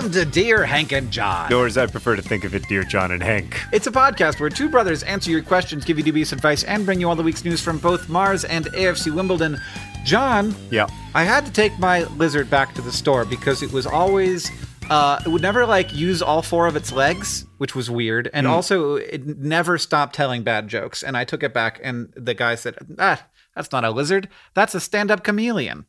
Welcome 0.00 0.18
to 0.18 0.24
Dear 0.24 0.64
Hank 0.64 0.92
and 0.92 1.10
John. 1.10 1.52
Or 1.52 1.66
as 1.66 1.76
I 1.76 1.84
prefer 1.86 2.16
to 2.16 2.22
think 2.22 2.44
of 2.44 2.54
it, 2.54 2.66
dear 2.68 2.84
John 2.84 3.10
and 3.10 3.22
Hank. 3.22 3.60
It's 3.70 3.86
a 3.86 3.90
podcast 3.92 4.40
where 4.40 4.48
two 4.48 4.70
brothers 4.70 5.02
answer 5.02 5.30
your 5.30 5.42
questions, 5.42 5.84
give 5.84 5.98
you 5.98 6.02
dubious 6.04 6.32
advice, 6.32 6.64
and 6.64 6.86
bring 6.86 7.02
you 7.02 7.08
all 7.10 7.14
the 7.14 7.22
week's 7.22 7.44
news 7.44 7.60
from 7.60 7.76
both 7.76 8.08
Mars 8.08 8.46
and 8.46 8.64
AFC 8.72 9.14
Wimbledon. 9.14 9.60
John, 10.02 10.54
Yeah. 10.70 10.86
I 11.14 11.24
had 11.24 11.44
to 11.44 11.52
take 11.52 11.78
my 11.78 12.04
lizard 12.16 12.48
back 12.48 12.74
to 12.76 12.80
the 12.80 12.90
store 12.90 13.26
because 13.26 13.62
it 13.62 13.72
was 13.72 13.84
always. 13.86 14.50
Uh, 14.88 15.20
it 15.26 15.28
would 15.28 15.42
never 15.42 15.66
like 15.66 15.92
use 15.94 16.22
all 16.22 16.40
four 16.40 16.66
of 16.66 16.76
its 16.76 16.92
legs, 16.92 17.44
which 17.58 17.74
was 17.74 17.90
weird, 17.90 18.30
and 18.32 18.46
also 18.46 18.94
it 18.96 19.26
never 19.26 19.76
stopped 19.76 20.14
telling 20.14 20.42
bad 20.42 20.66
jokes. 20.66 21.02
And 21.02 21.14
I 21.14 21.24
took 21.24 21.42
it 21.42 21.52
back, 21.52 21.78
and 21.82 22.10
the 22.16 22.32
guy 22.32 22.54
said, 22.54 22.76
"Ah, 22.98 23.22
that's 23.54 23.70
not 23.70 23.84
a 23.84 23.90
lizard. 23.90 24.30
That's 24.54 24.74
a 24.74 24.80
stand-up 24.80 25.22
chameleon." 25.24 25.84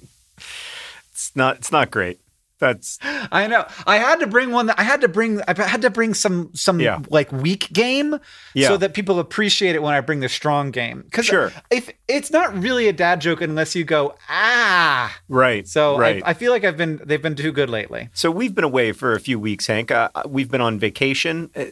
It's, 1.28 1.36
not 1.36 1.56
it's 1.56 1.70
not 1.72 1.90
great. 1.90 2.18
That's 2.58 2.98
I 3.02 3.46
know. 3.46 3.66
I 3.86 3.96
had 3.98 4.20
to 4.20 4.26
bring 4.26 4.50
one. 4.52 4.66
That, 4.66 4.78
I 4.78 4.82
had 4.82 5.00
to 5.02 5.08
bring. 5.08 5.40
I 5.48 5.54
had 5.62 5.82
to 5.82 5.90
bring 5.90 6.14
some 6.14 6.50
some 6.54 6.78
Yeah. 6.80 7.00
like 7.08 7.30
weak 7.32 7.70
game, 7.72 8.18
Yeah. 8.54 8.68
so 8.68 8.76
that 8.78 8.94
people 8.94 9.18
appreciate 9.18 9.74
it 9.74 9.82
when 9.82 9.94
I 9.94 10.00
bring 10.00 10.20
the 10.20 10.28
strong 10.28 10.70
game. 10.70 11.02
Because 11.02 11.26
Sure. 11.26 11.52
if 11.70 11.90
it's 12.08 12.30
not 12.30 12.54
really 12.58 12.86
a 12.88 12.92
dad 12.92 13.20
joke 13.20 13.40
unless 13.40 13.74
you 13.74 13.84
go 13.84 14.14
ah. 14.28 15.14
right. 15.28 15.66
So 15.68 15.98
right. 15.98 16.22
I, 16.24 16.30
I 16.30 16.34
feel 16.34 16.52
like 16.52 16.64
I've 16.64 16.76
been 16.76 17.00
they've 17.04 17.22
been 17.22 17.36
too 17.36 17.52
good 17.52 17.70
lately. 17.70 18.08
so 18.12 18.30
we've 18.30 18.54
been 18.54 18.64
away 18.64 18.92
for 18.92 19.14
a 19.14 19.20
few 19.20 19.38
weeks, 19.38 19.66
Hank. 19.66 19.90
Uh, 19.90 20.08
we've 20.26 20.50
been 20.50 20.60
on 20.62 20.78
vacation. 20.78 21.50
Uh, 21.56 21.64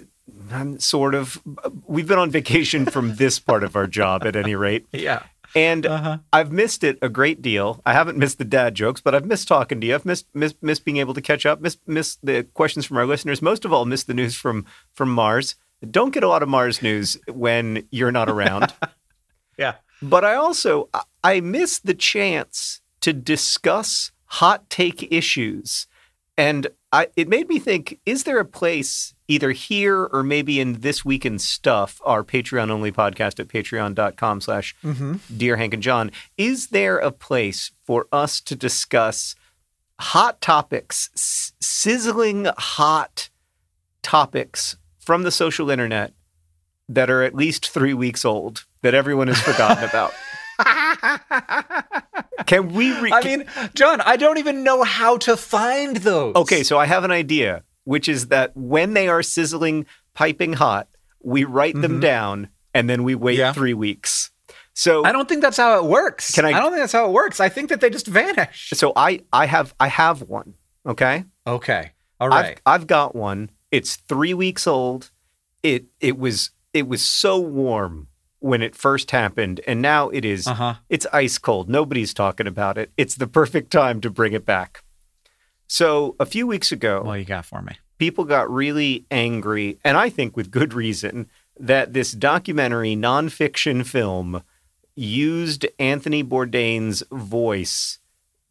I'm 0.50 0.78
sort 0.78 1.14
of. 1.14 1.40
We've 1.86 2.06
been 2.06 2.18
on 2.18 2.30
vacation 2.30 2.84
from 2.86 3.16
this 3.16 3.38
part 3.38 3.62
of 3.64 3.76
our 3.76 3.86
job, 3.86 4.24
at 4.26 4.36
any 4.36 4.54
rate. 4.54 4.86
Yeah. 4.92 5.22
And 5.54 5.86
Uh-huh. 5.86 6.18
I've 6.32 6.52
missed 6.52 6.84
it 6.84 6.98
a 7.02 7.08
great 7.08 7.40
deal. 7.42 7.80
I 7.86 7.92
haven't 7.92 8.18
missed 8.18 8.38
the 8.38 8.44
dad 8.44 8.74
jokes, 8.74 9.00
but 9.00 9.14
I've 9.14 9.24
missed 9.26 9.48
talking 9.48 9.80
to 9.80 9.86
you. 9.86 9.94
I've 9.94 10.04
missed 10.04 10.26
missed, 10.34 10.62
missed 10.62 10.84
being 10.84 10.98
able 10.98 11.14
to 11.14 11.20
catch 11.22 11.46
up. 11.46 11.60
Missed 11.60 11.80
missed 11.86 12.18
the 12.24 12.44
questions 12.54 12.84
from 12.86 12.96
our 12.98 13.06
listeners. 13.06 13.40
Most 13.42 13.64
of 13.64 13.72
all, 13.72 13.84
missed 13.84 14.06
the 14.06 14.14
news 14.14 14.34
from 14.34 14.66
from 14.94 15.10
Mars. 15.10 15.54
Don't 15.90 16.12
get 16.12 16.22
a 16.24 16.28
lot 16.28 16.42
of 16.42 16.48
Mars 16.48 16.82
news 16.82 17.16
when 17.32 17.86
you're 17.90 18.12
not 18.12 18.28
around. 18.28 18.72
Yeah. 19.58 19.74
but 20.00 20.24
I 20.24 20.34
also 20.34 20.88
I- 20.94 21.02
I 21.24 21.40
miss 21.40 21.80
the 21.80 21.94
chance 21.94 22.80
to 23.00 23.12
discuss 23.12 24.12
hot 24.26 24.70
take 24.70 25.10
issues, 25.10 25.86
and 26.36 26.68
I 26.92 27.08
it 27.16 27.28
made 27.28 27.48
me 27.48 27.58
think: 27.58 28.00
Is 28.06 28.24
there 28.24 28.38
a 28.38 28.44
place 28.44 29.14
either 29.26 29.52
here 29.52 30.04
or 30.04 30.22
maybe 30.22 30.58
in 30.58 30.80
this 30.80 31.04
week 31.04 31.26
in 31.26 31.38
stuff, 31.38 32.00
our 32.04 32.24
Patreon 32.24 32.70
only 32.70 32.90
podcast 32.90 33.38
at 33.40 33.48
patreon.com/slash 33.48 34.74
mm-hmm. 34.82 35.16
Dear 35.36 35.56
Hank 35.56 35.74
and 35.74 35.82
John? 35.82 36.10
Is 36.36 36.68
there 36.68 36.98
a 36.98 37.10
place 37.10 37.72
for 37.84 38.06
us 38.12 38.40
to 38.42 38.56
discuss 38.56 39.34
hot 40.00 40.40
topics, 40.40 41.10
s- 41.14 41.52
sizzling 41.60 42.46
hot 42.56 43.28
topics 44.02 44.76
from 44.98 45.24
the 45.24 45.30
social 45.30 45.70
internet 45.70 46.12
that 46.88 47.10
are 47.10 47.22
at 47.22 47.34
least 47.34 47.68
three 47.68 47.94
weeks 47.94 48.24
old 48.24 48.64
that 48.82 48.94
everyone 48.94 49.28
has 49.28 49.40
forgotten 49.40 49.84
about? 49.88 50.12
Can 52.46 52.72
we? 52.72 52.98
Re- 53.00 53.12
I 53.12 53.22
mean, 53.24 53.44
John, 53.74 54.00
I 54.00 54.16
don't 54.16 54.38
even 54.38 54.62
know 54.64 54.82
how 54.82 55.16
to 55.18 55.36
find 55.36 55.96
those. 55.98 56.34
okay, 56.36 56.62
so 56.62 56.78
I 56.78 56.86
have 56.86 57.04
an 57.04 57.10
idea, 57.10 57.62
which 57.84 58.08
is 58.08 58.28
that 58.28 58.56
when 58.56 58.94
they 58.94 59.08
are 59.08 59.22
sizzling, 59.22 59.86
piping 60.14 60.54
hot, 60.54 60.88
we 61.22 61.44
write 61.44 61.74
them 61.80 62.00
down 62.00 62.48
and 62.74 62.88
then 62.88 63.02
we 63.02 63.14
wait 63.14 63.34
Mm-hmm. 63.34 63.40
Yeah. 63.40 63.52
three 63.52 63.74
weeks. 63.74 64.30
So 64.74 65.04
I 65.04 65.10
don't 65.12 65.28
think 65.28 65.42
that's 65.42 65.56
how 65.56 65.76
it 65.78 65.84
works. 65.84 66.32
Can 66.32 66.44
I- 66.44 66.50
I 66.50 66.60
don't 66.60 66.70
think 66.70 66.80
that's 66.82 66.92
how 66.92 67.06
it 67.06 67.12
works. 67.12 67.40
I 67.40 67.48
think 67.48 67.68
that 67.70 67.80
they 67.80 67.90
just 67.90 68.06
vanish. 68.06 68.70
so 68.74 68.92
I 68.96 69.20
I 69.32 69.46
have 69.46 69.74
I 69.80 69.88
have 69.88 70.22
one. 70.22 70.54
Okay, 70.86 71.24
Okay. 71.46 71.92
All 72.20 72.28
right. 72.28 72.60
I've 72.66 72.82
I've 72.82 72.86
got 72.86 73.14
one. 73.14 73.50
It's 73.70 73.96
three 73.96 74.34
weeks 74.34 74.66
old. 74.66 75.10
It 75.62 75.86
it 76.00 76.16
was 76.18 76.50
it 76.72 76.86
was 76.88 77.04
so 77.04 77.38
warm 77.40 78.06
when 78.40 78.62
it 78.62 78.74
first 78.76 79.10
happened, 79.10 79.60
and 79.66 79.82
now 79.82 80.08
it 80.10 80.24
is 80.24 80.46
Uh-huh. 80.46 80.74
it's 80.88 81.06
ice 81.12 81.38
cold. 81.38 81.68
Nobody's 81.68 82.14
talking 82.14 82.46
about 82.46 82.78
it. 82.78 82.90
It's 82.96 83.16
the 83.16 83.26
perfect 83.26 83.70
time 83.72 84.00
to 84.02 84.10
bring 84.10 84.32
it 84.32 84.46
back. 84.46 84.82
So 85.66 86.16
a 86.18 86.26
few 86.26 86.46
weeks 86.46 86.72
ago, 86.72 87.02
What 87.02 87.18
you 87.18 87.24
got 87.24 87.44
for 87.44 87.60
me? 87.62 87.72
people 87.98 88.24
got 88.24 88.50
really 88.50 89.04
angry, 89.10 89.78
and 89.84 89.96
I 89.96 90.08
think 90.08 90.36
with 90.36 90.50
good 90.50 90.72
reason, 90.72 91.28
that 91.58 91.92
this 91.92 92.12
documentary 92.12 92.94
nonfiction 92.94 93.84
film 93.84 94.42
used 94.94 95.66
Anthony 95.78 96.22
Bourdain's 96.24 97.02
voice 97.12 97.98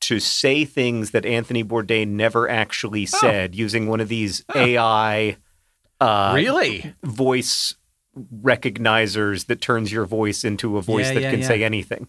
to 0.01 0.19
say 0.19 0.63
things 0.65 1.11
that 1.11 1.25
Anthony 1.25 1.63
Bourdain 1.63 2.09
never 2.09 2.47
actually 2.49 3.05
said 3.05 3.55
using 3.55 3.87
one 3.87 3.99
of 3.99 4.09
these 4.09 4.43
AI 4.55 5.37
uh, 5.99 6.31
really? 6.35 6.93
voice 7.03 7.73
recognizers 8.43 9.45
that 9.47 9.61
turns 9.61 9.91
your 9.91 10.05
voice 10.05 10.43
into 10.43 10.77
a 10.77 10.81
voice 10.81 11.07
Yeah, 11.07 11.13
that 11.15 11.21
yeah, 11.21 11.31
can 11.31 11.39
yeah. 11.41 11.47
say 11.47 11.63
anything. 11.63 12.07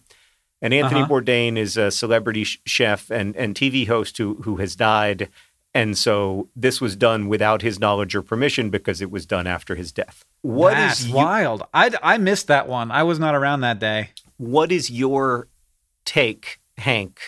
And 0.61 0.73
Anthony 0.73 1.01
Uh-huh. 1.01 1.09
Bourdain 1.13 1.57
is 1.57 1.77
a 1.77 1.89
celebrity 1.91 2.43
sh- 2.43 2.59
chef 2.65 3.09
and, 3.09 3.35
and 3.35 3.55
TV 3.55 3.87
host 3.87 4.17
who 4.17 4.35
who 4.43 4.57
has 4.57 4.75
died, 4.75 5.29
and 5.73 5.97
so 5.97 6.49
this 6.55 6.81
was 6.81 6.95
done 6.97 7.27
without 7.29 7.61
his 7.61 7.79
knowledge 7.79 8.13
or 8.15 8.21
permission 8.21 8.69
because 8.69 9.01
it 9.01 9.09
was 9.11 9.25
done 9.25 9.47
after 9.47 9.75
his 9.75 9.91
death. 9.93 10.25
What 10.41 10.73
is 10.73 10.77
That's 10.79 11.05
you- 11.07 11.15
wild. 11.15 11.63
I, 11.73 11.91
I 12.03 12.17
missed 12.17 12.47
that 12.47 12.67
one. 12.67 12.91
I 12.91 13.03
was 13.03 13.19
not 13.19 13.35
around 13.35 13.61
that 13.61 13.79
day. 13.79 14.09
what 14.37 14.71
is 14.71 14.89
your 14.89 15.47
take, 16.05 16.59
Hank, 16.77 17.19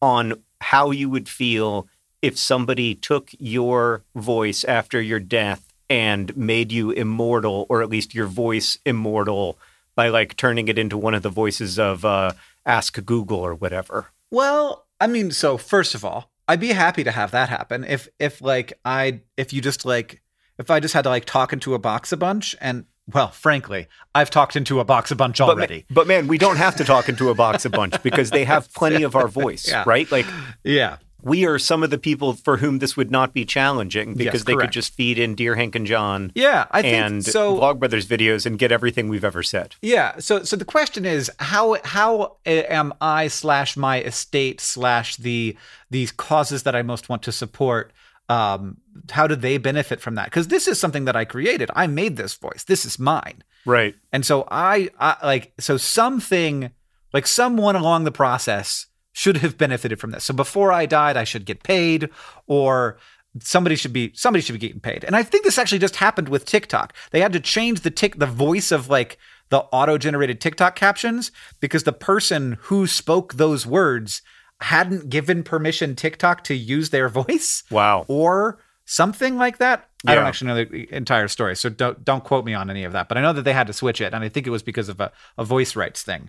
on 0.00 0.34
how 0.60 0.90
you 0.90 1.08
would 1.10 1.28
feel 1.28 1.86
if 2.22 2.38
somebody 2.38 2.94
took 2.94 3.30
your 3.38 4.02
voice 4.16 4.64
after 4.64 5.00
your 5.00 5.20
death 5.20 5.63
and 5.90 6.36
made 6.36 6.72
you 6.72 6.90
immortal, 6.90 7.66
or 7.68 7.82
at 7.82 7.88
least 7.88 8.14
your 8.14 8.26
voice 8.26 8.78
immortal, 8.84 9.58
by 9.94 10.08
like 10.08 10.36
turning 10.36 10.68
it 10.68 10.78
into 10.78 10.96
one 10.98 11.14
of 11.14 11.22
the 11.22 11.30
voices 11.30 11.78
of 11.78 12.04
uh, 12.04 12.32
Ask 12.66 13.04
Google 13.04 13.38
or 13.40 13.54
whatever? 13.54 14.06
Well, 14.30 14.86
I 15.00 15.06
mean, 15.06 15.30
so 15.30 15.56
first 15.58 15.94
of 15.94 16.04
all, 16.04 16.30
I'd 16.48 16.60
be 16.60 16.72
happy 16.72 17.04
to 17.04 17.10
have 17.10 17.30
that 17.30 17.48
happen. 17.48 17.84
If 17.84 18.08
if 18.18 18.40
like 18.42 18.72
I 18.84 19.20
if 19.36 19.52
you 19.52 19.60
just 19.60 19.84
like 19.84 20.20
if 20.58 20.70
I 20.70 20.80
just 20.80 20.94
had 20.94 21.02
to 21.04 21.08
like 21.10 21.24
talk 21.24 21.52
into 21.52 21.74
a 21.74 21.78
box 21.78 22.12
a 22.12 22.16
bunch 22.16 22.54
and 22.60 22.84
well, 23.12 23.28
frankly, 23.28 23.86
I've 24.14 24.30
talked 24.30 24.56
into 24.56 24.80
a 24.80 24.84
box 24.84 25.10
a 25.10 25.16
bunch 25.16 25.36
But, 25.38 25.48
already. 25.50 25.84
but 25.90 26.06
man, 26.06 26.26
we 26.26 26.38
don't 26.38 26.56
have 26.56 26.76
to 26.76 26.84
talk 26.84 27.08
into 27.10 27.28
a 27.28 27.34
box 27.34 27.66
a 27.66 27.70
bunch 27.70 28.02
because 28.02 28.30
they 28.30 28.44
have 28.44 28.72
plenty 28.72 29.02
of 29.02 29.14
our 29.14 29.28
voice, 29.42 29.68
Yeah. 29.68 29.84
right? 29.86 30.10
Like 30.10 30.26
yeah. 30.64 30.96
We 31.24 31.44
are 31.46 31.58
some 31.58 31.82
of 31.82 31.90
the 31.90 31.98
people 31.98 32.34
for 32.34 32.58
whom 32.58 32.78
this 32.78 32.96
would 32.96 33.10
not 33.10 33.32
be 33.32 33.44
challenging 33.44 34.14
because 34.14 34.40
Yes, 34.40 34.44
they 34.44 34.54
could 34.56 34.70
just 34.72 34.94
feed 34.94 35.18
in 35.18 35.34
Dear 35.34 35.54
Hank 35.54 35.74
and 35.74 35.86
John 35.86 36.32
Yeah, 36.34 36.66
I 36.70 36.82
think 36.82 36.94
and 36.94 37.24
so. 37.24 37.58
Vlogbrothers 37.58 38.06
videos 38.06 38.46
and 38.46 38.58
get 38.58 38.70
everything 38.72 39.08
we've 39.08 39.24
ever 39.24 39.42
said. 39.42 39.74
Yeah. 39.82 40.18
So 40.18 40.44
so 40.44 40.56
the 40.56 40.64
question 40.64 41.04
is 41.04 41.30
how 41.38 41.76
how 41.84 42.36
am 42.46 42.92
I 43.00 43.28
slash 43.28 43.76
my 43.76 44.00
estate 44.02 44.60
slash 44.60 45.16
the 45.16 45.56
these 45.90 46.12
causes 46.12 46.62
that 46.64 46.74
I 46.76 46.82
most 46.82 47.08
want 47.08 47.22
to 47.24 47.32
support 47.32 47.92
um 48.28 48.78
how 49.10 49.26
do 49.26 49.36
they 49.36 49.58
benefit 49.58 50.00
from 50.00 50.14
that 50.14 50.24
because 50.26 50.48
this 50.48 50.66
is 50.66 50.80
something 50.80 51.04
that 51.04 51.14
i 51.14 51.26
created 51.26 51.70
i 51.76 51.86
made 51.86 52.16
this 52.16 52.32
voice 52.32 52.64
this 52.64 52.86
is 52.86 52.98
mine 52.98 53.44
Right. 53.66 53.94
and 54.12 54.24
so 54.24 54.48
I, 54.50 54.88
I 54.98 55.16
like 55.22 55.52
so 55.60 55.76
something 55.76 56.70
like 57.12 57.26
someone 57.26 57.76
along 57.76 58.04
the 58.04 58.10
process 58.12 58.86
should 59.14 59.38
have 59.38 59.56
benefited 59.56 59.98
from 59.98 60.10
this 60.10 60.24
so 60.24 60.34
before 60.34 60.70
i 60.70 60.84
died 60.84 61.16
i 61.16 61.24
should 61.24 61.46
get 61.46 61.62
paid 61.62 62.10
or 62.46 62.98
somebody 63.40 63.74
should 63.76 63.92
be 63.92 64.12
somebody 64.14 64.42
should 64.42 64.52
be 64.52 64.58
getting 64.58 64.80
paid 64.80 65.02
and 65.04 65.16
i 65.16 65.22
think 65.22 65.42
this 65.44 65.56
actually 65.58 65.78
just 65.78 65.96
happened 65.96 66.28
with 66.28 66.44
tiktok 66.44 66.92
they 67.12 67.20
had 67.20 67.32
to 67.32 67.40
change 67.40 67.80
the 67.80 67.90
tick 67.90 68.18
the 68.18 68.26
voice 68.26 68.70
of 68.70 68.88
like 68.90 69.16
the 69.48 69.60
auto 69.72 69.96
generated 69.98 70.40
tiktok 70.40 70.76
captions 70.76 71.32
because 71.60 71.84
the 71.84 71.92
person 71.92 72.58
who 72.62 72.86
spoke 72.86 73.34
those 73.34 73.66
words 73.66 74.20
hadn't 74.60 75.08
given 75.10 75.42
permission 75.42 75.94
tiktok 75.96 76.44
to 76.44 76.54
use 76.54 76.90
their 76.90 77.08
voice 77.20 77.64
Wow. 77.70 78.04
or 78.08 78.58
something 78.86 79.38
like 79.38 79.58
that. 79.58 79.88
I 80.06 80.14
don't 80.14 80.26
actually 80.26 80.48
know 80.48 80.64
the 80.64 80.94
entire 80.94 81.26
story, 81.28 81.56
so 81.56 81.70
don't 81.70 82.04
don't 82.04 82.22
quote 82.22 82.44
me 82.44 82.52
on 82.52 82.68
any 82.68 82.84
of 82.84 82.92
that. 82.92 83.08
But 83.08 83.16
I 83.16 83.22
know 83.22 83.32
that 83.32 83.42
they 83.42 83.54
had 83.54 83.66
to 83.68 83.72
switch 83.72 84.02
it, 84.02 84.12
and 84.12 84.22
I 84.22 84.28
think 84.28 84.46
it 84.46 84.50
was 84.50 84.62
because 84.62 84.90
of 84.90 85.00
a, 85.00 85.10
a 85.38 85.44
voice 85.44 85.74
rights 85.74 86.02
thing. 86.02 86.28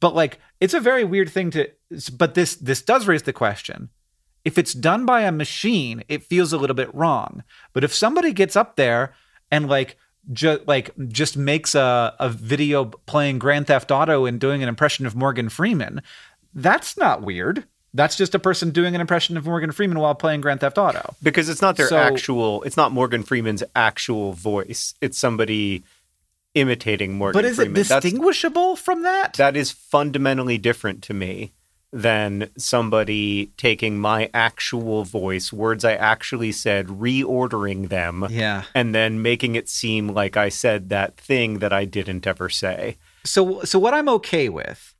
But 0.00 0.14
like, 0.14 0.38
it's 0.60 0.74
a 0.74 0.80
very 0.80 1.04
weird 1.04 1.30
thing 1.30 1.50
to. 1.52 1.70
But 2.16 2.34
this 2.34 2.56
this 2.56 2.82
does 2.82 3.06
raise 3.06 3.22
the 3.22 3.32
question: 3.32 3.90
if 4.44 4.58
it's 4.58 4.74
done 4.74 5.06
by 5.06 5.22
a 5.22 5.32
machine, 5.32 6.04
it 6.08 6.22
feels 6.24 6.52
a 6.52 6.58
little 6.58 6.76
bit 6.76 6.94
wrong. 6.94 7.42
But 7.72 7.84
if 7.84 7.94
somebody 7.94 8.32
gets 8.32 8.56
up 8.56 8.76
there 8.76 9.12
and 9.50 9.68
like 9.68 9.96
just 10.32 10.66
like 10.68 10.90
just 11.08 11.36
makes 11.36 11.74
a, 11.74 12.14
a 12.20 12.28
video 12.28 12.84
playing 12.84 13.38
Grand 13.38 13.66
Theft 13.66 13.90
Auto 13.90 14.24
and 14.24 14.40
doing 14.40 14.62
an 14.62 14.68
impression 14.68 15.04
of 15.06 15.16
Morgan 15.16 15.48
Freeman, 15.48 16.00
that's 16.54 16.96
not 16.96 17.22
weird. 17.22 17.64
That's 17.94 18.16
just 18.16 18.34
a 18.34 18.38
person 18.38 18.70
doing 18.70 18.94
an 18.94 19.02
impression 19.02 19.36
of 19.36 19.44
Morgan 19.44 19.70
Freeman 19.70 19.98
while 19.98 20.14
playing 20.14 20.40
Grand 20.40 20.60
Theft 20.60 20.78
Auto. 20.78 21.14
Because 21.22 21.50
it's 21.50 21.60
not 21.60 21.76
their 21.76 21.88
So- 21.88 21.98
actual, 21.98 22.62
it's 22.62 22.76
not 22.76 22.90
Morgan 22.90 23.22
Freeman's 23.22 23.62
actual 23.76 24.32
voice. 24.32 24.94
It's 25.02 25.18
somebody 25.18 25.82
imitating 26.54 27.14
Morgan 27.14 27.38
But 27.38 27.44
is 27.44 27.52
it 27.58 27.62
Freeman. 27.62 27.74
That's- 27.82 28.02
distinguishable 28.02 28.76
from 28.76 29.02
that? 29.02 29.34
that 29.34 29.56
is 29.56 29.70
fundamentally 29.70 30.58
different 30.58 31.02
to 31.04 31.14
me 31.14 31.52
than 31.94 32.48
somebody 32.56 33.52
taking 33.58 33.98
my 33.98 34.30
actual 34.32 35.04
voice, 35.04 35.52
words 35.52 35.84
I 35.84 35.92
actually 35.92 36.50
said, 36.52 36.86
reordering 36.86 37.90
them, 37.90 38.26
yeah. 38.30 38.62
and 38.74 38.94
then 38.94 39.20
making 39.20 39.56
it 39.56 39.68
seem 39.68 40.08
like 40.08 40.36
I 40.36 40.48
said 40.48 40.88
that 40.88 41.18
thing 41.18 41.58
that 41.58 41.72
I 41.72 41.84
didn't 41.84 42.26
ever 42.26 42.48
say. 42.48 42.96
So 43.24 43.62
so 43.64 43.78
what 43.78 43.92
I'm 43.94 44.08
okay 44.08 44.48
with 44.48 44.94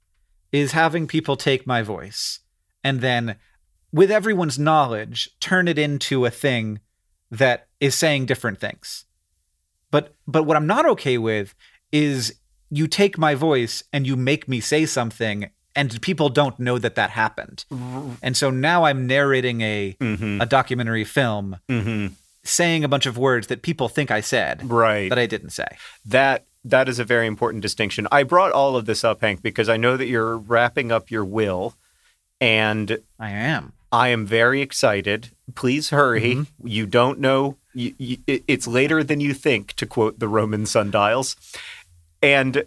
is 0.52 0.72
having 0.72 1.06
people 1.06 1.36
take 1.36 1.66
my 1.66 1.80
voice 1.82 2.40
and 2.84 3.00
then 3.00 3.36
with 3.90 4.10
everyone's 4.10 4.58
knowledge 4.58 5.30
turn 5.40 5.68
it 5.68 5.78
into 5.78 6.26
a 6.26 6.30
thing 6.30 6.80
that 7.30 7.68
is 7.80 7.94
saying 7.94 8.26
different 8.26 8.60
things. 8.60 9.06
But 9.92 10.14
but 10.26 10.42
what 10.42 10.56
I'm 10.56 10.66
not 10.66 10.84
okay 10.94 11.16
with 11.18 11.54
is 11.92 12.34
you 12.70 12.88
take 12.88 13.16
my 13.18 13.34
voice 13.36 13.84
and 13.92 14.06
you 14.08 14.16
make 14.16 14.48
me 14.48 14.58
say 14.60 14.86
something 14.86 15.48
and 15.76 16.00
people 16.02 16.28
don't 16.30 16.58
know 16.58 16.78
that 16.78 16.96
that 16.96 17.10
happened. 17.10 17.64
And 18.22 18.36
so 18.36 18.50
now 18.50 18.84
I'm 18.84 19.06
narrating 19.06 19.60
a 19.60 19.96
Mm-hmm. 20.00 20.40
a 20.40 20.46
documentary 20.46 21.04
film 21.04 21.56
Mm-hmm. 21.68 22.14
saying 22.44 22.82
a 22.84 22.88
bunch 22.88 23.06
of 23.06 23.16
words 23.16 23.46
that 23.46 23.62
people 23.62 23.88
think 23.88 24.10
I 24.10 24.20
said 24.20 24.68
Right. 24.70 25.08
that 25.10 25.18
I 25.18 25.26
didn't 25.26 25.50
say. 25.50 25.68
that 26.06 26.46
that 26.64 26.88
is 26.88 26.98
a 27.00 27.04
very 27.04 27.26
important 27.26 27.60
distinction. 27.62 28.06
I 28.12 28.22
brought 28.22 28.52
all 28.52 28.76
of 28.76 28.84
this 28.86 29.02
up, 29.04 29.20
Hank, 29.20 29.42
because 29.42 29.68
I 29.68 29.76
know 29.76 29.96
that 29.96 30.06
you're 30.06 30.36
wrapping 30.38 30.92
up 30.92 31.10
your 31.10 31.24
will, 31.24 31.74
and 32.40 32.98
I 33.18 33.30
am. 33.30 33.72
I 33.90 34.08
am 34.08 34.24
very 34.26 34.60
excited. 34.62 35.30
Please 35.56 35.90
hurry. 35.90 36.34
Mm-hmm. 36.36 36.66
You 36.66 36.86
don't 36.86 37.18
know. 37.18 37.56
You, 37.74 37.94
you, 37.98 38.18
it's 38.26 38.66
later 38.66 39.02
than 39.02 39.20
you 39.20 39.32
think, 39.34 39.72
to 39.74 39.86
quote 39.86 40.18
the 40.18 40.28
Roman 40.28 40.66
sundials. 40.66 41.36
And 42.22 42.64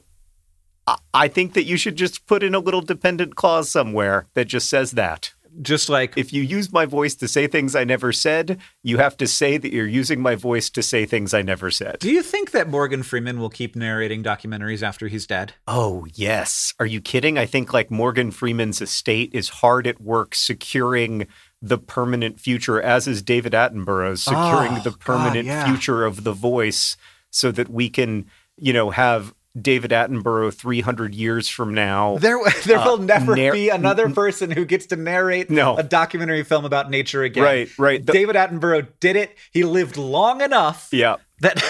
I- 0.88 0.98
I 1.14 1.28
think 1.28 1.54
that 1.54 1.64
you 1.66 1.78
should 1.78 1.96
just 1.96 2.26
put 2.28 2.44
in 2.44 2.54
a 2.56 2.60
little 2.60 2.82
dependent 2.82 3.36
clause 3.36 3.70
somewhere 3.72 4.28
that 4.34 4.46
just 4.46 4.70
says 4.70 4.92
that. 4.92 5.34
Just 5.62 5.88
like 5.88 6.18
If 6.18 6.34
you 6.34 6.42
use 6.42 6.74
my 6.74 6.86
voice 6.86 7.16
to 7.16 7.30
say 7.30 7.48
things 7.48 7.78
I 7.78 7.86
never 7.86 8.12
said, 8.12 8.60
you 8.84 8.98
have 8.98 9.16
to 9.18 9.26
say 9.26 9.58
that 9.58 9.72
you're 9.72 9.88
using 9.88 10.20
my 10.22 10.36
voice 10.36 10.70
to 10.72 10.84
say 10.84 11.06
things 11.06 11.34
I 11.34 11.44
never 11.44 11.72
said. 11.72 12.00
Do 12.00 12.12
you 12.12 12.22
think 12.22 12.52
that 12.52 12.68
Morgan 12.70 13.04
Freeman 13.04 13.40
will 13.40 13.50
keep 13.50 13.74
narrating 13.74 14.22
documentaries 14.22 14.84
after 14.84 15.08
he's 15.08 15.26
dead? 15.26 15.54
Oh, 15.66 16.06
yes. 16.14 16.74
Are 16.78 16.86
you 16.86 17.00
kidding? 17.00 17.38
I 17.38 17.46
think 17.46 17.72
like 17.72 17.90
Morgan 17.90 18.32
Freeman's 18.32 18.82
estate 18.82 19.30
is 19.34 19.48
hard 19.48 19.88
at 19.88 20.02
work 20.02 20.36
securing 20.36 21.26
the 21.62 21.78
permanent 21.78 22.40
future, 22.40 22.82
as 22.82 23.08
is 23.08 23.22
David 23.22 23.54
Attenborough's 23.54 24.24
securing 24.24 24.74
Oh, 24.74 24.82
the 24.84 24.92
God, 24.92 25.00
permanent 25.00 25.46
yeah. 25.46 25.66
future 25.66 26.06
of 26.06 26.24
the 26.24 26.34
voice 26.34 26.98
so 27.32 27.52
that 27.52 27.70
we 27.70 27.90
can, 27.90 28.26
you 28.58 28.72
know, 28.74 28.90
have 28.92 29.34
David 29.60 29.92
Attenborough 29.92 30.54
300 30.54 31.16
years 31.16 31.48
from 31.48 31.74
now. 31.74 32.18
There, 32.18 32.38
there 32.66 32.80
will 32.80 32.98
never 32.98 33.32
Uh, 33.32 33.36
nar- 33.36 33.52
be 33.54 33.70
another 33.70 34.10
person 34.10 34.52
who 34.52 34.66
gets 34.66 34.86
to 34.88 34.96
narrate 34.98 35.50
No. 35.50 35.78
a 35.78 35.84
documentary 35.84 36.44
film 36.44 36.66
about 36.66 36.90
nature 36.90 37.24
again. 37.24 37.44
Right, 37.44 37.70
right. 37.80 38.06
The- 38.06 38.12
David 38.14 38.36
Attenborough 38.36 38.88
did 39.00 39.16
it. 39.16 39.32
He 39.52 39.64
lived 39.64 39.96
long 39.98 40.42
enough 40.42 40.90
yeah. 40.92 41.16
that 41.40 41.64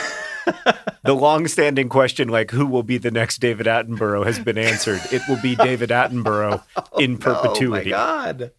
The 1.04 1.14
long-standing 1.16 1.90
question, 1.90 2.30
like 2.30 2.50
who 2.52 2.66
will 2.66 2.82
be 2.84 2.98
the 2.98 3.12
next 3.12 3.38
David 3.40 3.68
Attenborough, 3.68 4.26
has 4.26 4.40
been 4.40 4.58
answered. 4.58 5.00
It 5.12 5.22
will 5.30 5.40
be 5.42 5.56
David 5.56 5.90
Attenborough 5.92 6.64
in 7.00 7.18
perpetuity. 7.20 7.94
Oh 7.94 7.98
my 7.98 8.32
god. 8.32 8.52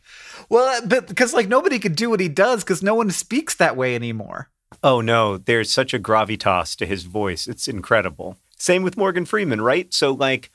Well, 0.49 0.81
but 0.87 1.09
because 1.09 1.33
like 1.35 1.49
nobody 1.49 1.79
could 1.79 1.97
do 1.97 2.11
what 2.11 2.21
he 2.21 2.29
does 2.29 2.63
because 2.65 2.83
no 2.83 2.95
one 2.95 3.11
speaks 3.11 3.55
that 3.55 3.77
way 3.77 3.95
anymore. 3.95 4.49
Oh 4.83 5.01
no, 5.01 5.39
there's 5.39 5.73
such 5.73 5.95
a 5.95 5.99
gravitas 5.99 6.77
to 6.77 6.87
his 6.87 7.05
voice. 7.05 7.47
It's 7.47 7.69
incredible. 7.69 8.37
Same 8.59 8.83
with 8.83 8.97
Morgan 8.97 9.25
Freeman, 9.25 9.61
right? 9.61 9.93
So 9.93 10.13
like 10.13 10.51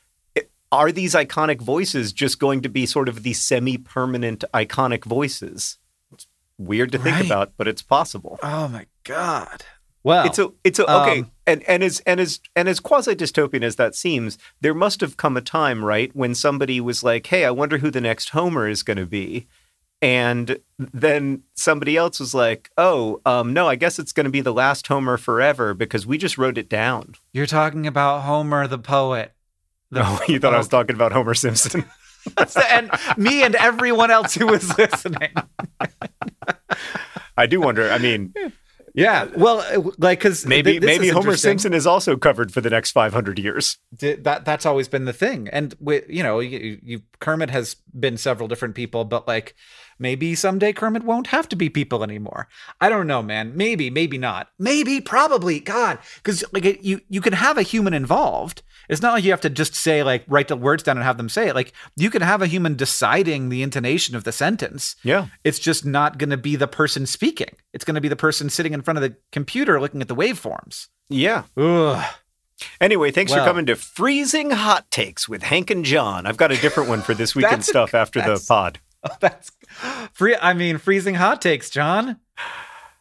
are 0.71 0.91
these 0.91 1.13
iconic 1.13 1.61
voices 1.61 2.13
just 2.13 2.39
going 2.39 2.61
to 2.61 2.69
be 2.69 2.85
sort 2.85 3.09
of 3.09 3.23
the 3.23 3.33
semi-permanent 3.33 4.43
iconic 4.53 5.03
voices? 5.03 5.77
It's 6.13 6.27
weird 6.57 6.93
to 6.93 6.97
think 6.97 7.17
Right. 7.17 7.25
about, 7.25 7.53
but 7.57 7.67
it's 7.67 7.81
possible. 7.81 8.39
Oh 8.41 8.67
my 8.69 8.85
god. 9.03 9.65
Well, 10.03 10.25
It's 10.25 10.39
a 10.39 10.51
it's 10.63 10.79
a 10.79 10.89
okay, 11.01 11.19
um, 11.19 11.31
and 11.45 11.61
and 11.69 11.83
as 11.83 11.99
and 12.07 12.19
as 12.19 12.39
and 12.55 12.67
as 12.67 12.79
quasi 12.79 13.13
dystopian 13.15 13.63
as 13.63 13.75
that 13.75 13.93
seems, 13.95 14.37
there 14.59 14.73
must 14.73 14.99
have 15.01 15.15
come 15.15 15.37
a 15.37 15.41
time, 15.41 15.85
right, 15.85 16.09
when 16.15 16.33
somebody 16.33 16.81
was 16.81 17.03
like, 17.03 17.27
"Hey, 17.27 17.45
I 17.45 17.51
wonder 17.51 17.77
who 17.77 17.91
the 17.91 18.01
next 18.01 18.29
Homer 18.29 18.67
is 18.67 18.81
going 18.81 18.97
to 18.97 19.05
be," 19.05 19.47
and 20.01 20.57
then 20.77 21.43
somebody 21.55 21.95
else 21.95 22.19
was 22.19 22.33
like, 22.33 22.69
"Oh, 22.77 23.21
um, 23.25 23.53
no, 23.53 23.67
I 23.67 23.75
guess 23.75 23.99
it's 23.99 24.11
going 24.11 24.25
to 24.25 24.31
be 24.31 24.41
the 24.41 24.53
last 24.53 24.87
Homer 24.87 25.17
forever 25.17 25.73
because 25.73 26.05
we 26.05 26.17
just 26.17 26.37
wrote 26.37 26.57
it 26.57 26.69
down." 26.69 27.15
you're 27.33 27.45
talking 27.45 27.87
about 27.87 28.21
Homer 28.21 28.67
the 28.67 28.79
poet. 28.79 29.33
The, 29.91 30.01
Oh, 30.03 30.19
you 30.27 30.39
thought 30.39 30.53
I 30.53 30.57
was 30.57 30.67
talking 30.67 30.95
about 30.95 31.11
Homer 31.11 31.33
Simpson? 31.33 31.85
and 32.69 32.91
me 33.17 33.43
and 33.43 33.55
everyone 33.55 34.11
else 34.11 34.35
who 34.35 34.47
was 34.47 34.77
listening. 34.77 35.33
I 37.37 37.47
do 37.47 37.59
wonder. 37.59 37.89
I 37.89 37.97
mean, 37.97 38.33
Yeah, 38.93 39.25
well, 39.35 39.59
uh, 39.59 39.91
like 39.97 40.19
because 40.19 40.45
maybe 40.45 40.79
maybe 40.79 41.07
Homer 41.09 41.37
Simpson 41.37 41.73
is 41.73 41.87
also 41.87 42.17
covered 42.17 42.51
for 42.51 42.61
the 42.61 42.69
next 42.69 42.91
500 42.91 43.39
years. 43.39 43.77
That 43.91 44.45
that's 44.45 44.65
always 44.65 44.87
been 44.87 45.05
the 45.05 45.13
thing, 45.13 45.47
and 45.49 45.73
with 45.79 46.03
you 46.09 46.23
know, 46.23 46.39
you, 46.39 46.79
you 46.83 47.01
Kermit 47.19 47.49
has 47.49 47.75
been 47.97 48.17
several 48.17 48.47
different 48.47 48.75
people, 48.75 49.05
but 49.05 49.27
like 49.27 49.55
maybe 50.01 50.35
someday 50.35 50.73
Kermit 50.73 51.03
won't 51.03 51.27
have 51.27 51.47
to 51.49 51.55
be 51.55 51.69
people 51.69 52.03
anymore. 52.03 52.47
I 52.81 52.89
don't 52.89 53.07
know, 53.07 53.21
man. 53.21 53.55
Maybe, 53.55 53.89
maybe 53.89 54.17
not. 54.17 54.49
Maybe, 54.59 54.99
probably. 54.99 55.59
God, 55.59 55.99
because 56.15 56.43
like 56.51 56.65
it, 56.65 56.81
you 56.83 57.01
you 57.07 57.21
can 57.21 57.33
have 57.33 57.57
a 57.57 57.61
human 57.61 57.93
involved. 57.93 58.63
It's 58.89 59.01
not 59.01 59.13
like 59.13 59.23
you 59.23 59.31
have 59.31 59.41
to 59.41 59.49
just 59.49 59.73
say 59.75 60.03
like 60.03 60.25
write 60.27 60.49
the 60.49 60.57
words 60.57 60.83
down 60.83 60.97
and 60.97 61.05
have 61.05 61.17
them 61.17 61.29
say 61.29 61.47
it. 61.47 61.55
Like 61.55 61.71
you 61.95 62.09
can 62.09 62.21
have 62.21 62.41
a 62.41 62.47
human 62.47 62.75
deciding 62.75 63.47
the 63.47 63.61
intonation 63.61 64.15
of 64.15 64.25
the 64.25 64.31
sentence. 64.33 64.95
Yeah. 65.03 65.27
It's 65.45 65.59
just 65.59 65.85
not 65.85 66.17
going 66.17 66.31
to 66.31 66.37
be 66.37 66.57
the 66.57 66.67
person 66.67 67.05
speaking. 67.05 67.55
It's 67.71 67.85
going 67.85 67.95
to 67.95 68.01
be 68.01 68.09
the 68.09 68.15
person 68.17 68.49
sitting 68.49 68.73
in 68.73 68.81
front 68.81 68.97
of 68.97 69.03
the 69.03 69.15
computer 69.31 69.79
looking 69.79 70.01
at 70.01 70.09
the 70.09 70.15
waveforms. 70.15 70.87
Yeah. 71.09 71.43
Ugh. 71.55 72.03
Anyway, 72.79 73.11
thanks 73.11 73.31
for 73.31 73.39
coming 73.39 73.65
to 73.67 73.75
Freezing 73.75 74.51
Hot 74.51 74.89
Takes 74.91 75.27
with 75.27 75.43
Hank 75.43 75.69
and 75.71 75.83
John. 75.85 76.25
I've 76.25 76.37
got 76.37 76.51
a 76.51 76.57
different 76.57 76.89
one 76.89 77.01
for 77.01 77.13
this 77.13 77.33
weekend 77.35 77.63
stuff 77.65 77.93
after 77.93 78.19
the 78.19 78.27
that's- 78.27 78.47
pod. 79.03 79.17
that's 79.19 79.51
free. 80.13 80.37
I 80.41 80.53
mean, 80.53 80.77
freezing 80.77 81.15
hot 81.15 81.41
takes, 81.41 81.69
John. 81.69 82.17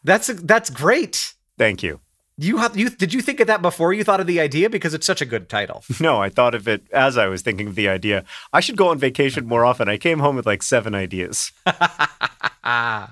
That's 0.03 0.27
that's 0.27 0.69
great. 0.69 1.33
Thank 1.57 1.83
you. 1.83 1.99
You 2.37 2.57
have 2.57 2.75
you 2.75 2.89
did 2.89 3.13
you 3.13 3.21
think 3.21 3.39
of 3.39 3.47
that 3.47 3.61
before 3.61 3.93
you 3.93 4.03
thought 4.03 4.19
of 4.19 4.25
the 4.25 4.39
idea 4.39 4.69
because 4.69 4.95
it's 4.95 5.05
such 5.05 5.21
a 5.21 5.25
good 5.25 5.47
title. 5.47 5.83
No, 5.99 6.19
I 6.19 6.29
thought 6.29 6.55
of 6.55 6.67
it 6.67 6.83
as 6.91 7.15
I 7.15 7.27
was 7.27 7.43
thinking 7.43 7.67
of 7.67 7.75
the 7.75 7.87
idea. 7.87 8.23
I 8.51 8.61
should 8.61 8.77
go 8.77 8.89
on 8.89 8.97
vacation 8.97 9.45
more 9.45 9.63
often. 9.63 9.87
I 9.87 9.97
came 9.97 10.17
home 10.17 10.35
with 10.35 10.47
like 10.47 10.63
seven 10.63 10.95
ideas. 10.95 11.51
oh 11.67 13.07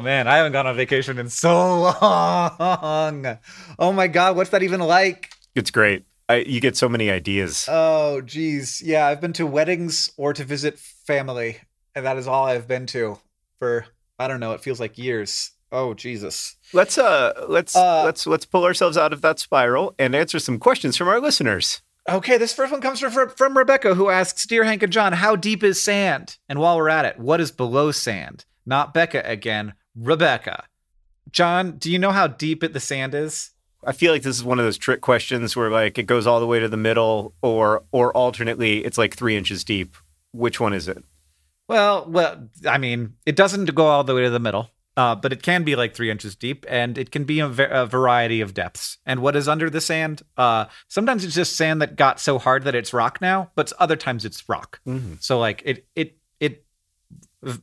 man, 0.00 0.28
I 0.28 0.36
haven't 0.36 0.52
gone 0.52 0.68
on 0.68 0.76
vacation 0.76 1.18
in 1.18 1.28
so 1.28 1.92
long. 2.00 3.38
Oh 3.78 3.92
my 3.92 4.06
god, 4.06 4.36
what's 4.36 4.50
that 4.50 4.62
even 4.62 4.80
like? 4.80 5.30
It's 5.56 5.72
great. 5.72 6.04
I, 6.28 6.36
you 6.36 6.60
get 6.60 6.76
so 6.76 6.88
many 6.88 7.10
ideas. 7.10 7.66
Oh 7.68 8.20
geez, 8.20 8.80
yeah, 8.82 9.06
I've 9.06 9.20
been 9.20 9.32
to 9.32 9.46
weddings 9.46 10.12
or 10.16 10.32
to 10.34 10.44
visit 10.44 10.78
family, 10.78 11.56
and 11.98 12.06
that 12.06 12.16
is 12.16 12.28
all 12.28 12.44
I've 12.44 12.68
been 12.68 12.86
to 12.86 13.18
for 13.58 13.84
I 14.18 14.28
don't 14.28 14.40
know. 14.40 14.52
It 14.52 14.60
feels 14.62 14.80
like 14.80 14.96
years. 14.96 15.50
Oh 15.70 15.92
Jesus. 15.94 16.56
Let's 16.72 16.96
uh 16.96 17.46
let's 17.48 17.76
Uh, 17.76 18.04
let's 18.04 18.26
let's 18.26 18.46
pull 18.46 18.64
ourselves 18.64 18.96
out 18.96 19.12
of 19.12 19.20
that 19.20 19.38
spiral 19.38 19.94
and 19.98 20.14
answer 20.14 20.38
some 20.38 20.58
questions 20.58 20.96
from 20.96 21.08
our 21.08 21.20
listeners. 21.20 21.82
Okay, 22.08 22.38
this 22.38 22.54
first 22.54 22.72
one 22.72 22.80
comes 22.80 23.00
from 23.00 23.28
from 23.28 23.58
Rebecca, 23.58 23.94
who 23.94 24.08
asks, 24.08 24.46
"Dear 24.46 24.64
Hank 24.64 24.82
and 24.82 24.92
John, 24.92 25.12
how 25.12 25.36
deep 25.36 25.62
is 25.62 25.82
sand? 25.82 26.38
And 26.48 26.58
while 26.58 26.76
we're 26.76 26.88
at 26.88 27.04
it, 27.04 27.18
what 27.18 27.40
is 27.40 27.50
below 27.50 27.90
sand? 27.90 28.46
Not 28.64 28.94
Becca 28.94 29.22
again, 29.26 29.74
Rebecca. 29.94 30.64
John, 31.30 31.72
do 31.72 31.90
you 31.90 31.98
know 31.98 32.12
how 32.12 32.28
deep 32.28 32.64
it 32.64 32.72
the 32.72 32.80
sand 32.80 33.14
is? 33.14 33.50
I 33.84 33.92
feel 33.92 34.12
like 34.12 34.22
this 34.22 34.36
is 34.36 34.44
one 34.44 34.58
of 34.58 34.64
those 34.64 34.78
trick 34.78 35.00
questions 35.02 35.54
where 35.54 35.70
like 35.70 35.98
it 35.98 36.04
goes 36.04 36.26
all 36.26 36.40
the 36.40 36.46
way 36.46 36.60
to 36.60 36.68
the 36.68 36.76
middle, 36.78 37.34
or 37.42 37.82
or 37.92 38.16
alternately 38.16 38.84
it's 38.84 38.96
like 38.98 39.14
three 39.14 39.36
inches 39.36 39.64
deep. 39.64 39.96
Which 40.32 40.60
one 40.60 40.72
is 40.72 40.88
it? 40.88 41.04
Well, 41.68 42.06
well, 42.08 42.48
I 42.66 42.78
mean, 42.78 43.14
it 43.26 43.36
doesn't 43.36 43.74
go 43.74 43.86
all 43.86 44.02
the 44.02 44.14
way 44.14 44.22
to 44.22 44.30
the 44.30 44.40
middle, 44.40 44.70
uh, 44.96 45.14
but 45.14 45.32
it 45.34 45.42
can 45.42 45.64
be 45.64 45.76
like 45.76 45.94
three 45.94 46.10
inches 46.10 46.34
deep, 46.34 46.64
and 46.68 46.96
it 46.96 47.10
can 47.10 47.24
be 47.24 47.40
a, 47.40 47.48
va- 47.48 47.82
a 47.82 47.86
variety 47.86 48.40
of 48.40 48.54
depths. 48.54 48.96
And 49.04 49.20
what 49.20 49.36
is 49.36 49.46
under 49.48 49.68
the 49.68 49.80
sand? 49.82 50.22
Uh, 50.38 50.64
sometimes 50.88 51.24
it's 51.24 51.34
just 51.34 51.56
sand 51.56 51.82
that 51.82 51.96
got 51.96 52.20
so 52.20 52.38
hard 52.38 52.64
that 52.64 52.74
it's 52.74 52.94
rock 52.94 53.20
now, 53.20 53.50
but 53.54 53.70
other 53.78 53.96
times 53.96 54.24
it's 54.24 54.48
rock. 54.48 54.80
So 55.20 55.38
like 55.38 55.62
it 55.66 55.86
it 55.94 56.16
it 56.40 56.64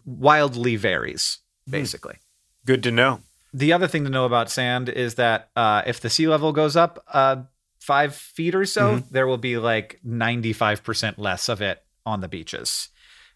wildly 0.05 0.75
varies, 0.75 1.39
basically. 1.69 2.17
Good 2.65 2.83
to 2.83 2.91
know. 2.91 3.21
The 3.53 3.73
other 3.73 3.87
thing 3.87 4.03
to 4.03 4.09
know 4.09 4.25
about 4.25 4.51
sand 4.51 4.89
is 4.89 5.15
that 5.15 5.49
uh, 5.55 5.81
if 5.85 5.99
the 6.01 6.09
sea 6.09 6.27
level 6.27 6.51
goes 6.51 6.75
up 6.75 7.03
uh, 7.11 7.37
five 7.79 8.13
feet 8.15 8.53
or 8.53 8.65
so, 8.65 9.03
there 9.11 9.27
will 9.27 9.37
be 9.37 9.57
like 9.57 9.99
95% 10.05 11.17
less 11.17 11.47
of 11.49 11.61
it 11.61 11.81
on 12.05 12.21
the 12.21 12.27
beaches 12.27 12.89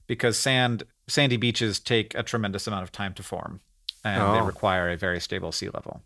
because 0.10 0.38
sand 0.38 0.84
sandy 1.08 1.38
beaches 1.38 1.80
take 1.80 2.14
a 2.16 2.24
tremendous 2.24 2.68
amount 2.68 2.84
of 2.84 2.92
time 2.92 3.14
to 3.14 3.24
form 3.24 3.62
and 4.04 4.22
they 4.36 4.40
Oh. 4.40 4.44
require 4.46 4.90
a 4.90 4.98
very 4.98 5.22
stable 5.22 5.54
sea 5.54 5.70
level. 5.70 6.02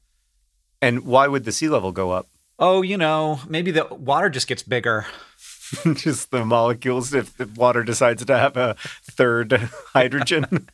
And 0.81 1.05
why 1.05 1.27
would 1.27 1.45
the 1.45 1.51
sea 1.51 1.69
level 1.69 1.91
go 1.91 2.11
up? 2.11 2.27
Oh, 2.59 2.83
you 2.83 2.97
know, 2.97 3.39
maybe 3.47 3.71
the 3.71 3.85
water 3.85 4.29
just 4.29 4.47
gets 4.47 4.61
bigger. 4.63 5.07
Just 5.95 6.29
the 6.29 6.45
molecules. 6.45 7.13
If 7.15 7.35
the 7.37 7.47
water 7.47 7.83
decides 7.83 8.23
to 8.23 8.37
have 8.37 8.55
a 8.57 8.75
third 9.09 9.53
hydrogen. 9.93 10.69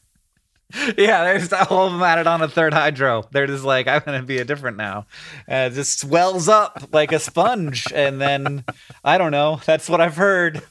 yeah, 0.98 1.24
there's 1.24 1.54
all 1.54 1.88
of 1.88 1.94
them 1.94 2.04
added 2.04 2.28
on 2.28 2.42
a 2.42 2.48
third 2.50 2.74
hydro. 2.74 3.24
They're 3.32 3.48
just 3.48 3.64
like, 3.64 3.88
I'm 3.88 4.02
going 4.06 4.20
to 4.20 4.26
be 4.28 4.40
a 4.40 4.46
different 4.46 4.76
now. 4.78 5.06
And 5.48 5.72
it 5.72 5.76
just 5.76 6.00
swells 6.00 6.50
up 6.50 6.90
like 6.92 7.12
a 7.14 7.20
sponge. 7.20 7.86
and 7.96 8.20
then, 8.20 8.66
I 9.04 9.18
don't 9.18 9.32
know. 9.32 9.62
That's 9.66 9.88
what 9.90 10.02
I've 10.02 10.18
heard. 10.18 10.62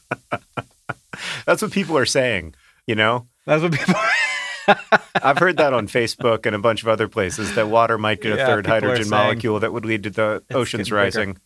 That's 1.46 1.62
what 1.62 1.72
people 1.72 1.96
are 1.96 2.06
saying. 2.06 2.54
You 2.86 2.94
know, 2.94 3.28
That's 3.46 3.62
what 3.62 3.72
people. 3.72 3.94
I've 5.22 5.38
heard 5.38 5.56
that 5.58 5.72
on 5.72 5.88
Facebook 5.88 6.46
and 6.46 6.54
a 6.54 6.58
bunch 6.58 6.82
of 6.82 6.88
other 6.88 7.08
places 7.08 7.54
that 7.54 7.68
water 7.68 7.96
might 7.98 8.20
get 8.20 8.32
a 8.32 8.36
Yeah, 8.36 8.46
third 8.46 8.66
hydrogen 8.66 9.08
molecule 9.08 9.60
that 9.60 9.72
would 9.72 9.84
lead 9.84 10.02
to 10.04 10.10
the 10.10 10.42
oceans 10.50 10.88
getting 10.88 10.96
bigger. 10.96 10.96
rising. 10.96 11.38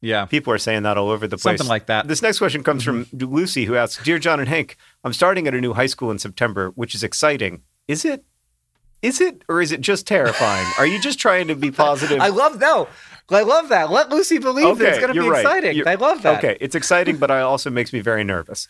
yeah. 0.00 0.24
People 0.26 0.52
are 0.52 0.58
saying 0.58 0.82
that 0.82 0.98
all 0.98 1.10
over 1.10 1.26
the 1.26 1.36
place. 1.36 1.58
Something 1.58 1.68
like 1.68 1.86
that. 1.86 2.08
This 2.08 2.22
next 2.22 2.38
question 2.38 2.62
comes 2.62 2.82
from 2.82 3.06
mm-hmm. 3.06 3.32
Lucy, 3.32 3.64
who 3.66 3.76
asks 3.76 4.02
Dear 4.04 4.18
John 4.18 4.40
and 4.40 4.48
Hank, 4.48 4.76
I'm 5.04 5.12
starting 5.12 5.46
at 5.46 5.54
a 5.54 5.60
new 5.60 5.74
high 5.74 5.86
school 5.86 6.10
in 6.10 6.18
September, 6.18 6.70
which 6.70 6.94
is 6.94 7.02
exciting. 7.02 7.62
Is 7.88 8.04
it? 8.04 8.24
Is 9.02 9.20
it? 9.20 9.42
Or 9.48 9.60
is 9.60 9.70
it 9.70 9.80
just 9.80 10.06
terrifying? 10.06 10.66
are 10.78 10.86
you 10.86 10.98
just 10.98 11.18
trying 11.18 11.48
to 11.48 11.54
be 11.54 11.70
positive? 11.84 12.20
I 12.20 12.28
love 12.28 12.58
no. 12.58 12.88
I 13.30 13.42
love 13.42 13.68
that. 13.70 13.90
Let 13.90 14.10
Lucy 14.10 14.38
believe 14.38 14.78
that 14.78 14.88
it's 14.88 14.98
going 14.98 15.14
to 15.14 15.20
be 15.22 15.28
right. 15.28 15.40
exciting. 15.40 15.76
You're- 15.76 15.90
I 15.90 15.94
love 15.94 16.22
that. 16.22 16.38
Okay, 16.38 16.56
it's 16.60 16.74
exciting, 16.74 17.16
but 17.16 17.30
it 17.30 17.34
also 17.38 17.70
makes 17.70 17.92
me 17.92 18.00
very 18.00 18.24
nervous. 18.24 18.68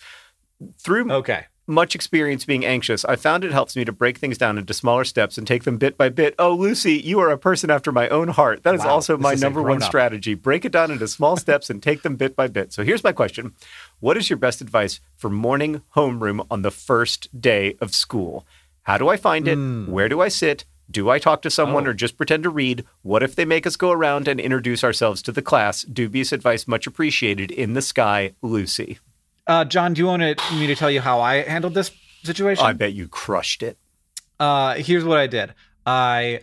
Through 0.79 1.11
Okay. 1.11 1.47
much 1.67 1.95
experience 1.97 2.45
being 2.45 2.65
anxious, 2.65 3.05
I 3.05 3.17
found 3.17 3.43
it 3.43 3.51
helps 3.51 3.75
me 3.75 3.85
to 3.85 3.91
break 3.93 4.19
things 4.19 4.39
down 4.39 4.57
into 4.57 4.73
smaller 4.73 5.03
steps 5.05 5.37
and 5.37 5.47
take 5.47 5.65
them 5.65 5.77
bit 5.77 5.97
by 5.99 6.09
bit. 6.09 6.35
Oh, 6.39 6.55
Lucy, 6.55 6.93
you 6.93 7.19
are 7.19 7.31
a 7.31 7.39
person 7.39 7.69
after 7.71 7.91
my 7.91 8.09
own 8.11 8.29
heart. 8.29 8.63
That 8.63 8.75
is 8.77 8.83
Wow, 8.83 8.91
also 8.91 9.19
my 9.19 9.33
is 9.33 9.43
number 9.43 9.61
one 9.61 9.79
grown-up. 9.79 9.89
strategy. 9.89 10.35
Break 10.35 10.65
it 10.65 10.71
down 10.73 10.91
into 10.93 11.09
small 11.09 11.37
steps 11.37 11.69
and 11.69 11.83
take 11.83 12.03
them 12.03 12.15
bit 12.17 12.37
by 12.37 12.47
bit. 12.47 12.73
So 12.73 12.85
here's 12.85 13.03
my 13.03 13.13
question 13.13 13.55
What 13.99 14.17
is 14.17 14.31
your 14.31 14.37
best 14.37 14.61
advice 14.61 15.01
for 15.17 15.29
morning 15.31 15.83
homeroom 15.97 16.47
on 16.51 16.63
the 16.63 16.71
first 16.71 17.41
day 17.41 17.77
of 17.81 17.93
school? 17.95 18.47
How 18.83 18.99
do 18.99 19.09
I 19.09 19.17
find 19.17 19.49
it? 19.49 19.57
Hmm. 19.57 19.91
Where 19.91 20.09
do 20.09 20.21
I 20.21 20.29
sit? 20.29 20.65
Do 20.91 21.09
I 21.11 21.19
talk 21.19 21.43
to 21.43 21.51
someone. 21.51 21.87
Oh. 21.87 21.91
or 21.91 21.95
just 21.95 22.17
pretend 22.17 22.43
to 22.43 22.51
read? 22.51 22.85
What 23.03 23.23
if 23.23 23.35
they 23.35 23.45
make 23.45 23.67
us 23.67 23.75
go 23.77 23.91
around 23.91 24.29
and 24.29 24.39
introduce 24.39 24.85
ourselves 24.85 25.23
to 25.23 25.33
the 25.33 25.43
class? 25.43 25.83
Dubious 25.83 26.31
advice 26.31 26.69
much 26.69 26.87
appreciated. 26.87 27.51
In 27.51 27.73
the 27.73 27.83
sky, 27.83 28.35
Lucy. 28.43 28.99
Uh, 29.47 29.65
John, 29.65 29.95
do 29.95 30.01
you 30.03 30.07
want 30.07 30.23
to- 30.23 30.55
me 30.55 30.67
to 30.67 30.75
tell 30.77 30.91
you 30.91 31.01
how 31.01 31.21
I 31.21 31.37
handled 31.43 31.75
this 31.75 31.91
situation? 32.23 32.65
I 32.65 32.75
bet 32.75 32.93
you 32.93 33.09
crushed 33.09 33.63
it. 33.63 33.79
uh, 34.41 34.75
here's 34.75 35.05
what 35.05 35.19
I 35.19 35.27
did. 35.27 35.55
I 35.87 36.41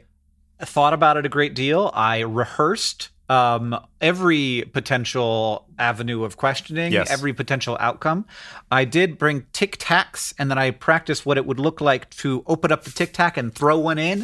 thought 0.60 0.94
about 0.94 1.18
it 1.18 1.26
a 1.26 1.30
great 1.30 1.54
deal. 1.54 1.92
I 1.94 2.20
rehearsed 2.22 3.10
um, 3.32 3.80
every 4.02 4.66
potential 4.74 5.66
avenue 5.80 6.24
of 6.26 6.36
questioning, 6.36 6.92
Yes. 6.92 7.10
every 7.10 7.32
potential 7.34 7.78
outcome. 7.80 8.26
I 8.70 8.84
did 8.84 9.18
bring 9.18 9.46
tic 9.54 9.78
tacs, 9.78 10.34
and 10.38 10.52
then 10.52 10.58
I 10.58 10.72
practiced 10.72 11.26
what 11.26 11.38
it 11.38 11.46
would 11.46 11.60
look 11.60 11.80
like 11.80 12.10
to 12.22 12.44
open 12.46 12.72
up 12.74 12.84
the 12.84 12.92
tic 12.92 13.14
tac 13.14 13.38
and 13.38 13.54
throw 13.56 13.78
one 13.80 13.98
in, 13.98 14.24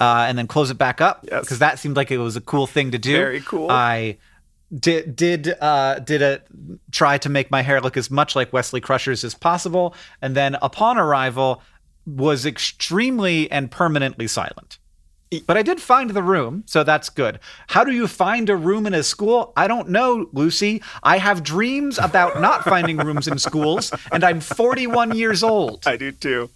uh, 0.00 0.24
and 0.28 0.38
then 0.38 0.46
close 0.46 0.70
it 0.70 0.78
back 0.78 1.00
up, 1.02 1.20
Yes. 1.30 1.42
because 1.42 1.58
that 1.58 1.78
seemed 1.78 1.96
like 1.96 2.10
it 2.10 2.18
was 2.18 2.34
a 2.36 2.40
cool 2.40 2.66
thing 2.66 2.92
to 2.92 2.98
do. 2.98 3.12
Very 3.16 3.40
cool. 3.42 3.70
I 3.70 4.16
did 4.76 5.14
did 5.14 5.54
uh 5.60 6.00
did 6.00 6.22
a 6.22 6.40
try 6.90 7.18
to 7.18 7.28
make 7.28 7.52
my 7.52 7.62
hair 7.62 7.80
look 7.80 7.96
as 7.96 8.10
much 8.10 8.34
like 8.34 8.52
Wesley 8.52 8.80
Crusher's 8.80 9.22
as 9.22 9.32
possible 9.32 9.94
and 10.20 10.34
then 10.34 10.56
upon 10.60 10.98
arrival 10.98 11.62
was 12.04 12.44
extremely 12.44 13.48
and 13.52 13.70
permanently 13.70 14.26
silent. 14.26 14.78
But 15.46 15.56
I 15.56 15.62
did 15.62 15.80
find 15.80 16.10
the 16.10 16.22
room, 16.22 16.62
so 16.66 16.84
that's 16.84 17.08
good. 17.08 17.40
How 17.66 17.82
do 17.82 17.90
you 17.90 18.06
find 18.06 18.48
a 18.48 18.54
room 18.54 18.86
in 18.86 18.94
a 18.94 19.02
school? 19.02 19.52
I 19.56 19.66
don't 19.66 19.88
know, 19.88 20.28
Lucy. 20.32 20.82
I 21.02 21.18
have 21.18 21.42
dreams 21.42 21.98
about 21.98 22.40
not 22.40 22.62
finding 22.62 22.98
rooms 22.98 23.26
in 23.26 23.38
schools, 23.38 23.92
and 24.12 24.22
I'm 24.22 24.40
41 24.40 25.16
years 25.16 25.42
old. 25.42 25.84
I 25.84 25.96
do 25.96 26.12
too. 26.12 26.48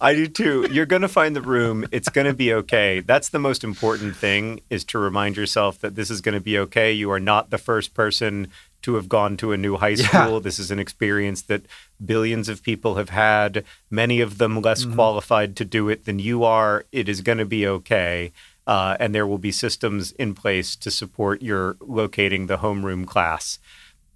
I 0.00 0.14
do 0.14 0.28
too. 0.28 0.68
You're 0.70 0.86
going 0.86 1.02
to 1.02 1.08
find 1.08 1.34
the 1.34 1.42
room. 1.42 1.86
It's 1.90 2.08
going 2.08 2.28
to 2.28 2.34
be 2.34 2.54
okay. 2.54 3.00
That's 3.00 3.30
the 3.30 3.40
most 3.40 3.64
important 3.64 4.14
thing 4.14 4.60
is 4.70 4.84
to 4.86 4.98
remind 4.98 5.36
yourself 5.36 5.80
that 5.80 5.96
this 5.96 6.08
is 6.08 6.20
going 6.20 6.34
to 6.34 6.40
be 6.40 6.56
okay. 6.60 6.92
You 6.92 7.10
are 7.10 7.20
not 7.20 7.50
the 7.50 7.58
first 7.58 7.94
person 7.94 8.48
to 8.84 8.96
have 8.96 9.08
gone 9.08 9.36
to 9.38 9.52
a 9.52 9.56
new 9.56 9.76
high 9.76 9.94
school. 9.94 10.40
This 10.40 10.58
is 10.58 10.70
an 10.70 10.78
experience 10.78 11.42
that 11.42 11.66
billions 12.04 12.50
of 12.50 12.62
people 12.62 12.96
have 12.96 13.08
had, 13.08 13.64
many 13.90 14.20
of 14.20 14.36
them 14.36 14.60
less 14.60 14.84
qualified 14.84 15.56
to 15.56 15.64
do 15.64 15.88
it 15.88 16.04
than 16.04 16.18
you 16.18 16.44
are. 16.44 16.84
It 16.92 17.08
is 17.08 17.22
going 17.22 17.38
to 17.38 17.46
be 17.46 17.66
okay. 17.66 18.32
Uh, 18.66 18.96
and 19.00 19.14
there 19.14 19.26
will 19.26 19.38
be 19.38 19.52
systems 19.52 20.12
in 20.12 20.34
place 20.34 20.76
to 20.76 20.90
support 20.90 21.42
your 21.42 21.76
locating 21.80 22.46
the 22.46 22.58
homeroom 22.58 23.06
class. 23.06 23.58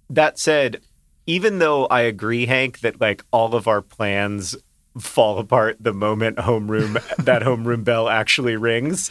That 0.07 0.39
said, 0.39 0.81
even 1.25 1.59
though 1.59 1.85
I 1.87 2.01
agree, 2.01 2.45
Hank, 2.45 2.79
that 2.79 3.01
like 3.01 3.23
all 3.31 3.55
of 3.55 3.67
our 3.67 3.81
plans 3.81 4.55
fall 4.97 5.39
apart 5.39 5.77
the 5.79 5.93
moment 5.93 6.37
homeroom 6.37 6.93
that 7.23 7.41
homeroom 7.43 7.83
bell 7.83 8.09
actually 8.09 8.55
rings, 8.55 9.09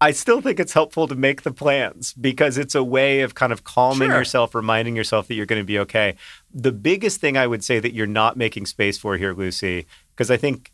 I 0.00 0.10
still 0.10 0.40
think 0.42 0.60
it's 0.60 0.74
helpful 0.74 1.08
to 1.08 1.14
make 1.14 1.42
the 1.42 1.52
plans 1.52 2.12
because 2.12 2.58
it's 2.58 2.74
a 2.74 2.84
way 2.84 3.20
of 3.22 3.34
kind 3.34 3.52
of 3.52 3.64
calming 3.64 4.08
Sure. 4.10 4.18
yourself, 4.18 4.54
reminding 4.54 4.94
yourself 4.94 5.26
that 5.28 5.34
you're 5.34 5.46
going 5.46 5.62
to 5.62 5.66
be 5.66 5.78
okay. 5.78 6.16
The 6.52 6.72
biggest 6.72 7.20
thing 7.20 7.36
I 7.38 7.46
would 7.46 7.64
say 7.64 7.80
that 7.80 7.94
you're 7.94 8.06
not 8.06 8.36
making 8.36 8.66
space 8.66 8.98
for 8.98 9.16
here, 9.16 9.32
Lucy, 9.32 9.86
because 10.14 10.30
I 10.30 10.36
think 10.36 10.70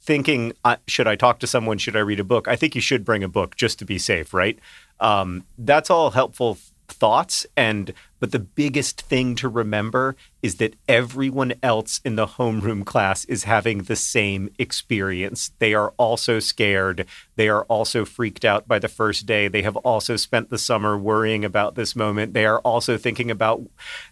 thinking 0.00 0.52
uh, 0.64 0.76
should 0.86 1.08
I 1.08 1.16
talk 1.16 1.40
to 1.40 1.46
someone, 1.48 1.78
should 1.78 1.96
I 1.96 2.00
read 2.00 2.20
a 2.20 2.24
book? 2.24 2.46
I 2.46 2.54
think 2.54 2.76
you 2.76 2.80
should 2.80 3.04
bring 3.04 3.24
a 3.24 3.28
book 3.28 3.56
just 3.56 3.80
to 3.80 3.84
be 3.84 3.98
safe, 3.98 4.32
right? 4.32 4.58
Um, 5.00 5.44
that's 5.58 5.90
all 5.90 6.12
helpful 6.12 6.58
thoughts 6.88 7.46
and 7.56 7.92
but 8.18 8.32
the 8.32 8.38
biggest 8.38 9.02
thing 9.02 9.34
to 9.36 9.48
remember 9.48 10.16
is 10.42 10.56
that 10.56 10.74
everyone 10.88 11.52
else 11.62 12.00
in 12.04 12.16
the 12.16 12.26
homeroom 12.26 12.84
class 12.84 13.24
is 13.26 13.44
having 13.44 13.82
the 13.82 13.96
same 13.96 14.48
experience. 14.58 15.52
They 15.58 15.74
are 15.74 15.92
also 15.98 16.38
scared. 16.38 17.06
They 17.36 17.48
are 17.48 17.64
also 17.64 18.04
freaked 18.04 18.44
out 18.44 18.66
by 18.66 18.78
the 18.78 18.88
first 18.88 19.26
day. 19.26 19.48
They 19.48 19.62
have 19.62 19.76
also 19.76 20.16
spent 20.16 20.48
the 20.48 20.58
summer 20.58 20.96
worrying 20.96 21.44
about 21.44 21.74
this 21.74 21.94
moment. 21.94 22.32
They 22.32 22.46
are 22.46 22.60
also 22.60 22.96
thinking 22.96 23.30
about 23.30 23.62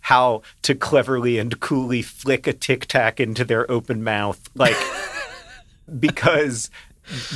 how 0.03 0.43
to 0.63 0.75
cleverly 0.75 1.39
and 1.39 1.59
coolly 1.61 2.03
flick 2.03 2.47
a 2.47 2.53
tic 2.53 2.87
tac 2.87 3.21
into 3.21 3.45
their 3.45 3.71
open 3.71 4.05
mouth. 4.05 4.51
Like 4.55 4.77
because 5.99 6.71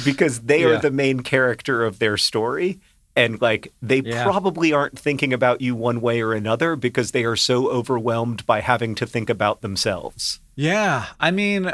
because 0.05 0.41
they 0.41 0.65
are 0.65 0.79
the 0.79 0.91
main 0.91 1.21
character 1.21 1.85
of 1.85 1.99
their 1.99 2.17
story 2.17 2.81
and 3.19 3.41
like 3.43 3.73
they 3.83 4.01
Yeah. 4.01 4.25
probably 4.25 4.73
aren't 4.73 4.99
thinking 4.99 5.33
about 5.33 5.61
you 5.61 5.75
one 5.75 6.01
way 6.01 6.21
or 6.23 6.33
another 6.33 6.77
because 6.77 7.11
they 7.11 7.25
are 7.25 7.37
so 7.37 7.69
overwhelmed 7.71 8.45
by 8.47 8.61
having 8.61 8.95
to 8.97 9.07
think 9.07 9.29
about 9.29 9.61
themselves. 9.61 10.41
Yeah, 10.55 11.07
I 11.21 11.31
mean, 11.31 11.73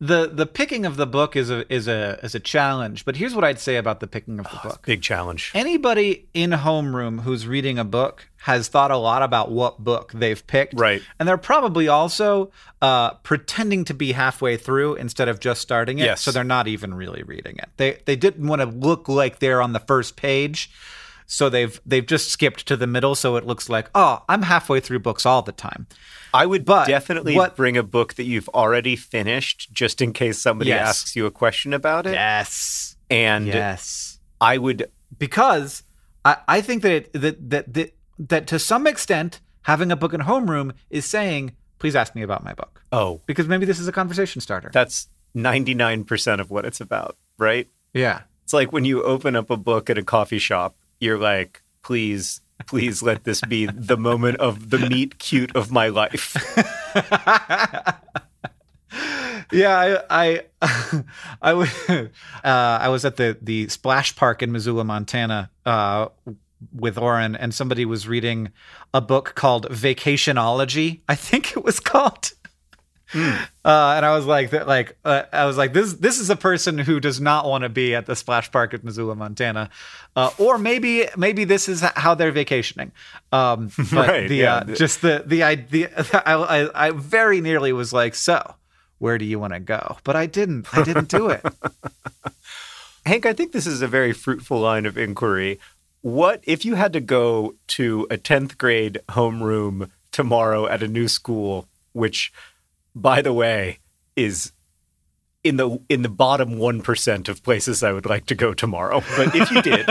the 0.00 0.28
the 0.32 0.46
picking 0.46 0.86
of 0.86 0.96
the 0.96 1.06
book 1.06 1.34
is 1.34 1.50
a 1.50 1.70
is 1.72 1.88
a 1.88 2.18
is 2.22 2.34
a 2.34 2.40
challenge. 2.40 3.04
But 3.04 3.16
here's 3.16 3.34
what 3.34 3.42
I'd 3.44 3.58
say 3.58 3.76
about 3.76 3.98
the 4.00 4.06
picking 4.06 4.38
of 4.38 4.48
the 4.50 4.58
book. 4.62 4.86
Big 4.86 5.02
challenge. 5.02 5.50
Anybody 5.54 6.28
in 6.34 6.50
homeroom 6.50 7.22
who's 7.22 7.46
reading 7.48 7.78
a 7.78 7.84
book 7.84 8.28
has 8.42 8.68
thought 8.68 8.92
a 8.92 8.96
lot 8.96 9.22
about 9.24 9.50
what 9.50 9.82
book 9.82 10.12
they've 10.14 10.46
picked, 10.46 10.74
Right. 10.78 11.02
And 11.18 11.28
they're 11.28 11.36
probably 11.36 11.88
also 11.88 12.52
uh, 12.80 13.14
pretending 13.14 13.84
to 13.86 13.94
be 13.94 14.12
halfway 14.12 14.56
through 14.56 14.94
instead 14.94 15.28
of 15.28 15.40
just 15.40 15.60
starting 15.60 15.98
it, 15.98 16.04
Yes. 16.04 16.20
so 16.22 16.30
they're 16.30 16.44
not 16.44 16.68
even 16.68 16.94
really 16.94 17.24
reading 17.24 17.56
it. 17.58 17.68
They 17.76 17.98
they 18.04 18.14
didn't 18.14 18.46
want 18.46 18.62
to 18.62 18.66
look 18.66 19.08
like 19.08 19.40
they're 19.40 19.60
on 19.60 19.72
the 19.72 19.80
first 19.80 20.14
page. 20.16 20.70
So 21.30 21.48
they've 21.50 21.78
they've 21.84 22.04
just 22.06 22.30
skipped 22.30 22.66
to 22.68 22.76
the 22.76 22.86
middle, 22.86 23.14
so 23.14 23.36
it 23.36 23.44
looks 23.46 23.68
like 23.68 23.90
oh 23.94 24.24
I'm 24.30 24.42
halfway 24.42 24.80
through 24.80 25.00
books 25.00 25.26
all 25.26 25.42
the 25.42 25.52
time. 25.52 25.86
I 26.32 26.46
would 26.46 26.64
But 26.64 26.86
definitely 26.88 27.36
what- 27.36 27.54
bring 27.54 27.76
a 27.76 27.82
book 27.82 28.14
that 28.14 28.24
you've 28.24 28.48
already 28.50 28.96
finished 28.96 29.68
just 29.72 30.00
in 30.00 30.12
case 30.12 30.38
somebody 30.40 30.70
Yes. 30.70 30.88
asks 30.88 31.16
you 31.16 31.26
a 31.26 31.30
question 31.30 31.72
about 31.74 32.06
it. 32.06 32.14
Yes, 32.14 32.96
And 33.10 33.46
yes. 33.46 34.18
I 34.40 34.56
would 34.58 34.90
because 35.18 35.82
I, 36.24 36.36
I 36.48 36.60
think 36.62 36.82
that, 36.82 36.92
it, 36.92 37.12
that 37.12 37.50
that 37.50 37.74
that 37.74 37.94
that 38.18 38.46
to 38.48 38.58
some 38.58 38.86
extent 38.86 39.40
having 39.62 39.92
a 39.92 39.96
book 39.96 40.14
in 40.14 40.22
homeroom 40.22 40.72
is 40.90 41.04
saying 41.04 41.52
please 41.78 41.94
ask 41.94 42.14
me 42.14 42.22
about 42.22 42.42
my 42.42 42.54
book 42.54 42.82
oh, 42.90 43.20
because 43.26 43.46
maybe 43.46 43.66
this 43.66 43.78
is 43.78 43.86
a 43.86 43.92
conversation 43.92 44.40
starter. 44.40 44.70
that's 44.72 45.08
99% 45.36 46.40
of 46.40 46.50
what 46.50 46.64
it's 46.64 46.80
about, 46.80 47.16
right? 47.38 47.68
yeah. 47.92 48.22
It's 48.44 48.54
like 48.54 48.72
when 48.72 48.86
you 48.86 49.02
open 49.02 49.36
up 49.36 49.50
a 49.50 49.58
book 49.58 49.90
at 49.90 49.98
a 49.98 50.02
coffee 50.02 50.38
shop, 50.38 50.74
you're 51.00 51.18
like, 51.18 51.62
please, 51.82 52.40
please 52.66 53.02
let 53.02 53.24
this 53.24 53.40
be 53.42 53.66
the 53.66 53.96
moment 53.96 54.38
of 54.38 54.70
the 54.70 54.78
meet 54.78 55.18
cute 55.18 55.54
of 55.56 55.70
my 55.70 55.88
life. 55.88 56.36
yeah, 59.52 60.02
I 60.10 60.42
I 60.60 61.04
I, 61.42 61.54
was 61.54 61.70
uh, 61.88 62.08
I 62.44 62.88
was 62.88 63.04
at 63.04 63.16
the 63.16 63.36
the 63.40 63.68
splash 63.68 64.16
park 64.16 64.42
in 64.42 64.52
Missoula, 64.52 64.84
Montana, 64.84 65.50
uh, 65.64 66.08
with 66.74 66.98
Orin, 66.98 67.36
and 67.36 67.54
somebody 67.54 67.84
was 67.84 68.08
reading 68.08 68.50
a 68.92 69.00
book 69.00 69.34
called 69.34 69.66
Vacationology. 69.70 71.00
I 71.08 71.14
think 71.14 71.56
it 71.56 71.64
was 71.64 71.80
called. 71.80 72.32
Uh, 73.14 73.38
and 73.64 74.04
I 74.06 74.14
was 74.14 74.26
like, 74.26 74.50
that, 74.50 74.66
like, 74.66 74.96
uh, 75.04 75.24
I 75.32 75.44
was 75.44 75.56
like, 75.56 75.72
this, 75.72 75.94
this 75.94 76.18
is 76.18 76.30
a 76.30 76.36
person 76.36 76.78
who 76.78 77.00
does 77.00 77.20
not 77.20 77.46
want 77.46 77.62
to 77.62 77.68
be 77.68 77.94
at 77.94 78.06
the 78.06 78.16
splash 78.16 78.50
park 78.50 78.74
at 78.74 78.84
Missoula, 78.84 79.14
Montana, 79.14 79.70
uh, 80.16 80.30
or 80.38 80.58
maybe, 80.58 81.06
maybe 81.16 81.44
this 81.44 81.68
is 81.68 81.80
how 81.80 82.14
they're 82.14 82.32
vacationing. 82.32 82.92
Um, 83.32 83.70
but 83.92 84.08
Right, 84.08 84.28
the, 84.28 84.36
yeah. 84.36 84.56
uh, 84.56 84.64
just 84.74 85.02
the, 85.02 85.22
the 85.26 85.42
idea, 85.42 85.90
I, 86.12 86.34
I, 86.34 86.86
I 86.88 86.90
very 86.92 87.40
nearly 87.40 87.72
was 87.72 87.92
like, 87.92 88.14
so 88.14 88.54
where 88.98 89.18
do 89.18 89.24
you 89.24 89.38
want 89.38 89.52
to 89.52 89.60
go? 89.60 89.98
But 90.04 90.16
I 90.16 90.26
didn't, 90.26 90.66
I 90.76 90.82
didn't 90.82 91.08
do 91.08 91.28
it. 91.28 91.44
Hank, 93.06 93.24
I 93.26 93.32
think 93.32 93.52
this 93.52 93.66
is 93.66 93.80
a 93.80 93.88
very 93.88 94.12
fruitful 94.12 94.60
line 94.60 94.84
of 94.86 94.98
inquiry. 94.98 95.58
What 96.02 96.40
if 96.44 96.64
you 96.64 96.74
had 96.74 96.92
to 96.92 97.00
go 97.00 97.54
to 97.68 98.06
a 98.10 98.18
10th 98.18 98.58
grade 98.58 99.00
homeroom 99.08 99.90
tomorrow 100.12 100.66
at 100.66 100.82
a 100.82 100.88
new 100.88 101.08
school, 101.08 101.66
which, 101.92 102.32
by 103.00 103.22
the 103.22 103.32
way, 103.32 103.78
is 104.16 104.52
in 105.44 105.56
the 105.56 105.78
in 105.88 106.02
the 106.02 106.08
bottom 106.08 106.56
1% 106.56 107.28
of 107.28 107.42
places 107.42 107.82
I 107.82 107.92
would 107.92 108.06
like 108.06 108.26
to 108.26 108.34
go 108.34 108.52
tomorrow. 108.54 109.02
But 109.16 109.34
if 109.34 109.50
you 109.50 109.62
did, 109.62 109.86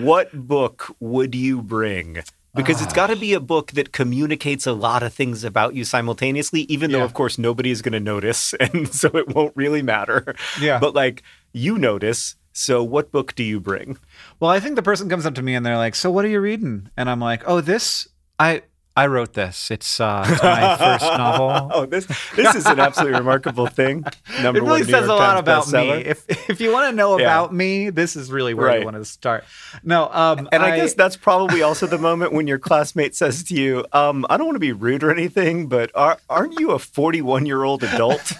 what 0.04 0.32
book 0.32 0.94
would 1.00 1.34
you 1.34 1.62
bring? 1.62 2.22
Because 2.54 2.82
it's 2.82 2.92
ah. 2.92 2.96
got 2.96 3.06
to 3.08 3.16
be 3.16 3.32
a 3.32 3.40
book 3.40 3.72
that 3.72 3.92
communicates 3.92 4.66
a 4.66 4.72
lot 4.72 5.02
of 5.02 5.14
things 5.14 5.44
about 5.44 5.74
you 5.74 5.84
simultaneously, 5.84 6.62
even 6.62 6.90
though, 6.90 7.04
of 7.04 7.14
course, 7.14 7.38
nobody 7.38 7.70
is 7.70 7.80
going 7.80 7.92
to 7.92 8.00
notice. 8.00 8.54
And 8.60 8.92
so 8.92 9.08
it 9.14 9.28
won't 9.28 9.54
really 9.54 9.82
matter. 9.82 10.34
Yeah. 10.60 10.80
But 10.80 10.94
like, 10.94 11.22
you 11.52 11.78
notice. 11.78 12.36
So 12.52 12.82
what 12.82 13.12
book 13.12 13.36
do 13.36 13.44
you 13.44 13.60
bring? 13.60 13.98
Well, 14.40 14.50
I 14.50 14.58
think 14.58 14.74
the 14.74 14.82
person 14.82 15.08
comes 15.08 15.26
up 15.26 15.36
to 15.36 15.42
me 15.42 15.54
and 15.54 15.64
they're 15.64 15.76
like, 15.76 15.94
"So 15.94 16.10
what 16.10 16.24
are 16.24 16.28
you 16.28 16.40
reading?" 16.40 16.90
And 16.96 17.08
I'm 17.08 17.20
like, 17.20 17.44
"Oh, 17.46 17.60
this 17.60 18.08
I 18.40 18.62
I 19.02 19.06
wrote 19.06 19.32
this. 19.32 19.70
It's 19.70 19.98
uh 20.00 20.24
it's 20.28 20.42
my 20.42 20.76
first 20.76 21.04
novel." 21.24 21.70
Oh, 21.74 21.86
this 21.86 22.06
this 22.36 22.54
is 22.54 22.66
an 22.66 22.78
absolutely 22.80 23.18
remarkable 23.18 23.66
thing. 23.66 24.04
Number 24.42 24.46
one. 24.46 24.56
It 24.56 24.60
really 24.60 24.82
one 24.82 24.84
says 24.90 25.08
a 25.08 25.14
lot 25.14 25.38
about 25.38 25.64
bestseller. 25.64 25.98
me. 25.98 26.04
If 26.12 26.50
if 26.50 26.60
you 26.60 26.70
want 26.72 26.90
to 26.90 26.96
know 26.96 27.18
Yeah. 27.18 27.24
about 27.24 27.54
me, 27.54 27.90
this 27.90 28.16
is 28.16 28.30
really 28.30 28.54
where 28.54 28.66
Right. 28.66 28.78
you 28.80 28.84
want 28.84 28.96
to 28.96 29.04
start. 29.04 29.44
No, 29.82 30.08
um 30.12 30.48
And 30.52 30.62
I, 30.62 30.76
guess 30.76 30.94
that's 30.94 31.16
probably 31.16 31.62
also 31.62 31.86
the 31.86 31.98
moment 31.98 32.32
when 32.32 32.46
your 32.46 32.58
classmate 32.58 33.14
says 33.16 33.42
to 33.44 33.54
you, 33.54 33.84
um, 33.92 34.26
I 34.30 34.36
don't 34.36 34.46
want 34.46 34.56
to 34.56 34.60
be 34.70 34.72
rude 34.72 35.02
or 35.02 35.10
anything, 35.10 35.66
but 35.68 35.90
are, 35.94 36.18
aren't 36.28 36.58
you 36.60 36.70
a 36.72 36.78
41 36.78 37.46
year 37.46 37.62
old 37.64 37.82
adult? 37.84 38.32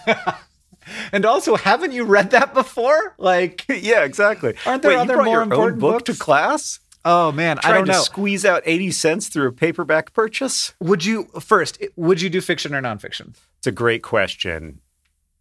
and 1.13 1.25
also 1.25 1.57
haven't 1.57 1.93
you 1.93 2.05
read 2.05 2.31
that 2.31 2.53
before? 2.55 3.15
Like 3.19 3.65
yeah, 3.69 4.03
exactly. 4.05 4.55
Aren't 4.67 4.83
there 4.83 4.93
Wait, 4.93 4.99
other 5.11 5.23
more 5.23 5.43
important 5.43 5.81
book 5.81 6.05
books? 6.05 6.19
to 6.19 6.25
class? 6.25 6.81
Oh 7.05 7.33
man, 7.33 7.59
I 7.65 7.73
don't 7.73 7.87
to 7.87 7.93
know. 7.93 8.01
squeeze 8.01 8.45
out 8.45 8.63
80 8.67 8.91
cents 8.91 9.29
through 9.29 9.49
a 9.49 9.53
paperback 9.53 10.13
purchase? 10.13 10.75
would 10.81 11.05
you 11.05 11.25
first, 11.41 11.83
would 11.97 12.21
you 12.21 12.31
do 12.31 12.41
fiction 12.41 12.75
or 12.75 12.81
nonfiction? 12.83 13.35
It's 13.59 13.67
a 13.67 13.73
great 13.73 14.03
question. 14.03 14.81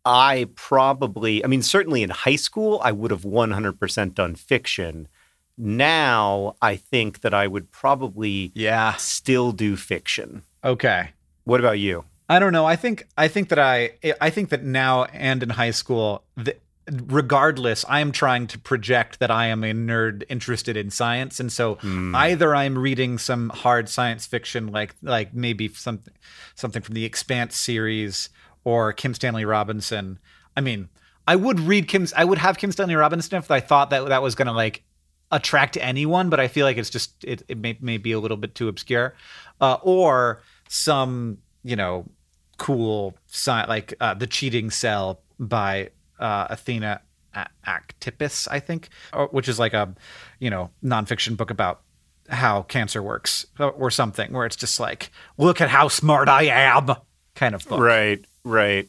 I 0.05 0.47
probably, 0.55 1.43
I 1.43 1.47
mean, 1.47 1.61
certainly 1.61 2.03
in 2.03 2.09
high 2.09 2.37
school, 2.37 2.79
I 2.83 2.91
would 2.91 3.11
have 3.11 3.23
100% 3.23 4.13
done 4.13 4.35
fiction. 4.35 5.07
Now, 5.57 6.55
I 6.61 6.77
think 6.77 7.21
that 7.21 7.33
I 7.33 7.47
would 7.47 7.71
probably 7.71 8.51
Yeah. 8.55 8.93
still 8.93 9.51
do 9.51 9.75
fiction. 9.75 10.43
Okay. 10.63 11.09
What 11.43 11.59
about 11.59 11.79
you? 11.79 12.05
I 12.29 12.39
don't 12.39 12.53
know. 12.53 12.65
I 12.65 12.75
think 12.75 13.07
I 13.17 13.27
think 13.27 13.49
that 13.49 13.59
I 13.59 13.91
I 14.21 14.29
think 14.29 14.49
that 14.49 14.63
now 14.63 15.05
and 15.05 15.41
in 15.43 15.49
high 15.49 15.71
school, 15.71 16.23
the, 16.37 16.55
regardless, 17.07 17.85
I 17.87 17.99
am 17.99 18.11
trying 18.11 18.47
to 18.47 18.59
project 18.59 19.19
that 19.19 19.31
I 19.31 19.47
am 19.47 19.63
a 19.63 19.73
nerd 19.73 20.23
interested 20.29 20.77
in 20.77 20.89
science, 20.89 21.39
and 21.39 21.51
so 21.51 21.77
either 22.15 22.55
I'm 22.55 22.77
reading 22.77 23.17
some 23.17 23.49
hard 23.49 23.89
science 23.89 24.25
fiction, 24.25 24.67
like 24.67 24.95
like 25.01 25.33
maybe 25.33 25.67
something 25.69 26.13
something 26.55 26.81
from 26.81 26.95
the 26.95 27.05
Expanse 27.05 27.55
series 27.55 28.29
or 28.63 28.93
Kim 28.93 29.13
Stanley 29.13 29.45
Robinson. 29.45 30.19
I 30.55 30.61
mean, 30.61 30.89
I 31.27 31.35
would 31.35 31.59
read 31.59 31.87
Kim's. 31.87 32.13
I 32.13 32.23
would 32.23 32.39
have 32.39 32.57
Kim 32.57 32.71
Stanley 32.71 32.95
Robinson 32.95 33.37
if 33.37 33.51
I 33.51 33.59
thought 33.59 33.91
that 33.91 34.07
that 34.09 34.21
was 34.21 34.35
going 34.35 34.47
to 34.47 34.53
like 34.53 34.83
attract 35.31 35.77
anyone, 35.77 36.29
but 36.29 36.39
I 36.39 36.47
feel 36.47 36.65
like 36.65 36.77
it's 36.77 36.89
just 36.89 37.23
it, 37.23 37.43
it 37.47 37.57
may, 37.57 37.77
may 37.81 37.97
be 37.97 38.11
a 38.11 38.19
little 38.19 38.37
bit 38.37 38.55
too 38.55 38.67
obscure, 38.67 39.15
uh, 39.61 39.77
or 39.81 40.41
some 40.67 41.37
you 41.63 41.75
know 41.75 42.05
cool 42.57 43.15
sci- 43.27 43.65
like 43.65 43.93
uh, 43.99 44.13
the 44.13 44.27
cheating 44.27 44.69
cell 44.69 45.21
by 45.39 45.89
uh, 46.19 46.47
Athena 46.49 47.01
A- 47.35 47.47
Aktipis, 47.67 48.47
I 48.51 48.59
think, 48.59 48.89
or, 49.13 49.27
which 49.27 49.47
is 49.47 49.59
like 49.59 49.73
a 49.73 49.93
you 50.39 50.49
know 50.49 50.69
nonfiction 50.83 51.37
book 51.37 51.49
about 51.51 51.81
how 52.29 52.61
cancer 52.63 53.01
works 53.01 53.45
or- 53.59 53.71
or 53.71 53.89
something, 53.91 54.31
where 54.33 54.45
it's 54.45 54.55
just 54.55 54.79
like 54.79 55.11
look 55.37 55.61
at 55.61 55.69
how 55.69 55.87
smart 55.87 56.29
I 56.29 56.43
am 56.43 56.91
kind 57.35 57.55
of 57.55 57.67
book. 57.67 57.79
Right, 57.79 58.23
right. 58.43 58.87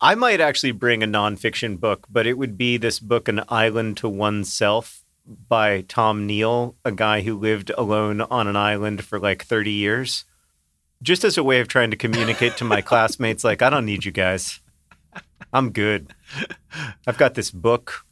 I 0.00 0.16
might 0.16 0.40
actually 0.40 0.72
bring 0.72 1.02
a 1.02 1.06
nonfiction 1.06 1.78
book, 1.78 2.06
but 2.10 2.26
it 2.26 2.36
would 2.36 2.58
be 2.58 2.76
this 2.76 2.98
book, 2.98 3.28
An 3.28 3.42
Island 3.48 3.96
to 3.98 4.08
Oneself 4.08 5.04
by 5.48 5.82
Tom 5.82 6.26
Neale, 6.26 6.74
a 6.84 6.90
guy 6.90 7.20
who 7.20 7.38
lived 7.38 7.70
alone 7.78 8.20
on 8.20 8.48
an 8.48 8.56
island 8.56 9.04
for 9.04 9.20
like 9.20 9.44
30 9.44 9.70
years. 9.70 10.24
Just 11.00 11.22
as 11.22 11.38
a 11.38 11.44
way 11.44 11.60
of 11.60 11.68
trying 11.68 11.92
to 11.92 11.96
communicate 11.96 12.56
to 12.56 12.64
my 12.64 12.80
classmates, 12.90 13.44
like, 13.44 13.62
I 13.62 13.70
don't 13.70 13.86
need 13.86 14.04
you 14.04 14.10
guys. 14.10 14.58
I'm 15.52 15.70
good. 15.70 16.14
I've 17.06 17.18
got 17.18 17.34
this 17.34 17.50
book. 17.50 18.04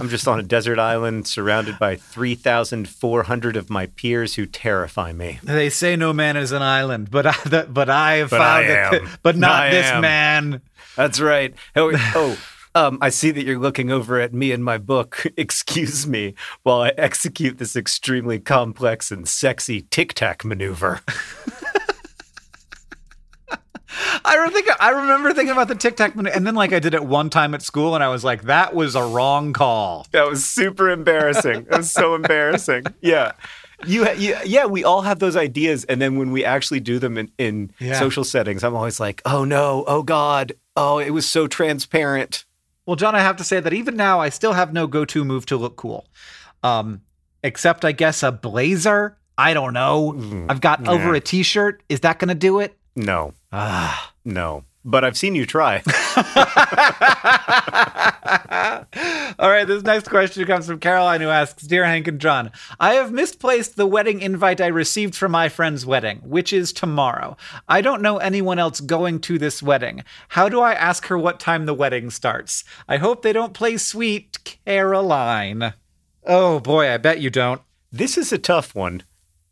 I'm 0.00 0.08
just 0.08 0.28
on 0.28 0.38
a 0.38 0.42
desert 0.44 0.78
island 0.78 1.26
surrounded 1.26 1.78
by 1.78 1.96
3,400 1.96 3.56
of 3.56 3.68
my 3.70 3.86
peers 3.86 4.36
who 4.36 4.46
terrify 4.46 5.12
me. 5.12 5.40
They 5.42 5.70
say 5.70 5.96
no 5.96 6.12
man 6.12 6.36
is 6.36 6.52
an 6.52 6.62
island, 6.62 7.10
but 7.10 7.26
I, 7.26 7.34
that, 7.46 7.74
but 7.74 7.90
I 7.90 8.16
have 8.16 8.30
But 8.30 8.38
found 8.38 8.64
I 8.64 8.68
that, 8.68 8.94
am. 8.94 9.08
but 9.22 9.36
not 9.36 9.62
I 9.64 9.70
this 9.70 9.86
am. 9.86 10.00
man. 10.02 10.60
That's 10.96 11.20
right. 11.20 11.54
Oh, 11.74 11.90
oh 12.14 12.38
um, 12.74 12.98
I 13.00 13.08
see 13.08 13.32
that 13.32 13.44
you're 13.44 13.58
looking 13.58 13.90
over 13.90 14.20
at 14.20 14.32
me 14.32 14.52
and 14.52 14.64
my 14.64 14.78
book. 14.78 15.26
Excuse 15.36 16.06
me 16.06 16.34
while 16.62 16.82
I 16.82 16.92
execute 16.96 17.58
this 17.58 17.74
extremely 17.74 18.38
complex 18.38 19.10
and 19.10 19.26
sexy 19.26 19.82
tic 19.90 20.14
tac 20.14 20.44
maneuver. 20.44 21.00
I 24.24 24.48
think 24.52 24.68
I 24.80 24.90
remember 24.90 25.32
thinking 25.32 25.52
about 25.52 25.68
the 25.68 25.74
Tic 25.74 25.96
Tac, 25.96 26.14
minute, 26.16 26.34
and 26.34 26.46
then 26.46 26.54
like 26.54 26.72
I 26.72 26.78
did 26.78 26.94
it 26.94 27.04
one 27.04 27.30
time 27.30 27.54
at 27.54 27.62
school, 27.62 27.94
and 27.94 28.02
I 28.04 28.08
was 28.08 28.24
like, 28.24 28.42
that 28.42 28.74
was 28.74 28.94
a 28.94 29.02
wrong 29.04 29.52
call. 29.52 30.06
That 30.12 30.28
was 30.28 30.44
super 30.44 30.90
embarrassing. 30.90 31.64
That 31.70 31.78
was 31.78 31.90
so 31.90 32.14
embarrassing. 32.20 32.84
Yeah. 33.00 33.32
You, 33.86 34.06
you, 34.12 34.36
yeah, 34.44 34.66
we 34.66 34.84
all 34.84 35.02
have 35.02 35.20
those 35.20 35.36
ideas, 35.36 35.84
and 35.84 36.02
then 36.02 36.16
when 36.18 36.32
we 36.32 36.44
actually 36.44 36.80
do 36.80 36.98
them 36.98 37.16
in, 37.16 37.30
in 37.38 37.72
Yeah. 37.78 37.98
social 37.98 38.24
settings, 38.24 38.62
I'm 38.62 38.74
always 38.76 39.00
like, 39.00 39.22
"Oh 39.24 39.44
no, 39.44 39.84
oh 39.86 40.02
god, 40.02 40.52
oh 40.76 40.98
it 40.98 41.10
was 41.10 41.26
so 41.26 41.46
transparent." 41.46 42.44
Well, 42.84 42.96
John, 42.96 43.14
I 43.14 43.20
have 43.20 43.36
to 43.36 43.44
say 43.44 43.58
that 43.60 43.72
even 43.72 43.96
now, 43.96 44.20
I 44.20 44.28
still 44.28 44.52
have 44.52 44.72
no 44.72 44.86
go-to 44.86 45.24
move 45.24 45.46
to 45.46 45.56
look 45.56 45.76
cool. 45.76 46.06
Um, 46.62 47.00
except 47.42 47.84
I 47.84 47.92
guess 47.92 48.22
a 48.22 48.30
blazer. 48.32 49.16
I 49.38 49.54
don't 49.54 49.72
know. 49.72 50.12
Mm, 50.14 50.46
I've 50.50 50.60
got 50.60 50.86
over 50.86 51.14
a 51.14 51.20
t-shirt. 51.20 51.82
Is 51.88 52.00
that 52.00 52.18
going 52.18 52.28
to 52.28 52.34
do 52.34 52.60
it? 52.60 52.76
No, 53.04 53.32
Ah. 53.52 54.12
no. 54.24 54.64
But 54.84 55.04
I've 55.04 55.16
seen 55.16 55.34
you 55.34 55.44
try. 55.44 55.82
All 59.38 59.48
right, 59.48 59.64
this 59.66 59.82
next 59.82 60.08
question 60.08 60.44
comes 60.46 60.66
from 60.66 60.80
Caroline, 60.80 61.20
who 61.20 61.28
asks 61.28 61.62
Dear 61.64 61.84
Hank 61.84 62.08
and 62.08 62.18
John, 62.20 62.50
I 62.78 62.94
have 62.94 63.12
misplaced 63.12 63.76
the 63.76 63.86
wedding 63.86 64.20
invite 64.20 64.60
I 64.60 64.66
received 64.68 65.14
for 65.14 65.28
my 65.28 65.48
friend's 65.48 65.84
wedding, 65.84 66.18
which 66.24 66.52
is 66.52 66.72
tomorrow. 66.72 67.36
I 67.68 67.80
don't 67.80 68.02
know 68.02 68.18
anyone 68.18 68.58
else 68.58 68.80
going 68.80 69.20
to 69.20 69.38
this 69.38 69.62
wedding. 69.62 70.02
How 70.28 70.48
do 70.48 70.60
I 70.60 70.72
ask 70.72 71.06
her 71.06 71.18
what 71.18 71.40
time 71.40 71.66
the 71.66 71.74
wedding 71.74 72.10
starts? 72.10 72.64
I 72.88 72.96
hope 72.98 73.22
they 73.22 73.32
don't 73.32 73.54
play 73.54 73.76
Sweet 73.76 74.38
Caroline. 74.64 75.74
Oh 76.24 76.58
boy, 76.60 76.90
I 76.92 76.96
bet 76.96 77.20
you 77.20 77.30
don't. 77.30 77.60
This 77.92 78.16
is 78.18 78.32
a 78.32 78.38
tough 78.38 78.74
one. 78.74 79.02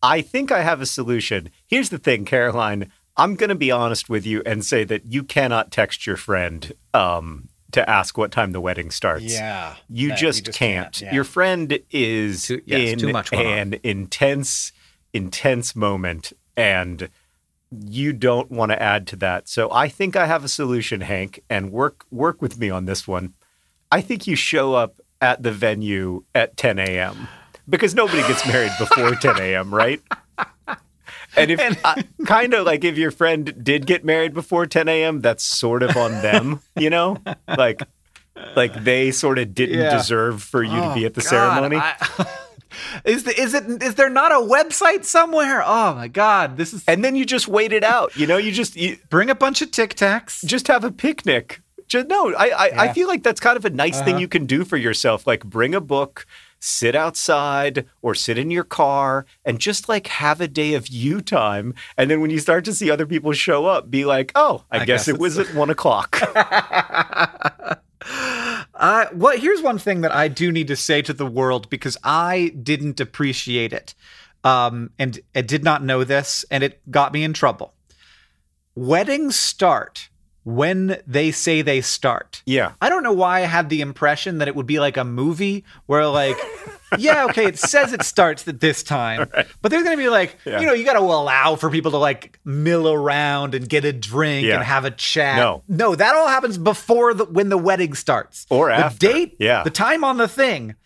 I 0.03 0.21
think 0.23 0.53
I 0.53 0.63
have 0.63 0.81
a 0.81 0.87
solution. 0.87 1.51
Here's 1.67 1.89
the 1.91 1.99
thing, 1.99 2.25
Caroline. 2.25 2.93
I'm 3.19 3.35
going 3.35 3.49
to 3.49 3.57
be 3.57 3.71
honest 3.71 4.09
with 4.09 4.25
you 4.25 4.43
and 4.47 4.65
say 4.65 4.85
that 4.85 5.05
you 5.07 5.25
cannot 5.25 5.73
text 5.73 6.07
your 6.07 6.17
friend 6.17 6.73
um, 6.95 7.49
to 7.73 7.89
ask 7.89 8.17
what 8.17 8.31
time 8.31 8.53
the 8.53 8.61
wedding 8.61 8.91
starts. 8.91 9.25
Yeah. 9.25 9.75
You, 9.89 10.15
just, 10.15 10.39
you 10.39 10.45
just 10.45 10.59
can't. 10.59 10.93
can't, 10.93 11.01
yeah. 11.03 11.15
Your 11.15 11.25
friend 11.25 11.79
is 11.91 12.45
Too- 12.45 12.63
yes, 12.65 12.93
in 12.93 12.99
too 13.01 13.13
much 13.13 13.31
going 13.33 13.47
on. 13.47 13.53
an 13.59 13.81
intense, 13.83 14.73
intense 15.13 15.75
moment, 15.75 16.33
and 16.57 17.09
you 17.71 18.13
don't 18.13 18.51
want 18.51 18.71
to 18.73 18.81
add 18.81 19.07
to 19.09 19.17
that. 19.17 19.49
So 19.49 19.71
I 19.73 19.89
think 19.89 20.17
I 20.17 20.27
have 20.27 20.45
a 20.45 20.49
solution, 20.49 21.01
Hank, 21.03 21.43
and 21.51 21.71
work 21.73 22.05
work 22.11 22.41
with 22.41 22.59
me 22.59 22.71
on 22.71 22.87
this 22.87 23.07
one. 23.07 23.35
I 23.91 24.01
think 24.01 24.27
you 24.27 24.37
show 24.37 24.75
up 24.75 25.01
at 25.21 25.43
the 25.43 25.51
venue 25.53 26.25
at 26.35 26.57
10 26.57 26.79
a.m. 26.79 27.29
because 27.69 27.95
nobody 27.95 28.23
gets 28.23 28.47
married 28.47 28.73
before 28.79 29.15
10 29.17 29.39
a.m. 29.41 29.75
Right? 29.75 30.01
And 31.37 31.51
if 31.51 31.83
kind 32.27 32.55
of 32.55 32.67
like 32.67 32.85
if 32.85 32.97
your 32.99 33.11
friend 33.11 33.55
did 33.63 33.87
get 33.87 34.05
married 34.05 34.35
before 34.35 34.67
10 34.67 34.89
a.m., 34.89 35.21
that's 35.21 35.45
sort 35.45 35.83
of 35.83 35.97
on 35.97 36.13
them, 36.23 36.61
you 36.77 36.91
know, 36.91 37.19
like 37.47 37.81
like 38.57 38.85
they 38.85 39.11
sort 39.11 39.39
of 39.39 39.55
didn't 39.55 39.79
Yeah. 39.81 39.97
deserve 39.97 40.43
for 40.43 40.63
you 40.63 40.81
to 40.81 40.93
be 40.95 41.05
at 41.05 41.15
the 41.15 41.21
God, 41.21 41.29
ceremony. 41.29 41.77
I- 41.77 42.27
is 43.05 43.25
the, 43.25 43.41
is 43.41 43.55
it 43.55 43.83
is 43.83 43.95
there 43.97 44.11
not 44.11 44.31
a 44.33 44.37
website 44.37 45.05
somewhere? 45.05 45.63
Oh 45.65 45.95
my 45.95 46.09
god, 46.09 46.57
this 46.57 46.73
is 46.73 46.85
and 46.87 47.05
then 47.05 47.17
you 47.17 47.25
just 47.25 47.49
wait 47.49 47.73
it 47.73 47.85
out, 47.85 48.17
you 48.17 48.27
know. 48.27 48.37
You 48.37 48.53
just 48.53 48.77
you 48.77 48.99
bring 49.11 49.31
a 49.31 49.35
bunch 49.35 49.63
of 49.63 49.71
Tic 49.71 49.95
Tacs. 49.95 50.45
just 50.45 50.69
have 50.69 50.85
a 50.85 50.91
picnic. 50.93 51.61
Just 51.89 52.07
no, 52.09 52.35
I 52.35 52.49
I, 52.51 52.71
I 52.89 52.93
feel 52.93 53.09
like 53.09 53.23
that's 53.23 53.41
kind 53.41 53.57
of 53.57 53.65
a 53.65 53.71
nice 53.71 53.99
thing 54.01 54.15
Uh-huh. 54.15 54.21
you 54.21 54.29
can 54.29 54.47
do 54.47 54.65
for 54.65 54.77
yourself. 54.77 55.27
Like 55.27 55.45
bring 55.45 55.75
a 55.75 55.81
book, 55.81 56.27
sit 56.61 56.95
outside 56.95 57.87
or 58.03 58.15
sit 58.15 58.39
in 58.39 58.51
your 58.51 58.65
car, 58.65 59.27
and 59.45 59.59
just 59.59 59.89
like 59.89 60.07
have 60.09 60.41
a 60.41 60.49
day 60.49 60.75
of 60.75 60.89
you 60.89 61.21
time. 61.21 61.75
And 61.97 62.11
then 62.11 62.21
when 62.21 62.31
you 62.31 62.39
start 62.39 62.65
to 62.67 62.75
see 62.75 62.91
other 62.91 63.07
people 63.07 63.33
show 63.33 63.67
up, 63.67 63.91
be 63.91 64.05
like, 64.05 64.33
oh, 64.35 64.65
I, 64.71 64.77
I 64.77 64.79
guess, 64.85 65.07
guess 65.07 65.09
it 65.09 65.19
was 65.19 65.39
at 65.39 65.55
one 65.55 65.71
o'clock. 65.71 66.21
Uh, 68.79 69.07
what 69.13 69.41
here's 69.41 69.61
one 69.61 69.77
thing 69.77 70.03
that 70.03 70.15
I 70.15 70.29
do 70.29 70.53
need 70.53 70.69
to 70.69 70.77
say 70.77 71.03
to 71.03 71.13
the 71.13 71.27
world 71.27 71.69
because 71.69 71.97
I 72.05 72.53
didn't 72.63 73.01
appreciate 73.01 73.73
it, 73.73 73.95
um, 74.45 74.91
and 75.01 75.19
I 75.35 75.43
did 75.43 75.65
not 75.65 75.83
know 75.83 76.05
this, 76.05 76.45
and 76.51 76.63
it 76.63 76.81
got 76.89 77.13
me 77.13 77.25
in 77.25 77.33
trouble. 77.33 77.75
Weddings 78.77 79.35
start 79.35 80.09
when 80.49 80.99
they 81.07 81.31
say 81.31 81.61
they 81.61 81.81
start. 81.83 82.43
yeah. 82.47 82.73
I 82.81 82.89
don't 82.89 83.03
know 83.03 83.13
why 83.13 83.39
I 83.39 83.41
had 83.41 83.69
the 83.69 83.83
impression 83.83 84.39
that 84.39 84.49
it 84.49 84.57
would 84.57 84.67
be 84.67 84.81
like 84.81 84.97
a 84.97 85.05
movie 85.05 85.65
where 85.87 86.07
like 86.07 86.37
yeah, 86.99 87.27
okay, 87.27 87.45
it 87.45 87.59
says 87.59 87.93
it 87.93 88.03
starts 88.03 88.49
at 88.49 88.61
this 88.61 88.83
time. 88.83 89.29
But 89.61 89.71
they're 89.71 89.85
going 89.85 89.97
to 89.99 90.03
be 90.03 90.09
like, 90.09 90.37
Yeah. 90.47 90.61
you 90.61 90.67
know, 90.67 90.73
you 90.73 90.87
got 90.87 90.95
to 90.95 91.01
allow 91.01 91.55
for 91.57 91.69
people 91.71 91.91
to 91.91 91.99
like 91.99 92.39
mill 92.47 92.91
around 92.91 93.55
and 93.55 93.69
get 93.69 93.85
a 93.85 93.93
drink 93.93 94.47
Yeah. 94.47 94.55
and 94.55 94.65
have 94.65 94.87
a 94.87 94.91
chat. 94.91 95.37
No. 95.37 95.63
No, 95.69 95.95
that 95.95 96.15
all 96.15 96.29
happens 96.29 96.57
before 96.57 97.13
the 97.13 97.27
when 97.27 97.51
the 97.51 97.59
wedding 97.59 97.93
starts. 97.93 98.47
Or 98.49 98.71
after 98.71 98.81
the 98.81 99.07
after. 99.11 99.19
date, 99.19 99.37
Yeah. 99.39 99.63
the 99.65 99.71
time 99.71 100.03
on 100.03 100.17
the 100.17 100.29
thing. 100.29 100.77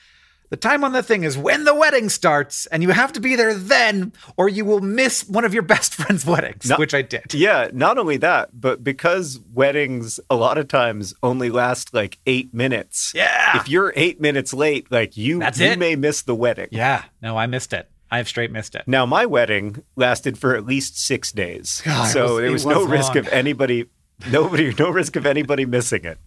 The 0.53 0.59
time 0.59 0.85
on 0.85 0.93
the 0.93 1.03
thing 1.03 1.25
is 1.25 1.39
when 1.39 1.65
the 1.65 1.75
wedding 1.75 2.11
starts, 2.11 2.67
and 2.67 2.83
you 2.83 2.91
have 2.91 3.11
to 3.15 3.21
be 3.21 3.37
there 3.37 3.55
then, 3.55 4.13
or 4.37 4.51
you 4.51 4.67
will 4.67 4.81
miss 4.81 5.27
one 5.27 5.47
of 5.47 5.55
your 5.55 5.63
best 5.75 5.95
friend's 5.95 6.27
weddings, 6.27 6.69
No- 6.69 6.77
which 6.77 6.93
I 6.93 7.01
did. 7.01 7.33
Yeah, 7.33 7.71
not 7.73 7.97
only 7.97 8.19
that, 8.19 8.51
but 8.61 8.85
because 8.85 9.41
weddings 9.55 10.21
a 10.29 10.37
lot 10.37 10.59
of 10.59 10.69
times 10.69 11.15
only 11.23 11.49
last 11.49 11.95
like 11.95 12.19
eight 12.27 12.53
minutes. 12.53 13.13
Yeah. 13.15 13.57
If 13.57 13.67
you're 13.71 13.95
eight 13.97 14.21
minutes 14.21 14.53
late, 14.53 14.93
like 14.93 15.17
you, 15.17 15.39
That's 15.39 15.59
you 15.59 15.69
it. 15.69 15.79
may 15.79 15.97
miss 15.97 16.21
the 16.21 16.35
wedding. 16.35 16.69
Yeah, 16.71 17.05
no, 17.23 17.39
I 17.39 17.47
missed 17.47 17.73
it. 17.73 17.89
I've 18.11 18.29
straight 18.29 18.51
missed 18.53 18.75
it. 18.75 18.83
Now, 18.87 19.07
my 19.07 19.25
wedding 19.25 19.83
lasted 19.97 20.37
for 20.37 20.55
at 20.55 20.67
least 20.67 20.99
six 21.03 21.33
days, 21.33 21.81
God, 21.83 22.09
so 22.09 22.23
was- 22.25 22.37
there 22.37 22.45
it 22.47 22.51
was, 22.51 22.67
no 22.67 22.81
was 22.81 22.89
risk 22.89 23.17
of 23.17 23.27
anybody, 23.29 23.87
nobody, 24.31 24.75
no 24.79 24.91
risk 24.91 25.17
of 25.17 25.25
anybody 25.25 25.65
missing 25.65 26.05
it. 26.05 26.19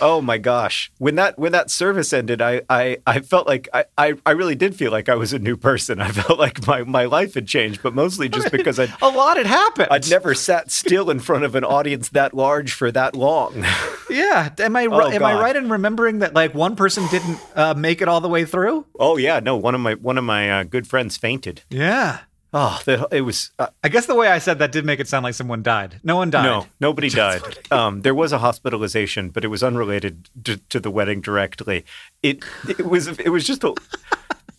Oh 0.00 0.20
my 0.20 0.38
gosh! 0.38 0.90
When 0.98 1.14
that 1.16 1.38
when 1.38 1.52
that 1.52 1.70
service 1.70 2.12
ended, 2.12 2.40
I 2.42 2.62
I, 2.68 2.98
I 3.06 3.20
felt 3.20 3.46
like 3.46 3.68
I, 3.72 3.84
I 3.96 4.14
I 4.24 4.30
really 4.32 4.54
did 4.54 4.74
feel 4.74 4.90
like 4.90 5.08
I 5.08 5.14
was 5.14 5.32
a 5.32 5.38
new 5.38 5.56
person. 5.56 6.00
I 6.06 6.08
felt 6.10 6.38
like 6.38 6.66
my, 6.66 6.82
my 6.82 7.04
life 7.04 7.34
had 7.34 7.46
changed, 7.46 7.82
but 7.82 7.94
mostly 7.94 8.28
just 8.28 8.50
because 8.52 8.78
I 8.78 8.88
A 9.02 9.08
lot 9.08 9.36
had 9.36 9.46
happened. 9.46 9.88
I'd 9.90 10.08
never 10.10 10.34
sat 10.34 10.70
still 10.70 11.10
in 11.10 11.20
front 11.20 11.44
of 11.44 11.54
an 11.54 11.64
audience 11.64 12.08
that 12.10 12.34
large 12.34 12.72
for 12.72 12.90
that 12.92 13.14
long. 13.14 13.64
Yeah, 14.08 14.50
am 14.60 14.76
I 14.76 14.86
Oh, 14.86 15.10
am 15.10 15.24
I 15.24 15.34
right 15.34 15.56
in 15.56 15.68
remembering 15.68 16.20
that 16.20 16.32
like 16.32 16.54
one 16.54 16.76
person 16.76 17.08
didn't 17.10 17.40
uh, 17.56 17.74
make 17.74 18.00
it 18.00 18.06
all 18.06 18.20
the 18.20 18.28
way 18.28 18.44
through? 18.44 18.86
oh 19.00 19.16
yeah, 19.16 19.40
no, 19.40 19.56
one 19.56 19.74
of 19.74 19.80
my 19.80 19.94
one 19.94 20.16
of 20.16 20.22
my 20.22 20.48
uh, 20.48 20.62
good 20.62 20.86
friends 20.86 21.16
fainted. 21.16 21.62
Yeah. 21.70 22.20
Oh, 22.58 22.80
the, 22.86 23.06
it 23.12 23.20
was 23.20 23.50
uh, 23.58 23.66
I 23.84 23.90
guess 23.90 24.06
the 24.06 24.14
way 24.14 24.28
I 24.28 24.38
said 24.38 24.60
that 24.60 24.72
did 24.72 24.86
make 24.86 24.98
it 24.98 25.08
sound 25.08 25.24
like 25.24 25.34
someone 25.34 25.62
died. 25.62 26.00
No 26.02 26.16
one 26.16 26.30
died. 26.30 26.44
no, 26.44 26.66
nobody 26.80 27.10
died. 27.10 27.42
Um, 27.70 28.00
there 28.00 28.14
was 28.14 28.32
a 28.32 28.38
hospitalization, 28.38 29.28
but 29.28 29.44
it 29.44 29.48
was 29.48 29.62
unrelated 29.62 30.30
to, 30.44 30.56
to 30.56 30.80
the 30.80 30.90
wedding 30.90 31.20
directly. 31.20 31.84
It 32.22 32.42
it 32.66 32.86
was 32.86 33.08
it 33.08 33.28
was 33.28 33.46
just 33.46 33.62
a. 33.62 33.74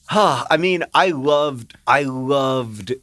Ah, 0.09 0.47
I 0.49 0.55
mean, 0.55 0.85
I 0.93 1.09
loved 1.09 1.75
I 1.85 2.03
loved 2.03 2.93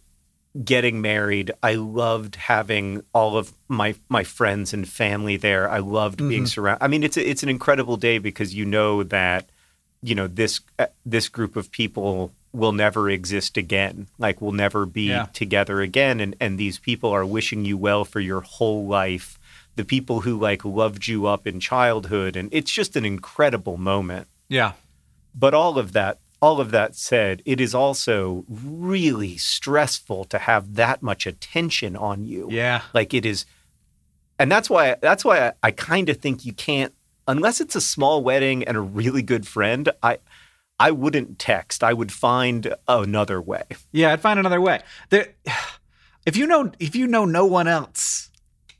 getting 0.64 1.02
married. 1.02 1.50
I 1.62 1.74
loved 1.74 2.36
having 2.36 3.02
all 3.12 3.36
of 3.36 3.52
my 3.68 3.96
my 4.08 4.22
friends 4.22 4.72
and 4.72 4.88
family 4.88 5.36
there. 5.36 5.68
I 5.68 5.80
loved 5.80 6.18
being 6.18 6.46
surrounded. 6.46 6.84
I 6.84 6.88
mean, 6.88 7.02
it's 7.02 7.16
a, 7.16 7.28
it's 7.28 7.42
an 7.42 7.48
incredible 7.48 7.96
day 7.96 8.18
because 8.18 8.54
you 8.54 8.64
know 8.64 9.02
that 9.02 9.50
you 10.02 10.14
know 10.14 10.28
this 10.28 10.60
uh, 10.78 10.86
this 11.04 11.28
group 11.28 11.56
of 11.56 11.70
people 11.70 12.32
will 12.54 12.72
never 12.72 13.10
exist 13.10 13.56
again. 13.56 14.06
Like 14.18 14.40
we'll 14.40 14.52
never 14.52 14.86
be 14.86 15.08
Yeah. 15.08 15.26
together 15.32 15.80
again 15.80 16.20
and 16.20 16.36
and 16.40 16.58
these 16.58 16.78
people 16.78 17.10
are 17.10 17.26
wishing 17.26 17.64
you 17.64 17.76
well 17.76 18.04
for 18.04 18.20
your 18.20 18.40
whole 18.42 18.86
life. 18.86 19.38
The 19.76 19.84
people 19.84 20.20
who 20.20 20.38
like 20.38 20.64
loved 20.64 21.08
you 21.08 21.26
up 21.26 21.46
in 21.46 21.58
childhood 21.60 22.36
and 22.36 22.48
it's 22.52 22.70
just 22.70 22.96
an 22.96 23.04
incredible 23.04 23.76
moment. 23.76 24.28
Yeah. 24.48 24.72
But 25.34 25.52
all 25.52 25.78
of 25.78 25.92
that, 25.92 26.20
all 26.40 26.60
of 26.60 26.70
that 26.70 26.94
said, 26.94 27.42
it 27.44 27.60
is 27.60 27.74
also 27.74 28.44
really 28.48 29.36
stressful 29.36 30.26
to 30.26 30.38
have 30.38 30.74
that 30.76 31.02
much 31.02 31.26
attention 31.26 31.96
on 31.96 32.24
you. 32.24 32.48
Yeah. 32.50 32.82
Like 32.92 33.12
it 33.14 33.26
is, 33.26 33.46
and 34.38 34.50
that's 34.52 34.70
why 34.70 34.94
that's 35.00 35.24
why 35.24 35.48
I, 35.48 35.52
I 35.64 35.70
kind 35.72 36.08
of 36.08 36.18
think 36.18 36.44
you 36.44 36.52
can't 36.52 36.92
unless 37.26 37.60
it's 37.60 37.74
a 37.74 37.80
small 37.80 38.22
wedding 38.22 38.62
and 38.64 38.76
a 38.76 38.80
really 38.80 39.22
good 39.22 39.46
friend. 39.46 39.88
I 40.02 40.18
I 40.78 40.90
wouldn't 40.90 41.38
text. 41.38 41.84
I 41.84 41.92
would 41.92 42.12
find 42.12 42.74
another 42.88 43.40
way. 43.40 43.62
Yeah, 43.92 44.12
I'd 44.12 44.20
find 44.20 44.38
another 44.38 44.60
way. 44.60 44.80
There 45.10 45.34
if 46.26 46.36
you 46.36 46.46
know 46.46 46.72
if 46.78 46.94
you 46.96 47.06
know 47.06 47.24
no 47.24 47.44
one 47.46 47.68
else, 47.68 48.30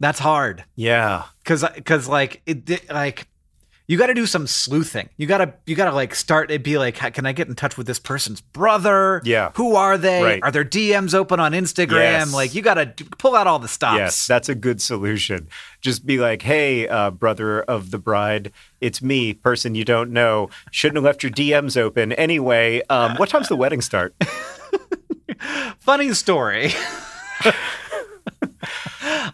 that's 0.00 0.18
hard. 0.18 0.64
Yeah, 0.74 1.24
Cuz 1.44 1.64
cuz 1.84 2.08
like 2.08 2.42
it- 2.46 2.90
like 2.90 3.28
you 3.86 3.98
got 3.98 4.06
to 4.06 4.14
do 4.14 4.24
some 4.24 4.46
sleuthing. 4.46 5.10
You 5.16 5.26
got 5.26 5.38
to 5.38 5.52
you 5.66 5.76
got 5.76 5.90
to 5.90 5.92
like 5.94 6.14
start 6.14 6.50
and 6.50 6.62
be 6.62 6.78
like 6.78 6.94
can 6.96 7.26
I 7.26 7.32
get 7.32 7.48
in 7.48 7.54
touch 7.54 7.76
with 7.76 7.86
this 7.86 7.98
person's 7.98 8.40
brother? 8.40 9.20
Yeah. 9.24 9.50
Who 9.56 9.76
are 9.76 9.98
they? 9.98 10.22
Right. 10.22 10.42
Are 10.42 10.50
their 10.50 10.64
DMs 10.64 11.14
open 11.14 11.38
on 11.38 11.52
Instagram? 11.52 11.92
Yes. 11.92 12.32
Like 12.32 12.54
you 12.54 12.62
got 12.62 12.74
to 12.74 13.04
pull 13.18 13.36
out 13.36 13.46
all 13.46 13.58
the 13.58 13.68
stops. 13.68 13.98
yes, 13.98 14.26
that's 14.26 14.48
a 14.48 14.54
good 14.54 14.80
solution. 14.80 15.48
Just 15.82 16.06
be 16.06 16.18
like, 16.18 16.42
hey, 16.42 16.88
uh, 16.88 17.10
brother 17.10 17.62
of 17.62 17.90
the 17.90 17.98
bride, 17.98 18.52
it's 18.80 19.02
me, 19.02 19.34
person 19.34 19.74
you 19.74 19.84
don't 19.84 20.10
know. 20.10 20.48
Shouldn't 20.70 20.96
have 20.96 21.04
left 21.04 21.22
your 21.22 21.32
DMs 21.32 21.76
open 21.76 22.12
anyway. 22.12 22.80
Um, 22.88 23.16
what 23.16 23.28
time's 23.28 23.48
the 23.48 23.56
wedding 23.56 23.82
start? 23.82 24.14
Funny 25.78 26.14
story. 26.14 26.72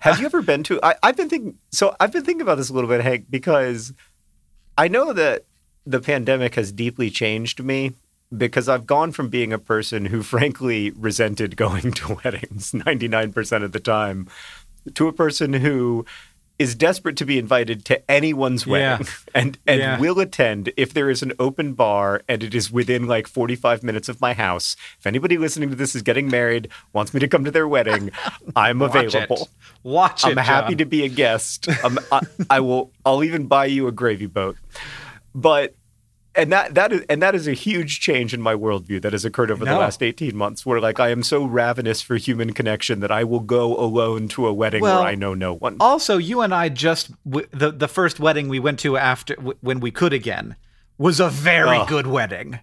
Have 0.01 0.19
you 0.19 0.27
ever 0.27 0.43
been 0.43 0.63
to? 0.65 0.81
I, 0.83 0.95
I've 1.03 1.17
been 1.17 1.29
thinking. 1.29 1.57
So 1.71 1.95
I've 2.01 2.13
been 2.13 2.25
thinking 2.25 2.41
about 2.43 2.57
this 2.57 2.71
a 2.71 2.73
little 2.73 2.89
bit, 2.89 3.03
Hank, 3.03 3.27
because 3.31 3.93
I 4.81 4.89
know 4.89 5.13
that 5.13 5.45
the 5.85 6.01
pandemic 6.01 6.55
has 6.55 6.73
deeply 6.73 7.11
changed 7.11 7.63
me. 7.63 7.93
Because 8.35 8.69
I've 8.69 8.87
gone 8.87 9.11
from 9.11 9.29
being 9.29 9.53
a 9.53 9.59
person 9.59 10.07
who, 10.07 10.23
frankly, 10.35 10.93
resented 10.93 11.57
going 11.57 11.91
to 11.91 12.21
weddings 12.25 12.73
ninety 12.73 13.09
nine 13.09 13.33
percent 13.33 13.65
of 13.65 13.73
the 13.73 13.81
time, 13.81 14.29
to 14.95 15.09
a 15.09 15.13
person 15.13 15.53
who 15.53 16.07
is 16.61 16.75
desperate 16.75 17.17
to 17.17 17.25
be 17.25 17.39
invited 17.39 17.85
to 17.87 18.11
anyone's 18.11 18.67
Yeah. 18.67 18.99
wedding 18.99 19.07
and 19.35 19.59
and 19.67 19.81
Yeah. 19.81 19.99
will 19.99 20.21
attend 20.21 20.73
if 20.77 20.93
there 20.95 21.09
is 21.11 21.23
an 21.23 21.33
open 21.39 21.73
bar 21.73 22.23
and 22.29 22.43
it 22.43 22.55
is 22.55 22.71
within 22.71 23.07
like 23.07 23.27
45 23.27 23.83
minutes 23.83 24.09
of 24.09 24.21
my 24.21 24.35
house. 24.35 24.77
If 24.99 25.07
anybody 25.07 25.39
listening 25.39 25.71
to 25.71 25.75
this 25.77 25.97
is 25.97 26.03
getting 26.03 26.29
married, 26.29 26.69
wants 26.93 27.15
me 27.15 27.21
to 27.21 27.29
come 27.29 27.45
to 27.45 27.51
their 27.51 27.67
wedding, 27.67 28.11
I'm 28.57 28.79
Watch 28.79 28.95
it. 28.95 29.07
available. 29.15 29.49
Watch 29.83 30.25
it. 30.25 30.29
I'm 30.31 30.37
happy 30.37 30.73
John. 30.75 30.79
to 30.79 30.85
be 30.85 31.05
a 31.05 31.09
guest. 31.09 31.67
I, 32.13 32.21
I 32.51 32.61
will. 32.61 32.93
I'll 33.07 33.25
even 33.25 33.47
buy 33.47 33.65
you 33.65 33.89
a 33.89 33.93
gravy 33.93 34.27
boat. 34.27 34.57
But 35.35 35.75
and 36.35 36.53
that 36.53 36.75
that 36.75 36.93
is 36.93 37.01
and 37.09 37.21
that 37.23 37.35
is 37.35 37.49
a 37.49 37.53
huge 37.53 38.01
change 38.01 38.33
in 38.33 38.41
my 38.41 38.55
worldview 38.55 39.03
that 39.03 39.13
has 39.13 39.25
occurred 39.25 39.51
over 39.51 39.65
the 39.65 39.75
last 39.77 40.03
18 40.03 40.37
months. 40.37 40.65
Where 40.65 40.81
like 40.81 41.01
I 41.01 41.09
am 41.11 41.23
so 41.23 41.45
ravenous 41.45 42.03
for 42.03 42.17
human 42.17 42.53
connection 42.53 43.01
that 43.01 43.11
I 43.11 43.25
will 43.25 43.41
go 43.41 43.77
alone 43.77 44.29
to 44.29 44.47
a 44.47 44.53
wedding 44.53 44.83
Well, 44.83 45.01
where 45.01 45.09
I 45.09 45.15
know 45.15 45.35
no 45.35 45.55
one. 45.55 45.77
Also, 45.81 46.17
you 46.19 46.41
and 46.41 46.55
I 46.55 46.69
just 46.69 47.11
w- 47.25 47.47
the 47.53 47.73
the 47.73 47.89
first 47.89 48.21
wedding 48.21 48.49
we 48.49 48.61
went 48.61 48.79
to 48.81 48.97
after 48.97 49.35
w- 49.37 49.57
when 49.61 49.81
we 49.81 49.91
could 49.91 50.13
again 50.13 50.57
was 50.99 51.19
a 51.21 51.29
very 51.29 51.79
Oh. 51.79 51.87
good 51.87 52.07
wedding. 52.07 52.61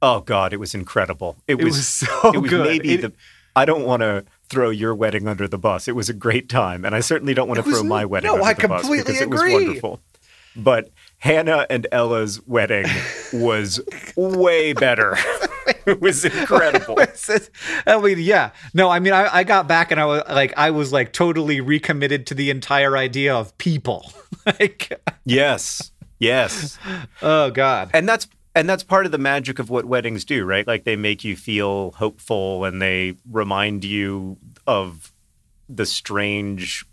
Oh 0.00 0.20
God, 0.20 0.52
it 0.52 0.58
was 0.58 0.74
incredible. 0.74 1.36
It, 1.46 1.60
It 1.60 1.64
was, 1.64 1.76
was 1.76 1.86
so 1.88 2.32
It 2.32 2.38
was 2.38 2.50
good. 2.50 2.66
maybe 2.66 2.94
It- 2.94 3.00
the. 3.02 3.12
I 3.54 3.66
don't 3.66 3.84
want 3.84 4.00
to 4.00 4.24
throw 4.48 4.70
your 4.70 4.94
wedding 4.94 5.28
under 5.28 5.46
the 5.46 5.58
bus. 5.58 5.86
It 5.86 5.94
was 5.94 6.08
a 6.08 6.14
great 6.14 6.48
time, 6.48 6.86
and 6.86 6.94
I 6.94 7.00
certainly 7.00 7.34
don't 7.34 7.48
want 7.48 7.62
to 7.62 7.70
throw 7.70 7.82
my 7.82 8.06
wedding 8.06 8.28
no, 8.28 8.34
under 8.36 8.44
I 8.46 8.54
the 8.54 8.66
bus 8.68 8.80
completely 8.80 9.12
because 9.12 9.20
it 9.20 9.28
was 9.28 9.42
wonderful. 9.42 10.00
But 10.56 10.90
Hannah 11.22 11.66
and 11.70 11.86
Ella's 11.92 12.44
wedding 12.48 12.86
was 13.32 13.80
way 14.16 14.72
better. 14.72 15.16
it 15.86 16.00
was 16.00 16.24
incredible. 16.24 16.98
I 17.86 18.00
mean, 18.00 18.18
yeah. 18.18 18.50
No, 18.74 18.90
I 18.90 18.98
mean, 18.98 19.12
I, 19.12 19.32
I 19.32 19.44
got 19.44 19.68
back 19.68 19.92
and 19.92 20.00
I 20.00 20.04
was 20.04 20.24
like, 20.28 20.52
I 20.56 20.72
was 20.72 20.92
like 20.92 21.12
totally 21.12 21.60
recommitted 21.60 22.26
to 22.26 22.34
the 22.34 22.50
entire 22.50 22.96
idea 22.96 23.36
of 23.36 23.56
people. 23.56 24.12
like, 24.46 25.00
yes, 25.24 25.92
yes, 26.18 26.76
oh 27.22 27.52
god. 27.52 27.90
and 27.94 28.08
that's 28.08 28.26
and 28.56 28.68
that's 28.68 28.82
part 28.82 29.06
of 29.06 29.12
the 29.12 29.18
magic 29.18 29.60
of 29.60 29.70
what 29.70 29.84
weddings 29.84 30.24
do, 30.24 30.44
right? 30.44 30.66
Like 30.66 30.82
they 30.82 30.96
make 30.96 31.22
you 31.22 31.36
feel 31.36 31.92
hopeful, 31.92 32.64
and 32.64 32.82
they 32.82 33.14
remind 33.30 33.84
you 33.84 34.38
of 34.66 35.12
the 35.68 35.86
strange 35.86 36.84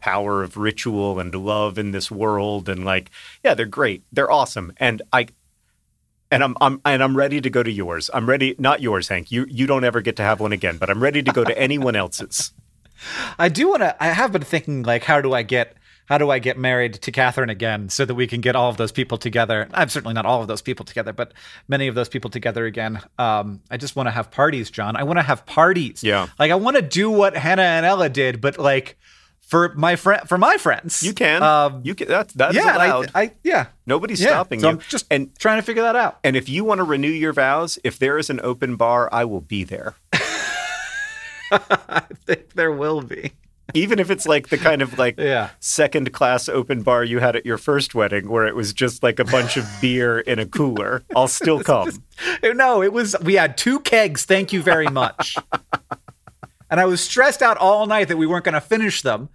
power 0.00 0.42
of 0.42 0.56
ritual 0.56 1.18
and 1.18 1.34
love 1.34 1.78
in 1.78 1.90
this 1.90 2.10
world 2.10 2.68
and 2.68 2.84
like 2.84 3.10
yeah 3.44 3.54
they're 3.54 3.66
great 3.66 4.02
they're 4.12 4.30
awesome 4.30 4.72
and 4.78 5.02
i 5.12 5.26
and 6.30 6.44
I'm, 6.44 6.56
I'm 6.60 6.80
and 6.84 7.02
I'm 7.02 7.16
ready 7.16 7.40
to 7.40 7.50
go 7.50 7.62
to 7.62 7.70
yours. 7.70 8.08
I'm 8.14 8.28
ready, 8.28 8.54
not 8.58 8.80
yours, 8.80 9.08
Hank. 9.08 9.32
You 9.32 9.46
you 9.48 9.66
don't 9.66 9.82
ever 9.84 10.00
get 10.00 10.16
to 10.16 10.22
have 10.22 10.38
one 10.38 10.52
again, 10.52 10.76
but 10.76 10.88
I'm 10.88 11.02
ready 11.02 11.22
to 11.22 11.32
go 11.32 11.44
to 11.44 11.58
anyone 11.58 11.96
else's. 11.96 12.52
I 13.38 13.48
do 13.48 13.68
want 13.68 13.82
to. 13.82 14.00
I 14.02 14.08
have 14.08 14.30
been 14.32 14.42
thinking, 14.42 14.82
like, 14.82 15.04
how 15.04 15.20
do 15.20 15.32
I 15.32 15.42
get 15.42 15.76
how 16.06 16.18
do 16.18 16.28
I 16.30 16.40
get 16.40 16.58
married 16.58 16.94
to 16.94 17.12
Katherine 17.12 17.50
again 17.50 17.88
so 17.88 18.04
that 18.04 18.16
we 18.16 18.26
can 18.26 18.40
get 18.40 18.56
all 18.56 18.68
of 18.68 18.76
those 18.76 18.90
people 18.90 19.16
together? 19.16 19.68
I'm 19.72 19.88
certainly 19.88 20.12
not 20.12 20.26
all 20.26 20.42
of 20.42 20.48
those 20.48 20.60
people 20.60 20.84
together, 20.84 21.12
but 21.12 21.32
many 21.68 21.86
of 21.86 21.94
those 21.94 22.08
people 22.08 22.30
together 22.30 22.66
again. 22.66 23.00
Um, 23.16 23.60
I 23.70 23.76
just 23.76 23.94
want 23.94 24.08
to 24.08 24.10
have 24.10 24.30
parties, 24.30 24.72
John. 24.72 24.96
I 24.96 25.04
want 25.04 25.20
to 25.20 25.22
have 25.22 25.46
parties. 25.46 26.02
Yeah. 26.02 26.26
like 26.36 26.50
I 26.50 26.56
want 26.56 26.74
to 26.76 26.82
do 26.82 27.10
what 27.10 27.36
Hannah 27.36 27.62
and 27.62 27.86
Ella 27.86 28.08
did, 28.08 28.40
but 28.40 28.58
like 28.58 28.98
for 29.50 29.74
my 29.74 29.96
friend, 29.96 30.28
for 30.28 30.38
my 30.38 30.56
friends, 30.56 31.02
You 31.02 31.12
can, 31.12 31.42
Um, 31.42 31.80
you 31.84 31.94
can. 31.94 32.06
That's 32.08 32.32
that's 32.34 32.54
yeah, 32.54 32.76
allowed. 32.76 33.10
I, 33.14 33.22
I 33.22 33.32
yeah, 33.42 33.66
Nobody's 33.84 34.20
yeah. 34.20 34.28
stopping 34.28 34.60
so 34.60 34.68
you. 34.68 34.72
I'm 34.74 34.80
just 34.88 35.06
and 35.10 35.36
trying 35.38 35.58
to 35.58 35.62
figure 35.62 35.82
that 35.82 35.96
out. 35.96 36.18
and 36.24 36.36
if 36.36 36.48
you 36.48 36.64
want 36.64 36.78
to 36.78 36.84
renew 36.84 37.10
your 37.10 37.32
vows, 37.32 37.78
if 37.84 37.98
there 37.98 38.16
is 38.16 38.30
an 38.30 38.40
open 38.42 38.76
bar, 38.76 39.08
I 39.12 39.24
will 39.24 39.40
be 39.42 39.64
there. 39.64 39.96
I 41.52 42.02
think 42.26 42.52
there 42.54 42.70
will 42.72 43.02
be. 43.02 43.32
Even 43.74 44.00
if 44.00 44.10
it's 44.10 44.26
like 44.26 44.48
the 44.48 44.58
kind 44.58 44.82
of 44.82 44.98
like 44.98 45.16
Yeah. 45.18 45.50
second 45.60 46.12
class 46.12 46.48
open 46.48 46.82
bar 46.82 47.04
you 47.04 47.20
had 47.20 47.36
at 47.36 47.46
your 47.46 47.56
first 47.58 47.94
wedding, 47.94 48.28
where 48.28 48.46
it 48.46 48.56
was 48.56 48.72
just 48.72 49.02
like 49.02 49.18
a 49.20 49.24
bunch 49.24 49.56
of 49.56 49.64
beer 49.80 50.18
in 50.18 50.38
a 50.40 50.46
cooler, 50.46 51.02
I'll 51.14 51.28
still 51.28 51.62
come. 51.64 51.90
No, 52.42 52.82
it 52.82 52.92
was 52.92 53.14
we 53.22 53.34
had 53.34 53.56
two 53.56 53.78
kegs. 53.80 54.24
Thank 54.24 54.52
you 54.52 54.60
very 54.62 54.88
much. 54.88 55.36
and 56.70 56.80
I 56.80 56.84
was 56.86 57.00
stressed 57.00 57.42
out 57.42 57.56
all 57.56 57.86
night 57.86 58.08
that 58.08 58.16
we 58.16 58.26
weren't 58.26 58.44
going 58.44 58.54
to 58.54 58.60
finish 58.60 59.02
them, 59.02 59.28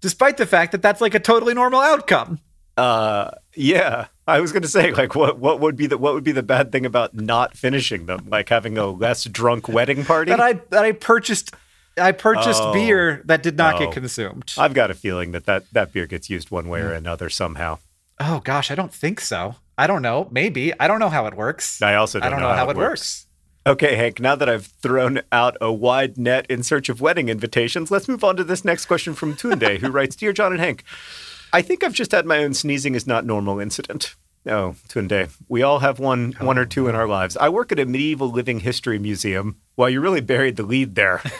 despite 0.00 0.36
the 0.36 0.46
fact 0.46 0.72
that 0.72 0.82
that's 0.82 1.00
like 1.00 1.14
a 1.14 1.20
totally 1.20 1.54
normal 1.54 1.80
outcome. 1.80 2.38
Uh, 2.76 3.30
yeah, 3.54 4.06
I 4.26 4.40
was 4.40 4.50
gonna 4.50 4.66
say 4.66 4.92
like 4.92 5.14
what 5.14 5.38
what 5.38 5.60
would 5.60 5.76
be 5.76 5.86
the 5.86 5.98
what 5.98 6.14
would 6.14 6.24
be 6.24 6.32
the 6.32 6.42
bad 6.42 6.72
thing 6.72 6.86
about 6.86 7.12
not 7.14 7.54
finishing 7.54 8.06
them, 8.06 8.28
like 8.30 8.48
having 8.48 8.78
a 8.78 8.86
less 8.86 9.24
drunk 9.24 9.68
wedding 9.68 10.04
party? 10.06 10.30
That 10.30 10.40
I 10.40 10.54
that 10.70 10.82
I 10.84 10.92
purchased 10.92 11.54
I 12.00 12.12
purchased 12.12 12.62
Oh. 12.62 12.72
beer 12.72 13.20
that 13.26 13.42
did 13.42 13.58
not 13.58 13.74
Oh. 13.74 13.78
get 13.80 13.92
consumed. 13.92 14.54
I've 14.56 14.72
got 14.72 14.90
a 14.90 14.94
feeling 14.94 15.32
that 15.32 15.44
that, 15.44 15.64
that 15.72 15.92
beer 15.92 16.06
gets 16.06 16.30
used 16.30 16.50
one 16.50 16.70
way 16.70 16.80
or 16.80 16.92
another 16.94 17.28
somehow. 17.28 17.78
oh 18.18 18.40
gosh, 18.42 18.70
I 18.70 18.74
don't 18.74 18.94
think 18.94 19.20
so. 19.20 19.56
I 19.76 19.86
don't 19.86 20.00
know. 20.00 20.28
Maybe 20.30 20.72
I 20.80 20.88
don't 20.88 20.98
know 20.98 21.10
how 21.10 21.26
it 21.26 21.34
works. 21.36 21.82
I 21.82 21.96
also 21.96 22.20
don't, 22.20 22.28
I 22.28 22.30
don't 22.30 22.40
know, 22.40 22.48
how, 22.54 22.70
it 22.70 22.76
works. 22.76 23.26
Okay, 23.64 23.94
Hank, 23.94 24.18
now 24.18 24.34
that 24.34 24.48
I've 24.48 24.66
thrown 24.66 25.22
out 25.30 25.56
a 25.60 25.72
wide 25.72 26.18
net 26.18 26.46
in 26.48 26.64
search 26.64 26.88
of 26.88 27.00
wedding 27.00 27.28
invitations, 27.28 27.92
let's 27.92 28.08
move 28.08 28.24
on 28.24 28.36
to 28.36 28.44
this 28.44 28.64
next 28.64 28.86
question 28.86 29.14
from 29.14 29.36
Tunde, 29.36 29.78
who 29.78 29.90
writes 29.92 30.16
Dear 30.16 30.32
John 30.32 30.50
and 30.52 30.60
Hank, 30.60 30.82
I 31.52 31.62
think 31.62 31.84
I've 31.84 31.92
just 31.92 32.10
had 32.10 32.26
my 32.26 32.42
own 32.42 32.54
sneezing 32.54 32.96
is 32.96 33.06
not 33.06 33.24
normal 33.24 33.60
incident. 33.60 34.16
Oh, 34.46 34.74
Tunde, 34.88 35.30
we 35.48 35.62
all 35.62 35.78
have 35.78 36.00
one, 36.00 36.32
one 36.40 36.58
or 36.58 36.66
two 36.66 36.88
in 36.88 36.96
our 36.96 37.06
lives. 37.06 37.36
I 37.36 37.50
work 37.50 37.70
at 37.70 37.78
a 37.78 37.86
medieval 37.86 38.28
living 38.28 38.58
history 38.58 38.98
museum. 38.98 39.58
Well, 39.76 39.88
you 39.88 40.00
really 40.00 40.20
buried 40.20 40.56
the 40.56 40.64
lead 40.64 40.96
there. 40.96 41.22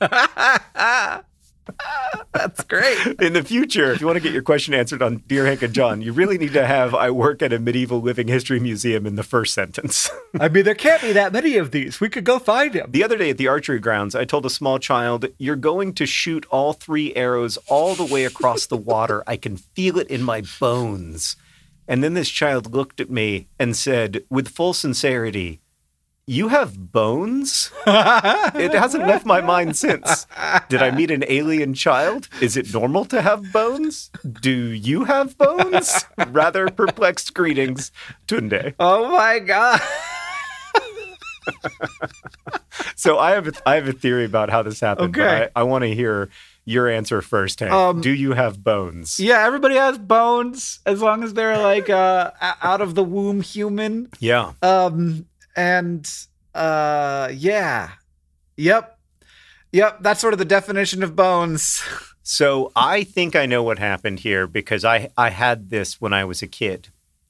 That's- 1.66 2.26
That's 2.32 2.64
great. 2.64 2.98
in 3.20 3.32
the 3.32 3.42
future, 3.42 3.92
if 3.92 4.00
you 4.00 4.06
want 4.06 4.16
to 4.16 4.22
get 4.22 4.32
your 4.32 4.42
question 4.42 4.74
answered 4.74 5.02
on 5.02 5.22
Dear 5.26 5.46
Hank 5.46 5.62
and 5.62 5.72
John, 5.74 6.02
you 6.02 6.12
really 6.12 6.38
need 6.38 6.52
to 6.52 6.66
have 6.66 6.94
I 6.94 7.10
work 7.10 7.42
at 7.42 7.52
a 7.52 7.58
medieval 7.58 8.00
living 8.00 8.28
history 8.28 8.60
museum 8.60 9.06
in 9.06 9.16
the 9.16 9.22
first 9.22 9.54
sentence. 9.54 10.10
I 10.40 10.48
mean, 10.48 10.64
there 10.64 10.74
can't 10.74 11.00
be 11.02 11.12
that 11.12 11.32
many 11.32 11.56
of 11.56 11.70
these. 11.70 11.98
We 11.98 12.08
could 12.08 12.24
go 12.24 12.38
find 12.38 12.74
him. 12.74 12.90
The 12.90 13.02
other 13.02 13.16
day 13.16 13.30
at 13.30 13.38
the 13.38 13.48
archery 13.48 13.78
grounds, 13.80 14.14
I 14.14 14.24
told 14.24 14.44
a 14.46 14.50
small 14.50 14.78
child, 14.78 15.26
You're 15.38 15.56
going 15.56 15.94
to 15.94 16.06
shoot 16.06 16.46
all 16.50 16.72
three 16.72 17.14
arrows 17.14 17.56
all 17.68 17.94
the 17.94 18.04
way 18.04 18.24
across 18.24 18.66
the 18.66 18.76
water. 18.76 19.24
I 19.26 19.36
can 19.36 19.56
feel 19.56 19.98
it 19.98 20.08
in 20.08 20.22
my 20.22 20.42
bones. 20.60 21.36
And 21.88 22.02
then 22.04 22.14
this 22.14 22.28
child 22.28 22.74
looked 22.74 23.00
at 23.00 23.10
me 23.10 23.48
and 23.58 23.76
said, 23.76 24.24
with 24.28 24.48
full 24.48 24.74
sincerity, 24.74 25.60
You 26.28 26.48
have 26.48 26.90
bones? 26.90 27.70
it 27.86 28.74
hasn't 28.74 29.06
left 29.06 29.24
my 29.24 29.40
mind 29.40 29.76
since. 29.76 30.26
Did 30.68 30.82
I 30.82 30.90
meet 30.90 31.12
an 31.12 31.22
alien 31.28 31.72
child? 31.72 32.28
Is 32.40 32.56
it 32.56 32.74
normal 32.74 33.04
to 33.06 33.22
have 33.22 33.52
bones? 33.52 34.10
Do 34.40 34.50
you 34.50 35.04
have 35.04 35.38
bones? 35.38 36.04
Rather 36.28 36.68
perplexed 36.68 37.32
greetings, 37.32 37.92
Tunde. 38.26 38.74
Oh 38.80 39.08
my 39.12 39.38
god. 39.38 39.80
So 42.96 43.18
I 43.18 43.32
have 43.32 43.46
a, 43.48 43.52
I 43.64 43.76
have 43.76 43.86
a 43.88 43.92
theory 43.92 44.24
about 44.24 44.50
how 44.50 44.62
this 44.62 44.80
happened. 44.80 45.16
Okay. 45.16 45.50
But 45.52 45.52
I, 45.54 45.60
I 45.60 45.62
want 45.62 45.82
to 45.82 45.94
hear 45.94 46.28
your 46.64 46.88
answer 46.88 47.22
first, 47.22 47.60
Hank. 47.60 47.72
Um, 47.72 48.00
Do 48.00 48.10
you 48.12 48.32
have 48.32 48.62
bones? 48.64 49.20
Yeah, 49.20 49.44
everybody 49.46 49.76
has 49.76 49.96
bones 49.96 50.80
as 50.84 51.00
long 51.00 51.22
as 51.22 51.34
they're 51.34 51.58
like 51.58 51.88
uh 51.88 52.32
out 52.40 52.80
of 52.80 52.94
the 52.96 53.04
womb 53.04 53.40
human. 53.42 54.08
Yeah. 54.18 54.52
Um 54.62 55.26
and 55.56 56.08
uh 56.54 57.30
yeah. 57.34 57.90
Yep. 58.56 58.98
Yep, 59.72 59.98
that's 60.00 60.20
sort 60.20 60.32
of 60.32 60.38
the 60.38 60.44
definition 60.44 61.02
of 61.02 61.16
bones. 61.16 61.82
So 62.28 62.72
I 62.74 63.04
think 63.04 63.36
I 63.36 63.46
know 63.46 63.62
what 63.62 63.78
happened 63.78 64.18
here 64.18 64.48
because 64.48 64.84
I 64.84 65.10
I 65.16 65.30
had 65.30 65.70
this 65.70 66.00
when 66.00 66.12
I 66.12 66.24
was 66.24 66.42
a 66.42 66.48
kid. 66.48 66.88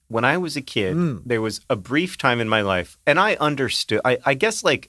When 0.09 0.25
I 0.25 0.39
was 0.39 0.57
a 0.57 0.63
kid, 0.63 0.97
Mm. 0.97 1.21
there 1.27 1.43
was 1.43 1.61
a 1.69 1.77
brief 1.77 2.17
time 2.17 2.41
in 2.41 2.49
my 2.49 2.63
life, 2.63 2.97
and 3.07 3.21
I 3.21 3.35
understood. 3.35 4.01
I, 4.07 4.17
I 4.25 4.33
guess 4.33 4.65
like 4.65 4.89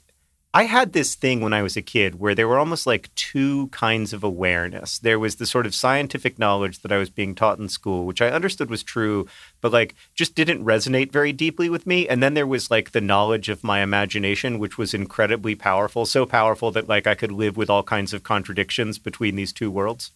I 0.53 0.63
had 0.63 0.93
this 0.93 1.13
thing 1.13 1.41
when 1.41 1.53
I 1.53 1.61
was 1.61 1.75
a 1.75 1.81
kid 1.81 2.19
where 2.19 2.33
there 2.33 2.47
were 2.47 2.57
almost 2.57 2.87
like 2.87 3.13
two 3.15 3.67
kinds 3.67 4.13
of 4.13 4.23
awareness. 4.23 4.97
There 4.97 5.19
was 5.19 5.35
the 5.35 5.45
sort 5.45 5.65
of 5.65 5.75
scientific 5.75 6.39
knowledge 6.39 6.79
that 6.79 6.91
I 6.91 6.97
was 6.97 7.09
being 7.09 7.35
taught 7.35 7.59
in 7.59 7.67
school, 7.67 8.05
which 8.05 8.21
I 8.21 8.29
understood 8.29 8.69
was 8.69 8.81
true, 8.81 9.27
but 9.59 9.73
like 9.73 9.93
just 10.15 10.35
didn't 10.35 10.63
resonate 10.63 11.11
very 11.11 11.33
deeply 11.33 11.69
with 11.69 11.85
me. 11.85 12.07
And 12.07 12.23
then 12.23 12.33
there 12.33 12.47
was 12.47 12.71
like 12.71 12.91
the 12.91 13.01
knowledge 13.01 13.49
of 13.49 13.63
my 13.63 13.81
imagination, 13.81 14.57
which 14.57 14.77
was 14.77 14.93
incredibly 14.93 15.53
powerful, 15.53 16.05
so 16.05 16.25
powerful 16.25 16.71
that 16.71 16.87
like 16.87 17.07
I 17.07 17.15
could 17.15 17.31
live 17.31 17.57
with 17.57 17.69
all 17.69 17.83
kinds 17.83 18.13
of 18.13 18.23
contradictions 18.23 18.97
between 18.97 19.35
these 19.35 19.53
two 19.53 19.69
worlds. 19.69 20.11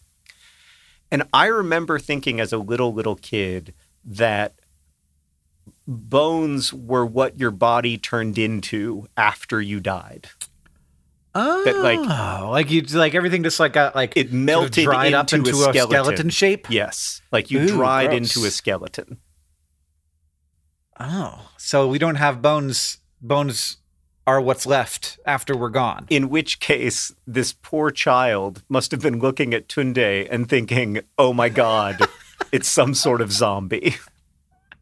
And 1.10 1.24
I 1.34 1.46
remember 1.46 1.98
thinking 1.98 2.40
as 2.40 2.54
a 2.54 2.58
little, 2.58 2.94
little 2.94 3.16
kid 3.16 3.74
that 4.02 4.54
bones 5.92 6.72
were 6.72 7.06
what 7.06 7.38
your 7.38 7.50
body 7.50 7.98
turned 7.98 8.38
into 8.38 9.06
after 9.16 9.60
you 9.60 9.80
died. 9.80 10.28
Oh, 11.34 11.62
like- 11.82 11.98
like 12.50 12.70
you 12.70 12.82
like 12.82 13.14
everything 13.14 13.42
just 13.42 13.58
like 13.58 13.72
got 13.72 13.94
like 13.94 14.12
It 14.16 14.26
sort 14.26 14.34
of 14.34 14.34
melted 14.34 14.84
dried 14.84 15.14
up 15.14 15.32
into 15.32 15.48
into 15.50 15.50
a 15.50 15.68
a 15.70 15.72
skeleton. 15.72 15.90
skeleton 15.90 16.30
shape. 16.30 16.66
Yes. 16.68 17.22
Like 17.32 17.50
you 17.50 17.60
Ooh, 17.60 17.68
dried 17.68 18.10
gross. 18.10 18.36
into 18.36 18.46
a 18.46 18.50
skeleton. 18.50 19.18
Oh, 21.00 21.48
so 21.56 21.88
we 21.88 21.98
don't 21.98 22.16
have 22.16 22.42
bones 22.42 22.98
bones 23.20 23.78
are 24.26 24.40
what's 24.40 24.66
left 24.66 25.18
after 25.26 25.56
we're 25.56 25.68
gone. 25.70 26.06
In 26.10 26.28
which 26.28 26.60
case, 26.60 27.12
this 27.26 27.52
poor 27.52 27.90
child 27.90 28.62
must 28.68 28.90
have 28.92 29.00
been 29.00 29.18
looking 29.18 29.52
at 29.54 29.68
Tunde 29.68 30.28
and 30.30 30.48
thinking, 30.48 31.00
oh 31.18 31.32
my 31.32 31.48
God, 31.48 31.98
it's 32.52 32.68
some 32.68 32.94
sort 32.94 33.20
of 33.20 33.32
zombie. 33.32 33.96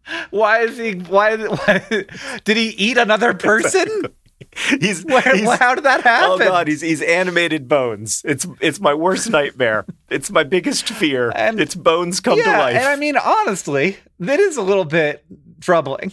Why 0.31 0.61
is 0.61 0.77
he? 0.77 0.93
Why, 0.93 1.37
why 1.37 2.07
did 2.45 2.57
he 2.57 2.69
eat 2.71 2.97
another 2.97 3.35
person? 3.35 4.07
he's, 4.81 5.05
Where, 5.05 5.37
he's 5.37 5.59
how 5.59 5.75
did 5.75 5.85
that 5.85 6.03
happen? 6.03 6.31
Oh 6.33 6.39
God, 6.39 6.69
he's 6.69 6.81
he's 6.81 7.03
animated 7.03 7.69
bones. 7.69 8.23
It's 8.25 8.47
it's 8.61 8.81
my 8.81 8.95
worst 8.95 9.31
nightmare. 9.31 9.85
It's 10.09 10.31
my 10.31 10.43
biggest 10.43 10.89
fear. 10.89 11.33
And- 11.35 11.61
it's 11.61 11.75
bones 11.75 12.21
come 12.21 12.39
to 12.39 12.45
yeah, 12.45 12.59
life. 12.59 12.77
and 12.77 12.87
I 12.87 12.97
mean, 12.97 13.17
honestly, 13.17 13.99
that 14.19 14.41
is 14.41 14.57
a 14.57 14.63
little 14.63 14.85
bit 14.85 15.25
troubling. 15.61 16.13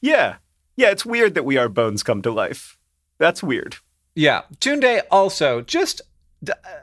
yeah, 0.00 0.36
yeah. 0.76 0.90
It's 0.90 1.06
weird 1.06 1.34
that 1.34 1.44
we 1.44 1.56
are 1.56 1.68
bones 1.68 2.02
come 2.02 2.22
to 2.22 2.30
life. 2.30 2.78
That's 3.18 3.42
weird. 3.42 3.76
Yeah, 4.14 4.42
Tunde 4.60 5.02
also 5.10 5.60
just 5.60 6.00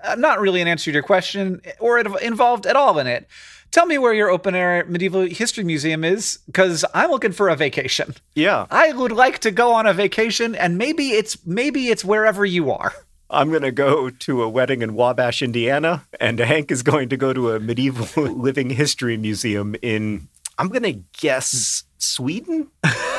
uh, 0.03 0.15
not 0.15 0.39
really 0.39 0.61
an 0.61 0.67
answer 0.67 0.85
to 0.85 0.93
your 0.93 1.03
question 1.03 1.61
or 1.79 1.99
involved 1.99 2.65
at 2.65 2.75
all 2.75 2.99
in 2.99 3.07
it. 3.07 3.27
Tell 3.73 3.87
me 3.87 3.97
where 3.97 4.13
your 4.13 4.29
open 4.29 4.53
air 4.53 4.85
medieval 4.85 5.21
history 5.21 5.63
museum 5.63 6.03
is, 6.03 6.37
because 6.45 6.85
I'm 6.93 7.09
looking 7.09 7.31
for 7.31 7.49
a 7.49 7.55
vacation. 7.55 8.13
Yeah, 8.35 8.67
I 8.69 8.93
would 8.93 9.11
like 9.11 9.39
to 9.39 9.49
go 9.49 9.73
on 9.73 9.87
a 9.87 9.95
vacation, 9.95 10.53
and 10.53 10.77
maybe 10.77 11.13
it's 11.13 11.43
maybe 11.43 11.87
it's 11.87 12.05
wherever 12.05 12.45
you 12.45 12.69
are. 12.69 12.93
I'm 13.31 13.51
gonna 13.51 13.71
go 13.71 14.11
to 14.11 14.43
a 14.43 14.47
wedding 14.47 14.83
in 14.83 14.93
Wabash, 14.93 15.41
Indiana, 15.41 16.05
and 16.19 16.37
Hank 16.37 16.69
is 16.69 16.83
going 16.83 17.09
to 17.09 17.17
go 17.17 17.33
to 17.33 17.53
a 17.53 17.59
medieval 17.59 18.23
living 18.31 18.69
history 18.69 19.17
museum 19.17 19.75
in. 19.81 20.27
I'm 20.59 20.69
gonna 20.69 20.93
guess 21.19 21.83
Sweden. 21.97 22.67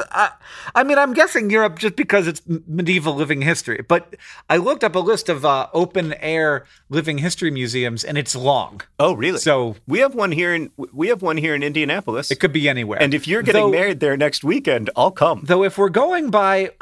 Uh, 0.00 0.28
I 0.74 0.84
mean, 0.84 0.98
I'm 0.98 1.12
guessing 1.12 1.50
Europe 1.50 1.78
just 1.78 1.96
because 1.96 2.26
it's 2.26 2.40
medieval 2.46 3.14
living 3.14 3.42
history. 3.42 3.84
But 3.86 4.16
I 4.48 4.56
looked 4.56 4.84
up 4.84 4.94
a 4.94 4.98
list 5.00 5.28
of 5.28 5.44
uh, 5.44 5.68
open 5.72 6.14
air 6.14 6.64
living 6.88 7.18
history 7.18 7.50
museums, 7.50 8.04
and 8.04 8.16
it's 8.16 8.34
long. 8.36 8.80
Oh, 8.98 9.12
really? 9.14 9.38
So 9.38 9.76
we 9.86 9.98
have 10.00 10.14
one 10.14 10.32
here 10.32 10.54
in 10.54 10.70
we 10.92 11.08
have 11.08 11.22
one 11.22 11.36
here 11.36 11.54
in 11.54 11.62
Indianapolis. 11.62 12.30
it 12.30 12.40
could 12.40 12.52
be 12.52 12.68
anywhere. 12.68 13.02
and 13.02 13.14
if 13.14 13.26
you're 13.28 13.42
getting 13.42 13.62
Though- 13.62 13.70
married 13.70 14.00
there 14.00 14.16
next 14.16 14.44
weekend, 14.44 14.90
I'll 14.96 15.10
come. 15.10 15.42
Though 15.44 15.64
if 15.64 15.78
we're 15.78 15.88
going 15.90 16.30
by 16.30 16.70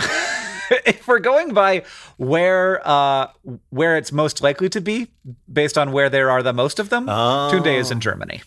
if 0.86 1.06
we're 1.08 1.18
going 1.18 1.52
by 1.54 1.82
where 2.16 2.80
uh 2.86 3.28
where 3.70 3.96
it's 3.96 4.12
most 4.12 4.42
likely 4.42 4.68
to 4.68 4.80
be 4.80 5.08
based 5.52 5.76
on 5.76 5.92
where 5.92 6.08
there 6.08 6.30
are 6.30 6.42
the 6.42 6.52
most 6.52 6.78
of 6.78 6.88
them, 6.90 7.08
Oh. 7.08 7.50
Tunde 7.52 7.78
is 7.78 7.90
in 7.90 8.00
Germany. 8.00 8.42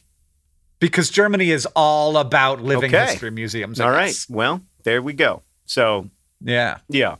Because 0.84 1.10
Germany 1.10 1.50
is 1.50 1.66
all 1.78 2.18
about 2.18 2.62
living 2.62 2.94
Okay. 2.94 3.06
history 3.12 3.32
museums. 3.32 3.80
All 3.80 3.90
right. 3.90 4.14
Well, 4.30 4.60
there 4.84 5.02
we 5.02 5.14
go. 5.14 5.42
So 5.66 6.10
Yeah. 6.42 6.80
yeah, 6.90 7.16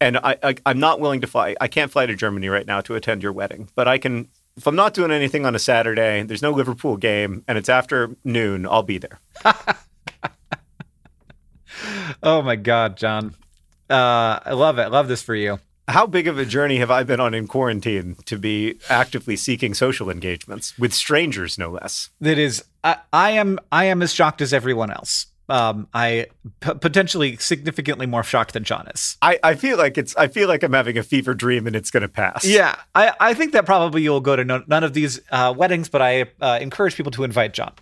and 0.00 0.18
I, 0.18 0.36
I 0.40 0.54
I'm 0.64 0.78
not 0.78 1.00
willing 1.00 1.20
to 1.22 1.26
fly. 1.26 1.56
I 1.60 1.66
can't 1.66 1.90
fly 1.90 2.06
to 2.06 2.14
Germany 2.14 2.48
right 2.48 2.64
now 2.66 2.80
to 2.82 2.94
attend 2.94 3.22
your 3.24 3.32
wedding, 3.32 3.68
but 3.74 3.88
I 3.88 3.98
can. 3.98 4.28
If 4.56 4.68
I'm 4.68 4.76
not 4.76 4.94
doing 4.94 5.10
anything 5.10 5.46
on 5.46 5.54
a 5.56 5.58
Saturday, 5.58 6.22
there's 6.22 6.42
no 6.42 6.52
Liverpool 6.52 6.96
game, 6.96 7.42
and 7.48 7.58
it's 7.58 7.68
after 7.68 8.14
noon, 8.22 8.66
I'll 8.66 8.84
be 8.84 8.98
there. 8.98 9.18
Oh 12.22 12.42
my 12.42 12.54
god, 12.56 12.96
John. 12.96 13.34
Uh 13.90 14.38
I 14.44 14.52
love 14.52 14.78
it. 14.78 14.82
I 14.82 14.86
love 14.88 15.08
this 15.08 15.22
for 15.22 15.34
you. 15.34 15.58
How 15.92 16.06
big 16.06 16.26
of 16.26 16.38
a 16.38 16.46
journey 16.46 16.78
have 16.78 16.90
I 16.90 17.02
been 17.02 17.20
on 17.20 17.34
in 17.34 17.46
quarantine 17.46 18.16
to 18.24 18.38
be 18.38 18.78
actively 18.88 19.36
seeking 19.36 19.74
social 19.74 20.08
engagements 20.08 20.76
with 20.78 20.94
strangers, 20.94 21.58
no 21.58 21.68
less? 21.68 22.08
That 22.20 22.38
is 22.38 22.64
I, 22.82 22.96
I 23.12 23.30
am 23.32 23.58
I 23.70 23.84
am 23.84 24.00
as 24.00 24.14
shocked 24.14 24.40
as 24.40 24.54
everyone 24.54 24.90
else. 24.90 25.26
Um 25.50 25.88
I 25.92 26.28
p- 26.60 26.74
potentially 26.74 27.36
significantly 27.36 28.06
more 28.06 28.22
shocked 28.22 28.54
than 28.54 28.64
John 28.64 28.88
is. 28.88 29.18
I, 29.20 29.38
I 29.42 29.54
feel 29.54 29.76
like 29.76 29.98
it's. 29.98 30.16
I 30.16 30.28
feel 30.28 30.48
like 30.48 30.62
I'm 30.62 30.72
having 30.72 30.96
a 30.96 31.02
fever 31.02 31.34
dream, 31.34 31.66
and 31.66 31.76
it's 31.76 31.90
going 31.90 32.02
to 32.02 32.08
pass. 32.08 32.46
Yeah, 32.46 32.74
I, 32.94 33.12
I 33.20 33.34
think 33.34 33.52
that 33.52 33.66
probably 33.66 34.00
you'll 34.02 34.20
go 34.20 34.34
to 34.34 34.44
no, 34.44 34.62
none 34.66 34.84
of 34.84 34.94
these 34.94 35.20
uh, 35.30 35.52
weddings, 35.54 35.90
but 35.90 36.00
I 36.00 36.26
uh, 36.40 36.58
encourage 36.60 36.96
people 36.96 37.12
to 37.12 37.24
invite 37.24 37.52
John. 37.52 37.72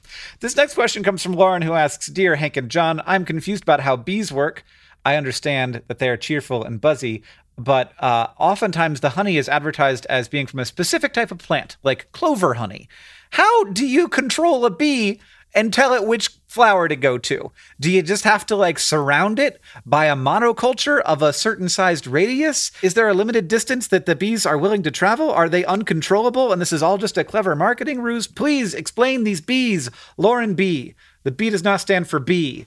This 0.41 0.57
next 0.57 0.75
question 0.75 1.05
comes 1.05 1.23
from 1.23 1.35
Lauren, 1.35 1.63
who 1.63 1.75
asks 1.75 2.07
Dear 2.09 2.35
Hank 2.35 2.57
and 2.57 2.71
John, 2.71 3.03
I'm 3.07 3.25
confused 3.25 3.63
about 3.63 3.81
how 3.81 3.95
bees 3.95 4.33
work. 4.33 4.65
I 5.05 5.17
understand 5.17 5.83
that 5.89 5.99
they 5.99 6.09
are 6.09 6.17
cheerful 6.17 6.63
and 6.65 6.81
buzzy, 6.81 7.23
but 7.65 7.93
uh, 8.03 8.29
oftentimes 8.39 9.01
the 9.01 9.11
honey 9.11 9.37
is 9.37 9.49
advertised 9.49 10.07
as 10.07 10.29
being 10.29 10.47
from 10.47 10.61
a 10.61 10.65
specific 10.65 11.13
type 11.13 11.31
of 11.31 11.39
plant, 11.39 11.77
like 11.83 12.11
clover 12.13 12.55
honey. 12.55 12.89
How 13.31 13.65
do 13.65 13.87
you 13.87 14.09
control 14.09 14.65
a 14.65 14.71
bee 14.71 15.21
and 15.55 15.73
tell 15.73 15.93
it 15.93 16.07
which 16.07 16.31
flower 16.49 16.89
to 16.89 16.97
go 16.97 17.19
to? 17.19 17.53
Do 17.79 17.91
you 17.91 18.03
just 18.03 18.25
have 18.25 18.47
to 18.47 18.57
like 18.57 18.79
surround 18.79 19.39
it 19.39 19.61
by 19.85 20.07
a 20.07 20.17
monoculture 20.17 21.01
of 21.01 21.23
a 21.23 21.33
certain 21.33 21.69
sized 21.69 22.07
radius? 22.07 22.73
Is 22.83 22.95
there 22.95 23.09
a 23.09 23.15
limited 23.15 23.47
distance 23.47 23.89
that 23.89 24.07
the 24.07 24.17
bees 24.17 24.47
are 24.47 24.59
willing 24.59 24.83
to 24.85 24.91
travel? 24.91 25.31
Are 25.31 25.49
they 25.49 25.65
uncontrollable 25.65 26.53
and 26.53 26.63
this 26.63 26.73
is 26.73 26.83
all 26.83 26.99
just 26.99 27.19
a 27.19 27.25
clever 27.25 27.55
marketing 27.55 28.01
ruse? 28.01 28.27
Please 28.27 28.75
explain 28.75 29.25
these 29.25 29.41
bees. 29.41 29.91
Lauren 30.17 30.55
B. 30.55 30.95
The 31.25 31.31
B 31.31 31.51
does 31.51 31.65
not 31.65 31.81
stand 31.81 32.09
for 32.09 32.19
bee. 32.19 32.67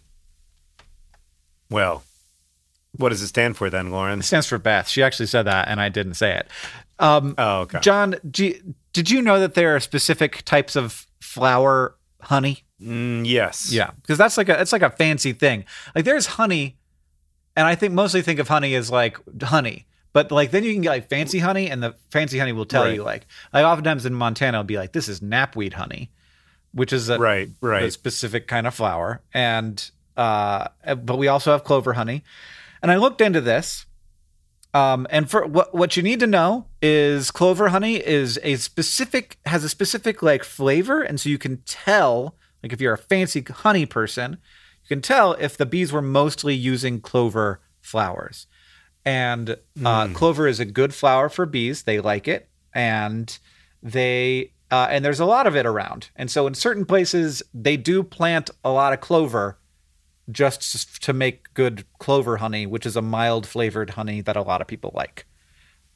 Well, 1.70 2.04
what 2.98 3.10
does 3.10 3.22
it 3.22 3.28
stand 3.28 3.58
for 3.58 3.70
then, 3.70 3.92
Lauren? 3.92 4.20
It 4.20 4.24
stands 4.24 4.48
for 4.48 4.58
Beth. 4.58 4.88
She 4.88 5.02
actually 5.04 5.26
said 5.28 5.44
that 5.44 5.68
and 5.68 5.82
I 5.82 5.90
didn't 5.90 6.14
say 6.16 6.36
it. 6.38 6.48
Um, 7.00 7.36
Oh, 7.38 7.62
okay. 7.62 7.80
John, 7.82 8.16
you- 8.38 8.76
did 8.94 9.10
you 9.10 9.22
know 9.22 9.40
that 9.40 9.56
there 9.56 9.76
are 9.76 9.80
specific 9.80 10.44
types 10.46 10.76
of 10.76 11.08
flower 11.20 11.96
honey? 12.22 12.64
Mm, 12.82 13.26
yes. 13.26 13.72
Yeah, 13.72 13.92
because 14.02 14.18
that's 14.18 14.38
like 14.38 14.50
a 14.50 14.60
it's 14.62 14.72
like 14.72 14.82
a 14.84 14.90
fancy 14.92 15.34
thing. 15.34 15.66
Like 15.96 16.06
there's 16.06 16.26
honey, 16.28 16.78
and 17.56 17.66
I 17.66 17.76
think 17.76 17.94
mostly 17.94 18.22
think 18.22 18.40
of 18.40 18.48
honey 18.48 18.76
as 18.76 18.92
like 18.92 19.18
honey. 19.42 19.88
But 20.12 20.32
like 20.32 20.52
then 20.52 20.64
you 20.64 20.74
can 20.74 20.82
get 20.84 20.90
like 20.90 21.10
fancy 21.10 21.40
honey, 21.40 21.70
and 21.72 21.82
the 21.82 21.96
fancy 22.12 22.38
honey 22.38 22.52
will 22.52 22.66
tell 22.66 22.84
Right. 22.84 22.94
you 22.96 23.04
like 23.04 23.26
like 23.54 23.66
oftentimes 23.66 24.06
in 24.06 24.14
Montana 24.14 24.58
it'll 24.60 24.64
be 24.66 24.78
like 24.78 24.92
this 24.92 25.08
is 25.10 25.22
knapweed 25.22 25.74
honey, 25.74 26.12
which 26.74 26.94
is 26.94 27.10
a, 27.10 27.18
Right. 27.18 27.48
a 27.50 27.66
Right. 27.66 27.92
specific 27.94 28.48
kind 28.48 28.68
of 28.68 28.76
flower, 28.76 29.22
and 29.34 29.90
uh, 30.16 30.68
but 30.86 31.18
we 31.18 31.28
also 31.30 31.52
have 31.52 31.64
clover 31.64 31.94
honey. 31.94 32.24
And 32.84 32.92
I 32.92 32.98
looked 32.98 33.22
into 33.22 33.40
this, 33.40 33.86
um, 34.74 35.08
and 35.10 35.32
for 35.32 35.48
what 35.48 35.74
what 35.74 35.96
you 35.96 36.04
need 36.04 36.20
to 36.20 36.28
know 36.28 36.68
is 36.82 37.32
clover 37.32 37.70
honey 37.70 37.96
is 37.96 38.38
a 38.44 38.58
specific 38.58 39.38
has 39.46 39.64
a 39.64 39.70
specific 39.70 40.22
like 40.22 40.44
flavor, 40.44 41.02
and 41.02 41.20
so 41.20 41.30
you 41.30 41.38
can 41.38 41.62
tell 41.66 42.36
like 42.62 42.74
if 42.74 42.82
you're 42.82 42.94
a 42.94 42.98
fancy 42.98 43.42
honey 43.42 43.86
person, 43.86 44.34
you 44.84 44.88
can 44.90 45.02
tell 45.02 45.32
if 45.34 45.56
the 45.56 45.66
bees 45.66 45.94
were 45.94 46.02
mostly 46.02 46.54
using 46.54 47.00
clover 47.00 47.62
flowers. 47.80 48.48
And 49.06 49.58
uh, 49.84 50.08
clover 50.10 50.48
is 50.48 50.60
a 50.60 50.66
good 50.66 50.94
flower 50.94 51.30
for 51.30 51.46
bees; 51.46 51.84
they 51.84 52.02
like 52.02 52.28
it, 52.28 52.50
and 52.74 53.38
they 53.82 54.52
uh, 54.72 54.88
and 54.90 55.06
there's 55.06 55.22
a 55.22 55.26
lot 55.26 55.48
of 55.48 55.56
it 55.56 55.66
around. 55.66 56.10
And 56.18 56.30
so 56.30 56.48
in 56.48 56.54
certain 56.54 56.86
places, 56.86 57.44
they 57.54 57.78
do 57.78 58.04
plant 58.04 58.50
a 58.64 58.72
lot 58.72 58.92
of 58.92 59.00
clover 59.00 59.58
just 60.32 61.04
to 61.04 61.14
make 61.14 61.54
good 61.54 61.86
clover 62.00 62.38
honey, 62.38 62.66
which 62.66 62.86
is 62.86 62.96
a 62.96 63.02
mild 63.02 63.46
flavored 63.46 63.92
honey 63.92 64.22
that 64.22 64.38
a 64.38 64.42
lot 64.42 64.62
of 64.62 64.68
people 64.68 64.92
like. 64.94 65.26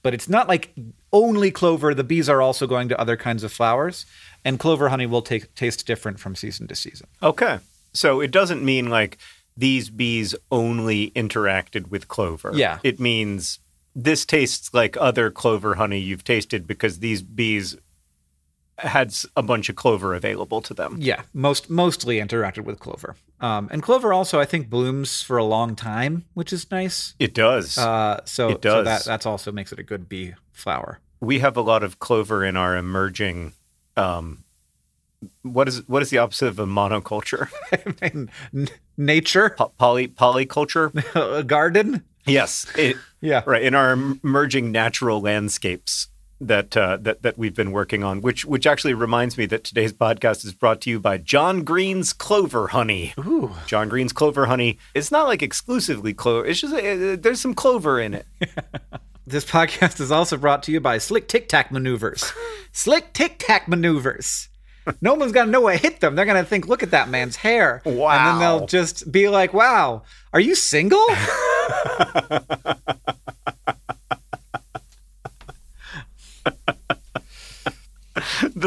But 0.04 0.14
it's 0.14 0.30
not 0.30 0.48
like 0.48 0.74
only 1.12 1.52
clover. 1.52 1.94
The 1.94 2.04
bees 2.04 2.30
are 2.30 2.42
also 2.42 2.68
going 2.68 2.90
to 2.90 3.00
other 3.00 3.18
kinds 3.18 3.44
of 3.44 3.52
flowers, 3.52 4.06
and 4.46 4.60
clover 4.60 4.90
honey 4.90 5.06
will 5.06 5.22
take, 5.22 5.54
taste 5.56 5.86
different 5.88 6.20
from 6.20 6.36
season 6.36 6.68
to 6.68 6.76
season. 6.76 7.08
Okay. 7.24 7.60
So 7.94 8.22
it 8.22 8.32
doesn't 8.32 8.64
mean 8.64 8.90
like 8.90 9.18
these 9.56 9.90
bees 9.90 10.36
only 10.52 11.12
interacted 11.12 11.90
with 11.90 12.08
clover. 12.08 12.52
Yeah. 12.54 12.80
It 12.84 13.00
means 13.00 13.60
this 13.96 14.26
tastes 14.26 14.74
like 14.74 14.96
other 14.98 15.32
clover 15.32 15.76
honey 15.76 16.00
you've 16.00 16.24
tasted 16.24 16.68
because 16.68 17.00
these 17.00 17.24
bees 17.24 17.76
had 18.78 19.14
a 19.36 19.42
bunch 19.44 19.70
of 19.70 19.76
clover 19.76 20.14
available 20.14 20.62
to 20.62 20.74
them. 20.74 20.98
Yeah, 21.00 21.22
most 21.34 21.70
mostly 21.70 22.18
interacted 22.20 22.64
with 22.64 22.80
clover. 22.80 23.16
Um, 23.42 23.68
and 23.72 23.82
clover 23.82 24.14
also, 24.14 24.40
I 24.40 24.46
think, 24.46 24.70
blooms 24.70 25.22
for 25.22 25.38
a 25.38 25.44
long 25.44 25.76
time, 25.76 26.26
which 26.34 26.54
is 26.54 26.70
nice. 26.72 27.16
It 27.20 27.34
does. 27.34 27.78
Uh, 27.78 28.22
so, 28.26 28.50
It 28.50 28.52
so 28.54 28.58
does. 28.58 28.86
that 28.86 29.04
that's 29.06 29.26
also 29.26 29.52
makes 29.52 29.72
it 29.72 29.80
a 29.80 29.84
good 29.84 30.08
bee 30.08 30.34
flower. 30.52 31.00
we 31.20 31.40
have 31.40 31.58
a 31.58 31.62
lot 31.62 31.82
of 31.84 31.98
clover 32.00 32.46
in 32.46 32.56
our 32.56 32.76
emerging 32.78 33.54
um 33.96 34.44
what 35.42 35.68
is 35.68 35.88
what 35.88 36.04
is 36.04 36.12
the 36.12 36.20
opposite 36.20 36.48
of 36.48 36.60
a 36.60 36.66
monoculture? 36.68 37.50
N- 38.54 38.70
nature, 38.98 39.50
Po- 39.58 39.74
poly 39.80 40.08
polyculture? 40.08 40.94
a 41.40 41.44
garden. 41.44 42.04
yes. 42.28 42.68
It, 42.78 42.98
Yeah, 43.20 43.42
right 43.48 43.64
in 43.64 43.74
our 43.74 43.94
emerging 43.94 44.72
natural 44.72 45.20
landscapes 45.22 46.10
that 46.40 46.78
uh, 46.78 46.98
that 46.98 47.24
that 47.24 47.38
we've 47.38 47.56
been 47.56 47.72
working 47.72 48.04
on 48.04 48.22
which 48.22 48.46
which 48.46 48.68
actually 48.68 48.94
reminds 48.94 49.38
me 49.38 49.46
that 49.48 49.64
today's 49.64 49.94
podcast 49.94 50.46
is 50.46 50.54
brought 50.54 50.82
to 50.82 50.90
you 50.90 51.00
by 51.00 51.18
John 51.18 51.64
Green's 51.64 52.14
Clover 52.14 52.68
Honey. 52.68 53.14
Ooh. 53.20 53.52
John 53.66 53.90
Green's 53.90 54.14
Clover 54.14 54.46
Honey. 54.46 54.78
It's 54.94 55.12
not 55.12 55.28
like 55.28 55.42
exclusively 55.42 56.14
clover. 56.14 56.46
It's 56.46 56.62
just 56.62 56.74
uh, 56.74 57.18
there's 57.20 57.42
some 57.42 57.54
clover 57.54 58.00
in 58.00 58.14
it. 58.14 58.26
This 59.30 59.44
podcast 59.44 60.00
is 60.00 60.10
also 60.10 60.38
brought 60.38 60.64
to 60.64 60.72
you 60.72 60.80
by 60.80 61.00
Slick 61.00 61.28
Tic 61.28 61.50
Tac 61.50 61.70
Maneuvers. 61.70 62.32
Slick 62.72 63.12
Tic 63.12 63.36
Tac 63.40 63.68
Maneuvers. 63.68 64.48
No 65.02 65.16
one's 65.16 65.34
gonna 65.34 65.52
know 65.52 65.60
what 65.60 65.82
hit 65.82 66.00
them. 66.00 66.16
They're 66.16 66.24
gonna 66.24 66.46
think, 66.46 66.66
"Look 66.66 66.82
at 66.82 66.92
that 66.92 67.10
man's 67.10 67.36
hair," 67.36 67.82
Wow. 67.84 68.08
and 68.12 68.26
then 68.26 68.40
they'll 68.40 68.66
just 68.68 69.12
be 69.12 69.28
like, 69.28 69.54
"Wow, 69.54 70.04
are 70.32 70.40
you 70.40 70.56
single?" 70.56 71.06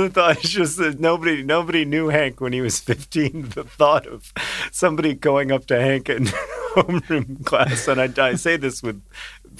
the 0.02 0.10
thought 0.10 0.44
is 0.44 0.50
just 0.50 0.76
that 0.78 1.00
nobody 1.00 1.42
nobody 1.42 1.84
knew 1.84 2.08
Hank 2.08 2.40
when 2.40 2.52
he 2.52 2.60
was 2.60 2.78
15. 2.80 3.50
The 3.50 3.64
thought 3.64 4.06
of 4.06 4.32
somebody 4.72 5.14
going 5.14 5.52
up 5.52 5.66
to 5.66 5.80
Hank 5.80 6.08
in 6.08 6.24
homeroom 6.74 7.44
class, 7.44 7.88
and 7.88 8.00
I, 8.00 8.10
I 8.30 8.34
say 8.34 8.56
this 8.56 8.82
with 8.82 9.02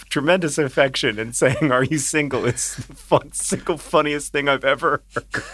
tremendous 0.09 0.59
affection 0.59 1.19
and 1.19 1.35
saying, 1.35 1.71
"Are 1.73 1.85
you 1.85 1.99
single?" 1.99 2.47
It's 2.47 2.77
the 2.77 2.95
fun, 2.95 3.33
single 3.33 3.79
funniest 3.79 4.33
thing 4.33 4.49
I've 4.49 4.65
ever 4.65 5.03
heard. 5.15 5.45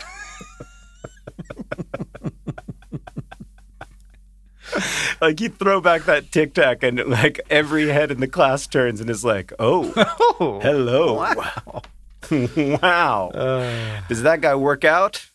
like 5.20 5.40
you 5.40 5.48
throw 5.48 5.80
back 5.80 6.04
that 6.04 6.30
tic 6.32 6.54
tac 6.54 6.82
and 6.82 6.98
like 7.06 7.40
every 7.50 7.88
head 7.88 8.10
in 8.10 8.20
the 8.20 8.26
class 8.28 8.66
turns 8.66 9.00
and 9.00 9.08
is 9.08 9.24
like, 9.24 9.52
"Oh, 9.58 9.92
Oh, 10.38 10.60
hello, 10.60 11.14
wow. 11.14 11.82
wow." 12.82 13.28
Uh, 13.28 14.00
Does 14.08 14.22
that 14.22 14.40
guy 14.40 14.54
work 14.54 14.84
out? 14.84 15.26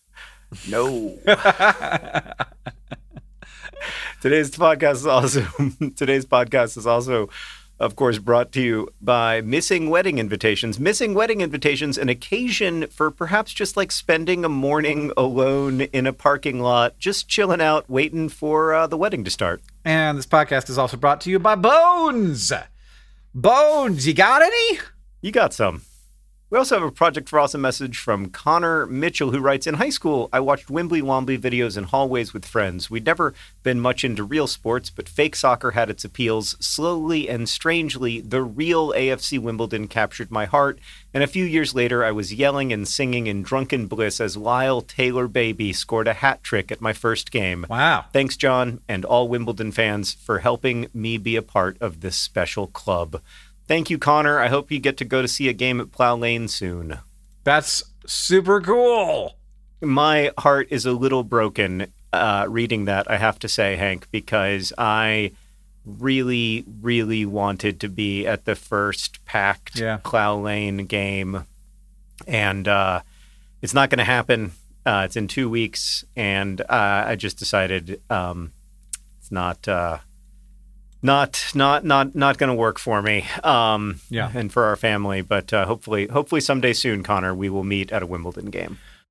No. 0.68 1.18
today's 4.22 4.52
podcast 4.52 4.94
is 4.96 5.06
also 5.08 5.42
today's 5.96 6.26
podcast 6.26 6.78
is 6.78 6.86
also 6.86 7.30
of 7.80 7.96
course 7.96 8.20
brought 8.20 8.52
to 8.52 8.62
you 8.62 8.88
by 9.02 9.42
Missing 9.42 9.89
Wedding 9.89 10.20
Invitations. 10.20 10.80
Missing 10.80 11.16
Wedding 11.16 11.42
Invitations 11.42 11.98
an 11.98 12.10
occasion 12.10 12.86
for 12.88 13.10
perhaps 13.10 13.52
just 13.54 13.76
like 13.76 13.92
spending 13.92 14.46
a 14.46 14.50
morning 14.50 15.12
alone 15.18 15.82
in 15.82 16.06
a 16.06 16.14
parking 16.14 16.60
lot, 16.60 17.00
just 17.00 17.28
chilling 17.28 17.62
out 17.62 17.89
waiting 17.89 18.30
for 18.30 18.74
uh, 18.74 18.86
the 18.86 18.98
wedding 18.98 19.24
to 19.24 19.32
start. 19.32 19.62
and 19.84 20.16
this 20.18 20.28
podcast 20.28 20.70
is 20.70 20.78
also 20.78 20.96
brought 20.98 21.22
to 21.22 21.32
you 21.32 21.39
by 21.39 21.56
Bones. 21.56 22.52
Bones, 23.34 24.06
you 24.06 24.14
got 24.14 24.44
any? 24.44 24.80
You 25.22 25.32
got 25.32 25.54
some. 25.54 25.82
We 26.52 26.58
also 26.58 26.78
have 26.78 26.86
a 26.86 26.91
Project 26.91 27.30
for 27.30 27.39
Awesome 27.39 27.62
message 27.62 27.97
from 27.97 28.30
Connor 28.30 28.86
Mitchell, 28.86 29.32
who 29.32 29.39
writes 29.39 29.68
In 29.68 29.76
high 29.76 29.89
school, 29.89 30.28
I 30.34 30.41
watched 30.41 30.70
Wimbly 30.70 31.02
Wombly 31.02 31.39
videos 31.39 31.78
in 31.78 31.86
hallways 31.86 32.34
with 32.34 32.43
friends. 32.43 32.91
We'd 32.91 33.06
never 33.06 33.34
been 33.64 33.80
much 33.80 34.04
into 34.04 34.26
real 34.26 34.47
sports, 34.47 34.89
but 34.89 35.08
fake 35.08 35.38
soccer 35.38 35.72
had 35.72 35.89
its 35.89 36.04
appeals. 36.04 36.58
Slowly 36.60 37.30
and 37.30 37.47
strangely, 37.47 38.20
the 38.20 38.41
real 38.41 38.91
AFC 38.91 39.39
Wimbledon 39.39 39.88
captured 39.88 40.30
my 40.30 40.43
heart. 40.43 40.78
And 41.14 41.24
a 41.24 41.28
few 41.28 41.45
years 41.45 41.74
later, 41.74 42.04
I 42.04 42.12
was 42.12 42.34
yelling 42.34 42.74
and 42.74 42.86
singing 42.86 43.28
in 43.28 43.43
drunken 43.43 43.88
bliss 43.88 44.20
as 44.20 44.36
Lyle 44.36 44.82
Taylor 44.82 45.30
Baby 45.30 45.72
scored 45.72 46.10
a 46.10 46.16
hat 46.16 46.43
trick 46.43 46.70
at 46.70 46.82
my 46.82 46.91
first 46.91 47.32
game. 47.32 47.66
Wow. 47.70 48.08
Thanks, 48.12 48.36
John, 48.36 48.82
and 48.89 49.06
all 49.06 49.30
Wimbledon 49.30 49.72
fans 49.72 50.12
for 50.16 50.39
helping 50.39 50.88
me 50.93 51.18
be 51.18 51.38
a 51.38 51.41
part 51.41 51.78
of 51.80 52.02
this 52.02 52.18
special 52.18 52.68
club. 52.68 53.22
Thank 53.68 53.89
you, 53.89 53.97
Connor. 53.97 54.39
I 54.39 54.47
hope 54.47 54.72
you 54.72 54.80
get 54.80 54.97
to 54.97 55.05
go 55.05 55.22
to 55.22 55.28
see 55.28 55.47
a 55.47 55.53
game 55.53 55.80
at 55.80 55.91
Plough 55.91 56.16
Lane 56.16 56.47
soon. 56.47 56.99
That's 57.43 57.84
super 58.05 58.59
cool. 58.62 59.38
My 59.82 60.32
heart 60.38 60.68
is 60.70 60.86
a 60.86 60.91
little 60.91 61.24
broken 61.24 61.88
uh, 62.14 62.45
reading 62.49 62.86
that, 62.86 63.09
I 63.09 63.18
have 63.18 63.39
to 63.39 63.47
say, 63.47 63.78
Hank, 63.78 64.07
because 64.12 64.74
I 64.78 65.32
really, 65.86 66.66
really 66.82 67.26
wanted 67.26 67.80
to 67.80 67.88
be 67.88 68.28
at 68.28 68.45
the 68.45 68.55
first 68.55 69.24
packed 69.26 69.80
Yeah. 69.80 69.97
Plough 70.03 70.39
Lane 70.39 70.86
game. 70.86 71.45
And 72.28 72.68
uh, 72.68 73.01
it's 73.62 73.74
not 73.74 73.89
going 73.89 73.99
to 73.99 74.03
happen. 74.03 74.51
Uh, 74.86 75.03
it's 75.05 75.16
in 75.16 75.28
two 75.28 75.49
weeks. 75.49 76.03
And 76.16 76.62
uh, 76.62 77.05
I 77.07 77.16
just 77.16 77.39
decided 77.39 78.01
um, 78.09 78.51
it's 79.20 79.32
not. 79.32 79.68
Not 81.04 81.45
not 81.56 81.84
not 81.84 82.14
not 82.16 82.38
going 82.38 82.49
to 82.49 82.54
work 82.56 82.78
for 82.78 83.02
me 83.02 83.26
um 83.43 83.99
Yeah. 84.10 84.30
and 84.36 84.52
for 84.54 84.66
our 84.66 84.76
family 84.76 85.22
but 85.22 85.52
uh, 85.52 85.66
hopefully 85.66 86.08
hopefully 86.08 86.41
someday 86.41 86.74
soon 86.74 87.02
connor 87.02 87.34
we 87.34 87.49
will 87.49 87.64
meet 87.64 87.91
at 87.91 88.04
a 88.04 88.06
wimbledon 88.06 88.52
game 88.52 88.78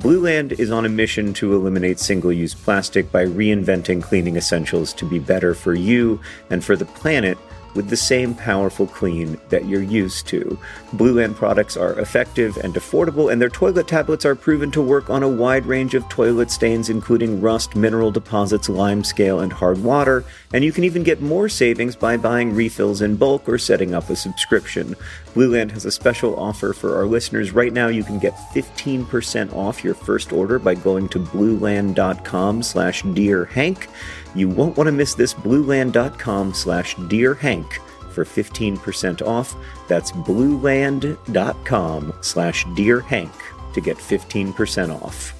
Blue 0.00 0.22
Land 0.22 0.52
is 0.52 0.70
on 0.70 0.86
a 0.86 0.88
mission 0.88 1.34
to 1.34 1.54
eliminate 1.54 2.00
single 2.00 2.32
use 2.32 2.54
plastic 2.54 3.12
by 3.12 3.26
reinventing 3.26 4.02
cleaning 4.02 4.36
essentials 4.36 4.94
to 4.94 5.04
be 5.04 5.18
better 5.18 5.52
for 5.52 5.74
you 5.74 6.18
and 6.48 6.64
for 6.64 6.74
the 6.74 6.86
planet 6.86 7.36
with 7.74 7.88
the 7.88 7.96
same 7.96 8.34
powerful 8.34 8.86
clean 8.86 9.38
that 9.50 9.66
you're 9.66 9.82
used 9.82 10.26
to. 10.26 10.58
Blue 10.94 11.14
Land 11.14 11.36
products 11.36 11.76
are 11.76 11.98
effective 12.00 12.56
and 12.56 12.74
affordable, 12.74 13.30
and 13.30 13.40
their 13.40 13.48
toilet 13.48 13.86
tablets 13.86 14.24
are 14.24 14.34
proven 14.34 14.70
to 14.72 14.82
work 14.82 15.10
on 15.10 15.22
a 15.22 15.28
wide 15.28 15.66
range 15.66 15.94
of 15.94 16.08
toilet 16.08 16.50
stains, 16.50 16.88
including 16.88 17.40
rust, 17.40 17.76
mineral 17.76 18.10
deposits, 18.10 18.68
lime 18.68 19.04
scale, 19.04 19.40
and 19.40 19.52
hard 19.52 19.82
water. 19.82 20.24
And 20.52 20.64
you 20.64 20.72
can 20.72 20.84
even 20.84 21.02
get 21.02 21.20
more 21.20 21.48
savings 21.48 21.94
by 21.94 22.16
buying 22.16 22.54
refills 22.54 23.02
in 23.02 23.16
bulk 23.16 23.48
or 23.48 23.58
setting 23.58 23.94
up 23.94 24.10
a 24.10 24.16
subscription. 24.16 24.96
Blue 25.34 25.52
Land 25.52 25.72
has 25.72 25.84
a 25.84 25.90
special 25.90 26.38
offer 26.38 26.72
for 26.72 26.96
our 26.96 27.06
listeners. 27.06 27.52
Right 27.52 27.72
now, 27.72 27.88
you 27.88 28.02
can 28.02 28.18
get 28.18 28.34
15% 28.34 29.54
off 29.54 29.84
your 29.84 29.94
first 29.94 30.32
order 30.32 30.58
by 30.58 30.74
going 30.74 31.08
to 31.10 31.20
blueland.com 31.20 32.62
slash 32.62 33.02
dearhank. 33.02 33.88
You 34.34 34.48
won't 34.48 34.76
want 34.76 34.88
to 34.88 34.92
miss 34.92 35.14
this 35.14 35.34
blueland.com 35.34 36.54
slash 36.54 36.96
dearhank 36.96 37.72
for 38.12 38.24
15% 38.24 39.22
off. 39.22 39.54
That's 39.88 40.12
blueland.com 40.12 42.14
slash 42.20 42.64
dearhank 42.66 43.32
to 43.74 43.80
get 43.80 43.96
15% 43.96 45.02
off. 45.02 45.34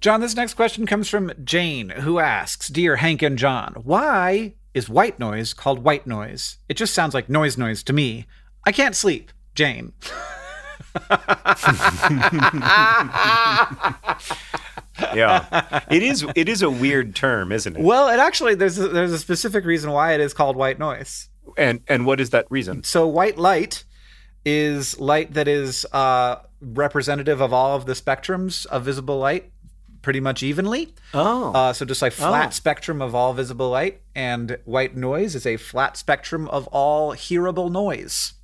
John, 0.00 0.20
this 0.20 0.36
next 0.36 0.54
question 0.54 0.86
comes 0.86 1.08
from 1.08 1.32
Jane, 1.42 1.88
who 1.88 2.18
asks 2.18 2.68
Dear 2.68 2.96
Hank 2.96 3.22
and 3.22 3.38
John, 3.38 3.74
why 3.84 4.54
is 4.74 4.88
white 4.88 5.18
noise 5.18 5.54
called 5.54 5.84
white 5.84 6.06
noise? 6.06 6.58
It 6.68 6.76
just 6.76 6.92
sounds 6.92 7.14
like 7.14 7.28
noise 7.28 7.56
noise 7.56 7.82
to 7.84 7.92
me. 7.92 8.26
I 8.66 8.72
can't 8.72 8.96
sleep. 8.96 9.32
Jane. 9.54 9.92
Yeah, 15.12 15.80
it 15.90 16.02
is. 16.02 16.24
It 16.34 16.48
is 16.48 16.62
a 16.62 16.70
weird 16.70 17.14
term, 17.16 17.52
isn't 17.52 17.76
it? 17.76 17.82
Well, 17.82 18.08
it 18.08 18.20
actually 18.20 18.54
there's 18.54 18.78
a, 18.78 18.88
there's 18.88 19.12
a 19.12 19.18
specific 19.18 19.64
reason 19.64 19.90
why 19.90 20.12
it 20.12 20.20
is 20.20 20.32
called 20.32 20.56
white 20.56 20.78
noise. 20.78 21.28
And 21.56 21.80
and 21.88 22.06
what 22.06 22.20
is 22.20 22.30
that 22.30 22.46
reason? 22.50 22.84
So 22.84 23.06
white 23.06 23.36
light 23.36 23.84
is 24.44 24.98
light 25.00 25.34
that 25.34 25.48
is 25.48 25.84
uh, 25.92 26.36
representative 26.60 27.40
of 27.40 27.52
all 27.52 27.76
of 27.76 27.86
the 27.86 27.94
spectrums 27.94 28.66
of 28.66 28.84
visible 28.84 29.18
light, 29.18 29.50
pretty 30.04 30.20
much 30.20 30.42
evenly. 30.42 30.94
Oh, 31.12 31.52
Uh, 31.52 31.72
so 31.72 31.84
just 31.84 32.00
like 32.02 32.12
flat 32.12 32.48
Oh. 32.48 32.50
spectrum 32.50 33.02
of 33.02 33.14
all 33.14 33.32
visible 33.34 33.70
light, 33.70 34.02
and 34.14 34.58
white 34.64 34.96
noise 34.96 35.34
is 35.34 35.46
a 35.46 35.56
flat 35.56 35.96
spectrum 35.96 36.46
of 36.48 36.68
all 36.68 37.12
hearable 37.12 37.70
noise. 37.70 38.34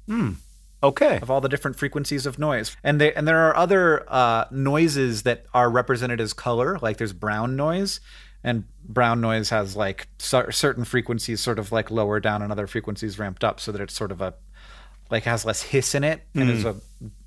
okay. 0.82 1.18
of 1.20 1.30
all 1.30 1.40
the 1.40 1.48
different 1.48 1.76
frequencies 1.78 2.26
of 2.26 2.38
noise. 2.38 2.74
And 2.82 3.00
they 3.00 3.12
and 3.12 3.28
there 3.28 3.46
are 3.48 3.54
other 3.56 4.04
uh, 4.08 4.46
noises 4.50 5.22
that 5.22 5.44
are 5.54 5.70
represented 5.70 6.20
as 6.20 6.32
color. 6.32 6.78
Like 6.80 6.96
there's 6.96 7.12
brown 7.12 7.54
noise, 7.54 8.00
and 8.42 8.64
brown 8.84 9.20
noise 9.20 9.50
has 9.50 9.76
like 9.76 10.08
cer- 10.18 10.50
certain 10.52 10.84
frequencies 10.84 11.40
sort 11.40 11.58
of 11.58 11.70
like 11.70 11.90
lower 11.90 12.18
down 12.20 12.40
and 12.42 12.50
other 12.50 12.66
frequencies 12.66 13.18
ramped 13.18 13.44
up, 13.44 13.60
so 13.60 13.70
that 13.72 13.80
it's 13.82 13.94
sort 13.94 14.10
of 14.10 14.20
a 14.20 14.34
like 15.10 15.24
has 15.24 15.44
less 15.44 15.60
hiss 15.62 15.94
in 15.94 16.04
it 16.04 16.22
and 16.34 16.48
is 16.48 16.64
a 16.64 16.76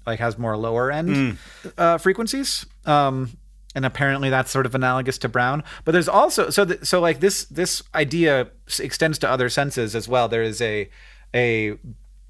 like 0.08 0.20
has 0.20 0.38
more 0.38 0.58
lower 0.58 0.92
end 0.92 1.38
uh, 1.78 1.98
frequencies. 2.00 2.66
Um, 2.86 3.38
and 3.76 3.86
apparently 3.86 4.30
that's 4.30 4.52
sort 4.52 4.66
of 4.66 4.76
analogous 4.76 5.18
to 5.20 5.30
brown. 5.30 5.64
But 5.86 5.94
there's 5.94 6.10
also 6.10 6.50
so 6.50 6.66
th- 6.66 6.84
so 6.86 7.00
like 7.00 7.20
this 7.20 7.46
this 7.46 7.84
idea 7.94 8.50
extends 8.80 9.20
to 9.20 9.30
other 9.30 9.50
senses 9.50 9.96
as 9.96 10.08
well. 10.08 10.28
There 10.28 10.44
is 10.44 10.62
a 10.62 10.90
a 11.34 11.78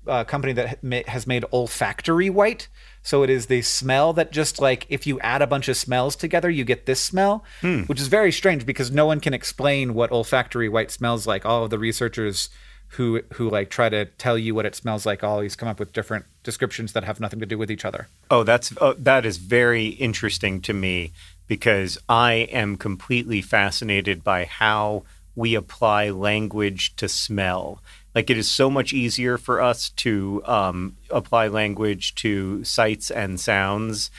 uh, 0.07 0.23
company 0.23 0.53
that 0.53 0.79
ha- 0.83 1.03
has 1.07 1.27
made 1.27 1.45
olfactory 1.51 2.29
white. 2.29 2.67
So 3.01 3.23
it 3.23 3.29
is 3.29 3.47
the 3.47 3.61
smell 3.61 4.13
that 4.13 4.31
just 4.31 4.61
like 4.61 4.85
if 4.89 5.05
you 5.05 5.19
add 5.19 5.41
a 5.41 5.47
bunch 5.47 5.67
of 5.67 5.75
smells 5.75 6.15
together, 6.15 6.49
you 6.49 6.63
get 6.63 6.85
this 6.85 7.01
smell, 7.01 7.43
which 7.87 7.99
is 7.99 8.07
very 8.07 8.31
strange 8.31 8.65
because 8.65 8.91
no 8.91 9.05
one 9.05 9.19
can 9.19 9.33
explain 9.33 9.93
what 9.93 10.11
olfactory 10.11 10.69
white 10.69 10.89
smells 10.91 11.27
like. 11.27 11.45
All 11.45 11.65
of 11.65 11.69
the 11.69 11.79
researchers 11.79 12.49
who 12.93 13.21
who 13.33 13.49
like 13.49 13.69
try 13.69 13.89
to 13.89 14.05
tell 14.05 14.37
you 14.37 14.55
what 14.55 14.65
it 14.65 14.75
smells 14.75 15.05
like 15.05 15.23
always 15.23 15.55
come 15.55 15.67
up 15.67 15.79
with 15.79 15.93
different 15.93 16.25
descriptions 16.43 16.93
that 16.93 17.03
have 17.03 17.19
nothing 17.19 17.39
to 17.39 17.45
do 17.45 17.57
with 17.57 17.71
each 17.71 17.85
other. 17.85 18.07
Oh, 18.29 18.43
that's 18.43 18.73
oh, 18.79 18.93
that 18.93 19.25
is 19.25 19.37
very 19.37 19.87
interesting 19.87 20.61
to 20.61 20.73
me 20.73 21.11
because 21.53 21.99
I 22.09 22.47
am 22.51 22.77
completely 22.77 23.39
fascinated 23.39 24.23
by 24.23 24.45
how 24.45 25.03
we 25.35 25.53
apply 25.53 26.09
language 26.09 26.95
to 26.95 27.07
smell. 27.07 27.79
Like 28.15 28.31
it 28.31 28.39
is 28.39 28.49
so 28.49 28.71
much 28.71 28.91
easier 28.91 29.37
for 29.37 29.61
us 29.61 29.89
to 29.97 30.41
um, 30.45 30.97
apply 31.11 31.49
language 31.49 32.15
to 32.15 32.63
sights 32.63 33.11
and 33.11 33.39
sounds, 33.39 34.09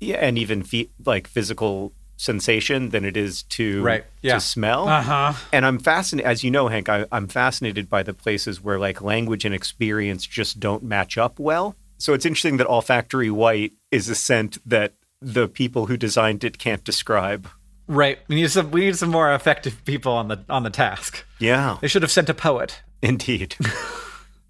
and 0.00 0.38
even 0.38 0.62
fe- 0.62 0.90
like 1.04 1.26
physical 1.26 1.92
sensation 2.16 2.90
than 2.90 3.04
it 3.04 3.16
is 3.16 3.42
to 3.58 3.82
Right, 3.82 4.04
yeah. 4.22 4.34
to 4.34 4.40
smell. 4.40 4.86
Uh-huh. 4.86 5.32
And 5.52 5.66
I'm 5.66 5.80
fascinated, 5.80 6.30
as 6.30 6.44
you 6.44 6.52
know, 6.52 6.68
Hank. 6.68 6.88
I, 6.88 7.04
I'm 7.10 7.26
fascinated 7.26 7.88
by 7.88 8.04
the 8.04 8.14
places 8.14 8.62
where 8.62 8.78
like 8.78 9.02
language 9.02 9.44
and 9.44 9.56
experience 9.56 10.24
just 10.24 10.60
don't 10.60 10.84
match 10.84 11.18
up 11.18 11.40
well. 11.40 11.74
So 11.98 12.14
it's 12.14 12.24
interesting 12.24 12.58
that 12.58 12.68
olfactory 12.68 13.32
white 13.32 13.72
is 13.90 14.08
a 14.08 14.14
scent 14.14 14.58
that 14.66 14.94
the 15.20 15.48
people 15.48 15.86
who 15.86 15.96
designed 15.96 16.44
it 16.44 16.58
can't 16.58 16.84
describe. 16.84 17.48
Right. 17.86 18.18
We 18.28 18.36
need 18.36 18.50
some 18.50 18.70
we 18.70 18.82
need 18.82 18.96
some 18.96 19.10
more 19.10 19.32
effective 19.34 19.84
people 19.84 20.12
on 20.12 20.28
the 20.28 20.44
on 20.48 20.62
the 20.62 20.70
task. 20.70 21.24
Yeah, 21.38 21.78
They 21.80 21.88
should 21.88 22.02
have 22.02 22.10
sent 22.12 22.28
a 22.28 22.34
poet. 22.34 22.82
indeed. 23.02 23.56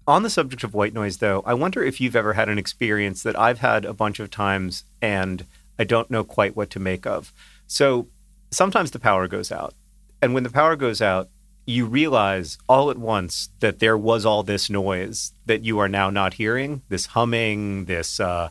On 0.07 0.23
the 0.23 0.31
subject 0.31 0.63
of 0.63 0.73
white 0.73 0.93
noise, 0.95 1.17
though, 1.17 1.43
I 1.45 1.53
wonder 1.53 1.83
if 1.83 2.01
you've 2.01 2.15
ever 2.15 2.33
had 2.33 2.49
an 2.49 2.57
experience 2.57 3.21
that 3.21 3.39
I've 3.39 3.59
had 3.59 3.85
a 3.85 3.93
bunch 3.93 4.19
of 4.19 4.31
times 4.31 4.83
and 5.01 5.45
I 5.77 5.83
don't 5.83 6.09
know 6.09 6.23
quite 6.23 6.55
what 6.55 6.71
to 6.71 6.79
make 6.79 7.05
of. 7.05 7.31
So 7.67 8.07
sometimes 8.49 8.91
the 8.91 8.99
power 8.99 9.27
goes 9.27 9.51
out. 9.51 9.75
And 10.21 10.33
when 10.33 10.43
the 10.43 10.49
power 10.49 10.75
goes 10.75 11.01
out, 11.03 11.29
you 11.67 11.85
realize 11.85 12.57
all 12.67 12.89
at 12.89 12.97
once 12.97 13.49
that 13.59 13.77
there 13.79 13.97
was 13.97 14.25
all 14.25 14.41
this 14.41 14.69
noise 14.71 15.33
that 15.45 15.63
you 15.63 15.77
are 15.77 15.87
now 15.87 16.09
not 16.09 16.33
hearing 16.33 16.81
this 16.89 17.05
humming, 17.05 17.85
this 17.85 18.19
uh, 18.19 18.49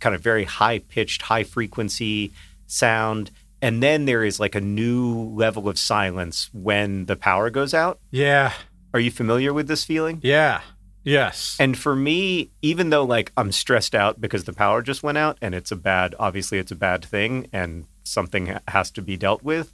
kind 0.00 0.14
of 0.14 0.20
very 0.20 0.44
high 0.44 0.80
pitched, 0.80 1.22
high 1.22 1.44
frequency 1.44 2.32
sound. 2.66 3.30
And 3.62 3.82
then 3.82 4.06
there 4.06 4.24
is 4.24 4.40
like 4.40 4.54
a 4.54 4.60
new 4.60 5.14
level 5.34 5.68
of 5.68 5.78
silence 5.78 6.50
when 6.52 7.06
the 7.06 7.16
power 7.16 7.50
goes 7.50 7.74
out. 7.74 8.00
Yeah. 8.10 8.52
Are 8.92 9.00
you 9.00 9.10
familiar 9.10 9.52
with 9.52 9.68
this 9.68 9.84
feeling? 9.84 10.20
Yeah. 10.22 10.62
Yes. 11.04 11.56
And 11.60 11.78
for 11.78 11.94
me, 11.94 12.50
even 12.62 12.90
though 12.90 13.04
like 13.04 13.32
I'm 13.36 13.52
stressed 13.52 13.94
out 13.94 14.20
because 14.20 14.44
the 14.44 14.52
power 14.52 14.82
just 14.82 15.02
went 15.02 15.18
out 15.18 15.38
and 15.40 15.54
it's 15.54 15.70
a 15.70 15.76
bad, 15.76 16.14
obviously 16.18 16.58
it's 16.58 16.72
a 16.72 16.76
bad 16.76 17.04
thing 17.04 17.48
and 17.52 17.86
something 18.02 18.58
has 18.68 18.90
to 18.92 19.02
be 19.02 19.16
dealt 19.16 19.42
with, 19.42 19.72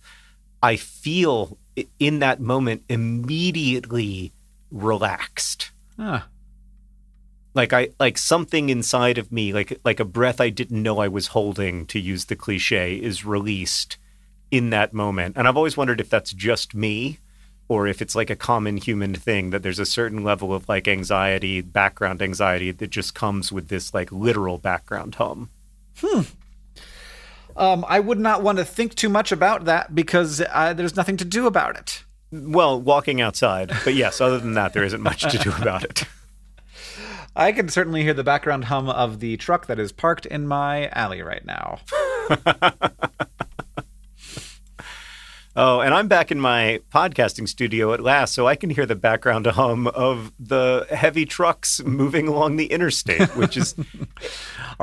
I 0.62 0.76
feel 0.76 1.58
in 1.98 2.20
that 2.20 2.40
moment 2.40 2.82
immediately 2.88 4.32
relaxed. 4.70 5.70
Huh. 5.98 6.22
Like 7.56 7.72
I 7.72 7.88
like 7.98 8.18
something 8.18 8.68
inside 8.68 9.16
of 9.16 9.32
me, 9.32 9.54
like 9.54 9.80
like 9.82 9.98
a 9.98 10.04
breath 10.04 10.42
I 10.42 10.50
didn't 10.50 10.82
know 10.82 10.98
I 10.98 11.08
was 11.08 11.28
holding, 11.28 11.86
to 11.86 11.98
use 11.98 12.26
the 12.26 12.36
cliche, 12.36 12.96
is 12.96 13.24
released 13.24 13.96
in 14.50 14.68
that 14.70 14.92
moment. 14.92 15.36
And 15.38 15.48
I've 15.48 15.56
always 15.56 15.76
wondered 15.76 15.98
if 15.98 16.10
that's 16.10 16.32
just 16.32 16.74
me 16.74 17.18
or 17.68 17.86
if 17.86 18.00
it's 18.00 18.14
like 18.14 18.30
a 18.30 18.36
common 18.36 18.76
human 18.76 19.14
thing 19.14 19.50
that 19.50 19.62
there's 19.62 19.78
a 19.78 19.86
certain 19.86 20.22
level 20.22 20.52
of 20.52 20.68
like 20.68 20.86
anxiety, 20.86 21.62
background 21.62 22.20
anxiety 22.20 22.70
that 22.72 22.90
just 22.90 23.14
comes 23.14 23.50
with 23.50 23.68
this 23.68 23.92
like 23.94 24.12
literal 24.12 24.58
background 24.58 25.16
hum. 25.16 25.48
Um, 27.56 27.86
I 27.88 28.00
would 28.00 28.18
not 28.20 28.42
want 28.42 28.58
to 28.58 28.66
think 28.66 28.94
too 28.94 29.08
much 29.08 29.32
about 29.32 29.64
that 29.64 29.94
because 29.94 30.42
uh, 30.50 30.74
there's 30.74 30.94
nothing 30.94 31.16
to 31.16 31.24
do 31.24 31.46
about 31.46 31.78
it. 31.78 32.04
Well, 32.30 32.78
walking 32.78 33.22
outside, 33.22 33.72
but 33.82 33.94
yes, 33.94 34.20
other 34.20 34.38
than 34.38 34.52
that, 34.54 34.74
there 34.74 34.84
isn't 34.84 35.00
much 35.00 35.22
to 35.22 35.38
do 35.38 35.52
about 35.58 35.82
it. 35.84 36.04
I 37.38 37.52
can 37.52 37.68
certainly 37.68 38.02
hear 38.02 38.14
the 38.14 38.24
background 38.24 38.64
hum 38.64 38.88
of 38.88 39.20
the 39.20 39.36
truck 39.36 39.66
that 39.66 39.78
is 39.78 39.92
parked 39.92 40.24
in 40.24 40.46
my 40.46 40.88
alley 40.88 41.20
right 41.20 41.44
now. 41.44 41.80
Oh, 45.58 45.80
and 45.80 45.94
I'm 45.94 46.06
back 46.06 46.30
in 46.30 46.38
my 46.38 46.82
podcasting 46.92 47.48
studio 47.48 47.94
at 47.94 48.00
last, 48.00 48.34
so 48.34 48.46
I 48.46 48.56
can 48.56 48.68
hear 48.68 48.84
the 48.84 48.94
background 48.94 49.46
hum 49.46 49.86
of 49.86 50.30
the 50.38 50.86
heavy 50.90 51.24
trucks 51.24 51.82
moving 51.82 52.28
along 52.28 52.56
the 52.56 52.66
interstate, 52.66 53.34
which 53.36 53.56
is, 53.56 53.74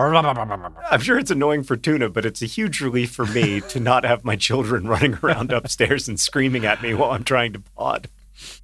I'm 0.89 1.01
sure 1.01 1.19
it's 1.19 1.29
annoying 1.29 1.61
for 1.61 1.77
Tuna, 1.77 2.09
but 2.09 2.25
it's 2.25 2.41
a 2.41 2.47
huge 2.47 2.81
relief 2.81 3.11
for 3.11 3.27
me 3.27 3.61
to 3.61 3.79
not 3.79 4.03
have 4.03 4.25
my 4.25 4.35
children 4.35 4.87
running 4.87 5.13
around 5.23 5.51
upstairs 5.51 6.09
and 6.09 6.19
screaming 6.19 6.65
at 6.65 6.81
me 6.81 6.95
while 6.95 7.11
I'm 7.11 7.23
trying 7.23 7.53
to 7.53 7.59
pod. 7.77 8.07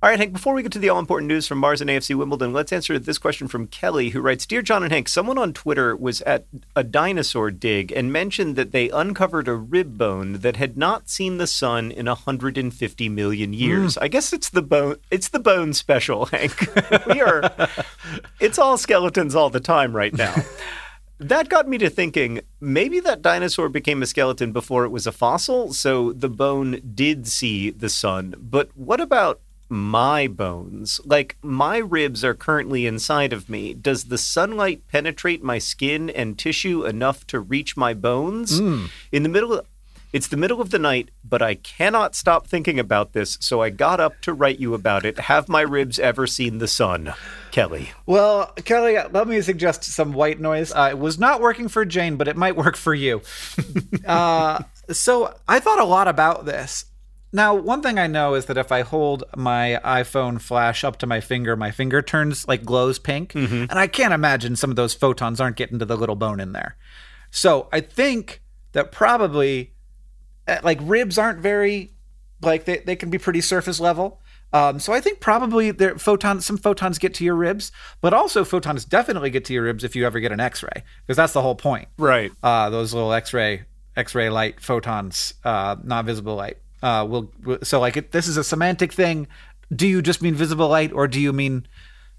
All 0.01 0.09
right, 0.09 0.19
Hank, 0.19 0.33
before 0.33 0.53
we 0.53 0.63
get 0.63 0.71
to 0.73 0.79
the 0.79 0.89
all 0.89 0.99
important 0.99 1.27
news 1.27 1.47
from 1.47 1.57
Mars 1.57 1.81
and 1.81 1.89
AFC 1.89 2.15
Wimbledon, 2.15 2.53
let's 2.53 2.71
answer 2.71 2.97
this 2.97 3.17
question 3.17 3.47
from 3.47 3.67
Kelly, 3.67 4.09
who 4.09 4.21
writes 4.21 4.45
Dear 4.45 4.61
John 4.61 4.83
and 4.83 4.91
Hank, 4.91 5.07
someone 5.09 5.37
on 5.37 5.53
Twitter 5.53 5.95
was 5.95 6.21
at 6.21 6.45
a 6.75 6.83
dinosaur 6.83 7.51
dig 7.51 7.91
and 7.91 8.11
mentioned 8.11 8.55
that 8.55 8.71
they 8.71 8.89
uncovered 8.89 9.47
a 9.47 9.53
rib 9.53 9.97
bone 9.97 10.39
that 10.39 10.55
had 10.55 10.77
not 10.77 11.09
seen 11.09 11.37
the 11.37 11.47
sun 11.47 11.91
in 11.91 12.05
150 12.05 13.09
million 13.09 13.53
years. 13.53 13.95
Hmm. 13.95 14.03
I 14.03 14.07
guess 14.07 14.33
it's 14.33 14.49
the 14.49 14.61
bone 14.61 14.97
it's 15.11 15.29
the 15.29 15.39
bone 15.39 15.73
special, 15.73 16.27
Hank. 16.27 16.67
we 17.07 17.21
are 17.21 17.51
it's 18.39 18.57
all 18.57 18.77
skeletons 18.77 19.35
all 19.35 19.49
the 19.49 19.59
time 19.59 19.95
right 19.95 20.13
now. 20.13 20.35
That 21.19 21.49
got 21.49 21.67
me 21.67 21.77
to 21.79 21.89
thinking 21.89 22.39
maybe 22.61 23.01
that 23.01 23.21
dinosaur 23.21 23.67
became 23.67 24.01
a 24.01 24.05
skeleton 24.05 24.53
before 24.53 24.85
it 24.85 24.89
was 24.89 25.05
a 25.05 25.11
fossil, 25.11 25.73
so 25.73 26.13
the 26.13 26.29
bone 26.29 26.79
did 26.95 27.27
see 27.27 27.71
the 27.71 27.89
sun. 27.89 28.35
But 28.39 28.69
what 28.73 29.01
about 29.01 29.41
my 29.69 30.27
bones? 30.27 30.99
Like, 31.05 31.37
my 31.41 31.77
ribs 31.77 32.23
are 32.23 32.33
currently 32.33 32.85
inside 32.85 33.33
of 33.33 33.49
me. 33.49 33.73
Does 33.73 34.05
the 34.05 34.17
sunlight 34.17 34.87
penetrate 34.87 35.43
my 35.43 35.57
skin 35.57 36.09
and 36.09 36.37
tissue 36.37 36.85
enough 36.85 37.25
to 37.27 37.39
reach 37.39 37.77
my 37.77 37.93
bones? 37.93 38.59
In 39.11 39.23
the 39.23 39.29
middle 39.29 39.53
of 39.53 39.65
it's 40.11 40.27
the 40.27 40.37
middle 40.37 40.59
of 40.59 40.71
the 40.71 40.79
night, 40.79 41.11
but 41.23 41.43
I 41.43 41.53
cannot 41.53 42.15
stop 42.15 42.47
thinking 42.47 42.79
about 42.79 43.13
this, 43.13 43.37
so 43.41 43.61
I 43.61 43.69
got 43.69 43.99
up 43.99 44.19
to 44.21 44.33
write 44.33 44.59
you 44.59 44.73
about 44.73 45.05
it. 45.05 45.19
Have 45.19 45.47
my 45.47 45.61
ribs 45.61 45.99
ever 45.99 46.25
seen 46.25 46.57
the 46.57 46.67
sun? 46.67 47.13
Kelly. 47.51 47.91
Well, 48.07 48.47
Kelly, 48.65 48.97
let 49.11 49.27
me 49.27 49.39
suggest 49.41 49.83
some 49.83 50.13
white 50.13 50.39
noise. 50.39 50.71
Uh, 50.71 50.87
it 50.89 50.97
was 50.97 51.19
not 51.19 51.41
working 51.41 51.67
for 51.67 51.85
Jane, 51.85 52.15
but 52.15 52.27
it 52.27 52.35
might 52.35 52.55
work 52.55 52.75
for 52.75 52.95
you. 52.95 53.21
uh, 54.07 54.63
so 54.89 55.35
I 55.47 55.59
thought 55.59 55.79
a 55.79 55.85
lot 55.85 56.07
about 56.07 56.45
this. 56.45 56.85
Now, 57.31 57.53
one 57.53 57.81
thing 57.81 57.99
I 57.99 58.07
know 58.07 58.33
is 58.33 58.45
that 58.47 58.57
if 58.57 58.71
I 58.71 58.81
hold 58.81 59.23
my 59.35 59.79
iPhone 59.85 60.41
flash 60.41 60.83
up 60.83 60.97
to 60.97 61.07
my 61.07 61.19
finger, 61.21 61.55
my 61.55 61.71
finger 61.71 62.01
turns 62.01 62.47
like 62.47 62.65
glows 62.65 62.97
pink. 62.97 63.35
And 63.69 63.79
I 63.79 63.87
can't 63.87 64.13
imagine 64.13 64.55
some 64.55 64.69
of 64.71 64.75
those 64.75 64.93
photons 64.93 65.39
aren't 65.39 65.55
getting 65.55 65.79
to 65.79 65.85
the 65.85 65.95
little 65.95 66.15
bone 66.15 66.39
in 66.39 66.53
there. 66.53 66.75
So 67.31 67.69
I 67.71 67.81
think 67.81 68.41
that 68.71 68.91
probably 68.91 69.73
uh, 70.47 70.57
like 70.63 70.79
ribs 70.81 71.17
aren't 71.17 71.39
very 71.39 71.93
like 72.41 72.65
they, 72.65 72.77
they 72.77 72.95
can 72.95 73.09
be 73.09 73.17
pretty 73.17 73.41
surface 73.41 73.79
level. 73.79 74.21
Um, 74.51 74.79
so 74.79 74.93
I 74.93 74.99
think 74.99 75.19
probably 75.19 75.69
there 75.69 75.99
photons 75.99 76.45
some 76.45 76.57
photons 76.57 76.97
get 76.97 77.13
to 77.15 77.23
your 77.23 77.35
ribs, 77.35 77.71
but 78.01 78.13
also 78.13 78.43
photons 78.43 78.85
definitely 78.85 79.29
get 79.29 79.45
to 79.45 79.53
your 79.53 79.63
ribs 79.63 79.83
if 79.83 79.95
you 79.95 80.05
ever 80.07 80.19
get 80.19 80.31
an 80.31 80.39
X-ray 80.39 80.83
because 81.05 81.17
that's 81.17 81.33
the 81.33 81.41
whole 81.41 81.55
point. 81.55 81.87
Right. 81.99 82.31
Uh, 82.41 82.71
those 82.71 82.93
little 82.93 83.13
X-ray 83.13 83.65
X-ray 83.95 84.29
light 84.29 84.59
photons, 84.59 85.35
uh, 85.43 85.75
not 85.83 86.05
visible 86.05 86.35
light. 86.35 86.57
Uh, 86.81 87.05
will 87.07 87.31
so 87.63 87.79
like 87.79 87.97
it, 87.97 88.11
this 88.11 88.27
is 88.27 88.37
a 88.37 88.43
semantic 88.43 88.93
thing. 88.93 89.27
Do 89.73 89.87
you 89.87 90.01
just 90.01 90.21
mean 90.21 90.33
visible 90.35 90.67
light, 90.69 90.91
or 90.93 91.07
do 91.07 91.19
you 91.19 91.33
mean 91.33 91.67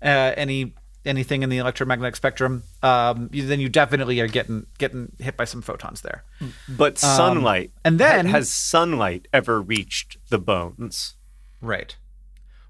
uh, 0.03 0.33
any 0.37 0.75
anything 1.07 1.43
in 1.43 1.49
the 1.49 1.59
electromagnetic 1.59 2.15
spectrum? 2.17 2.63
Um, 2.83 3.31
you, 3.33 3.47
then 3.47 3.59
you 3.61 3.69
definitely 3.69 4.21
are 4.21 4.29
getting 4.29 4.67
getting 4.79 5.13
hit 5.19 5.37
by 5.37 5.45
some 5.45 5.63
photons 5.63 6.03
there. 6.03 6.25
But 6.69 6.99
sunlight. 6.99 7.73
and 7.85 7.99
then- 7.99 8.27
has 8.27 8.53
sunlight 8.53 9.27
ever 9.33 9.61
reached 9.61 10.19
the 10.29 10.39
bones? 10.39 11.15
Right. 11.63 11.97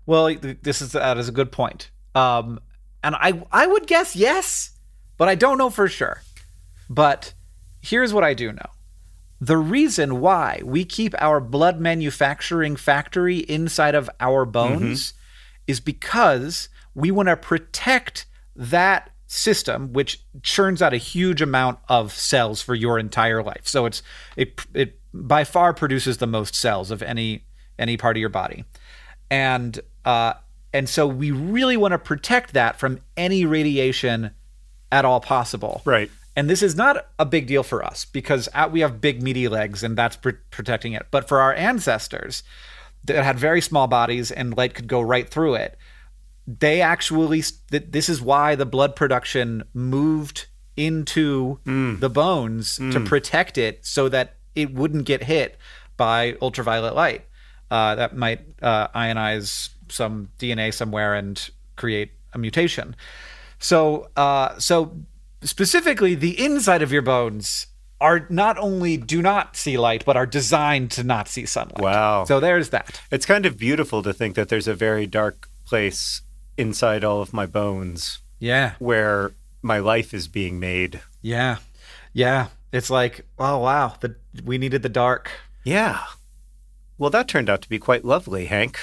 Well, 0.06 0.34
this 0.62 0.80
is 0.80 0.92
that 0.92 1.18
is 1.18 1.28
a 1.28 1.32
good 1.32 1.52
point. 1.52 1.90
Um, 2.14 2.60
and 3.02 3.14
I 3.16 3.42
I 3.52 3.66
would 3.66 3.86
guess 3.86 4.16
yes, 4.16 4.70
but 5.16 5.28
I 5.28 5.34
don't 5.34 5.58
know 5.58 5.70
for 5.70 5.88
sure. 5.88 6.22
But 6.88 7.34
here's 7.80 8.12
what 8.12 8.24
I 8.24 8.34
do 8.34 8.52
know. 8.52 8.66
The 9.40 9.56
reason 9.56 10.20
why 10.20 10.60
we 10.64 10.84
keep 10.84 11.14
our 11.18 11.40
blood 11.40 11.80
manufacturing 11.80 12.76
factory 12.76 13.38
inside 13.38 13.94
of 13.94 14.10
our 14.20 14.44
bones 14.44 15.14
is 15.66 15.80
because 15.80 16.68
we 16.94 17.10
want 17.10 17.28
to 17.28 17.36
protect 17.36 18.26
that 18.54 19.10
system 19.26 19.92
which 19.92 20.20
churns 20.42 20.82
out 20.82 20.92
a 20.92 20.96
huge 20.96 21.40
amount 21.40 21.78
of 21.88 22.12
cells 22.12 22.60
for 22.60 22.74
your 22.74 22.98
entire 22.98 23.42
life. 23.42 23.62
So 23.66 23.86
it's 23.86 24.02
it 24.36 24.60
it 24.74 24.98
by 25.14 25.44
far 25.44 25.72
produces 25.72 26.18
the 26.18 26.26
most 26.26 26.54
cells 26.54 26.90
of 26.90 27.00
any 27.00 27.44
any 27.78 27.96
part 27.96 28.16
of 28.16 28.20
your 28.20 28.28
body. 28.28 28.64
And 29.30 29.78
uh 30.04 30.34
and 30.72 30.88
so 30.88 31.06
we 31.06 31.30
really 31.30 31.76
want 31.76 31.92
to 31.92 31.98
protect 31.98 32.54
that 32.54 32.78
from 32.78 33.00
any 33.16 33.44
radiation 33.44 34.32
at 34.90 35.04
all 35.04 35.20
possible. 35.20 35.82
Right. 35.84 36.10
And 36.36 36.48
this 36.48 36.62
is 36.62 36.76
not 36.76 37.08
a 37.18 37.26
big 37.26 37.46
deal 37.46 37.62
for 37.62 37.84
us 37.84 38.04
because 38.04 38.48
uh, 38.54 38.68
we 38.70 38.80
have 38.80 39.00
big 39.00 39.22
meaty 39.22 39.48
legs 39.48 39.82
and 39.82 39.96
that's 39.96 40.16
pr- 40.16 40.30
protecting 40.50 40.92
it. 40.92 41.06
But 41.10 41.26
for 41.28 41.40
our 41.40 41.52
ancestors 41.54 42.42
that 43.04 43.24
had 43.24 43.38
very 43.38 43.60
small 43.60 43.86
bodies 43.88 44.30
and 44.30 44.56
light 44.56 44.74
could 44.74 44.86
go 44.86 45.00
right 45.00 45.28
through 45.28 45.54
it, 45.54 45.76
they 46.46 46.80
actually 46.80 47.42
th- 47.70 47.84
this 47.88 48.08
is 48.08 48.20
why 48.22 48.54
the 48.54 48.66
blood 48.66 48.94
production 48.96 49.64
moved 49.74 50.46
into 50.76 51.58
the 52.00 52.08
bones 52.10 52.76
to 52.92 53.00
protect 53.00 53.58
it 53.58 53.84
so 53.84 54.08
that 54.08 54.36
it 54.54 54.72
wouldn't 54.72 55.04
get 55.04 55.24
hit 55.24 55.56
by 55.96 56.36
ultraviolet 56.40 56.94
light 56.94 57.26
uh, 57.70 57.94
that 57.96 58.16
might 58.16 58.40
uh, 58.62 58.88
ionize 58.88 59.70
some 59.88 60.30
DNA 60.38 60.72
somewhere 60.72 61.14
and 61.14 61.50
create 61.76 62.12
a 62.32 62.38
mutation. 62.38 62.96
So, 63.58 64.08
uh, 64.16 64.58
so 64.58 64.96
specifically, 65.42 66.14
the 66.14 66.42
inside 66.42 66.82
of 66.82 66.92
your 66.92 67.02
bones 67.02 67.66
are 68.00 68.26
not 68.30 68.56
only 68.58 68.96
do 68.96 69.20
not 69.20 69.56
see 69.56 69.76
light, 69.76 70.04
but 70.06 70.16
are 70.16 70.26
designed 70.26 70.90
to 70.92 71.04
not 71.04 71.28
see 71.28 71.44
sunlight. 71.44 71.80
Wow. 71.80 72.24
So 72.24 72.40
there's 72.40 72.70
that. 72.70 73.00
It's 73.10 73.26
kind 73.26 73.44
of 73.44 73.58
beautiful 73.58 74.02
to 74.02 74.12
think 74.12 74.36
that 74.36 74.48
there's 74.48 74.68
a 74.68 74.74
very 74.74 75.06
dark 75.06 75.48
place 75.66 76.22
inside 76.56 77.04
all 77.04 77.20
of 77.20 77.32
my 77.32 77.46
bones 77.46 78.20
Yeah. 78.38 78.72
where 78.78 79.32
my 79.62 79.78
life 79.78 80.14
is 80.14 80.28
being 80.28 80.58
made. 80.58 81.00
Yeah. 81.20 81.58
Yeah. 82.14 82.46
It's 82.72 82.88
like, 82.88 83.26
oh 83.38 83.58
wow, 83.58 83.96
the 84.00 84.16
we 84.44 84.56
needed 84.56 84.82
the 84.82 84.88
dark. 84.88 85.30
Yeah. 85.64 86.00
Well, 87.00 87.08
that 87.08 87.28
turned 87.28 87.48
out 87.48 87.62
to 87.62 87.68
be 87.70 87.78
quite 87.78 88.04
lovely, 88.04 88.44
Hank. 88.44 88.78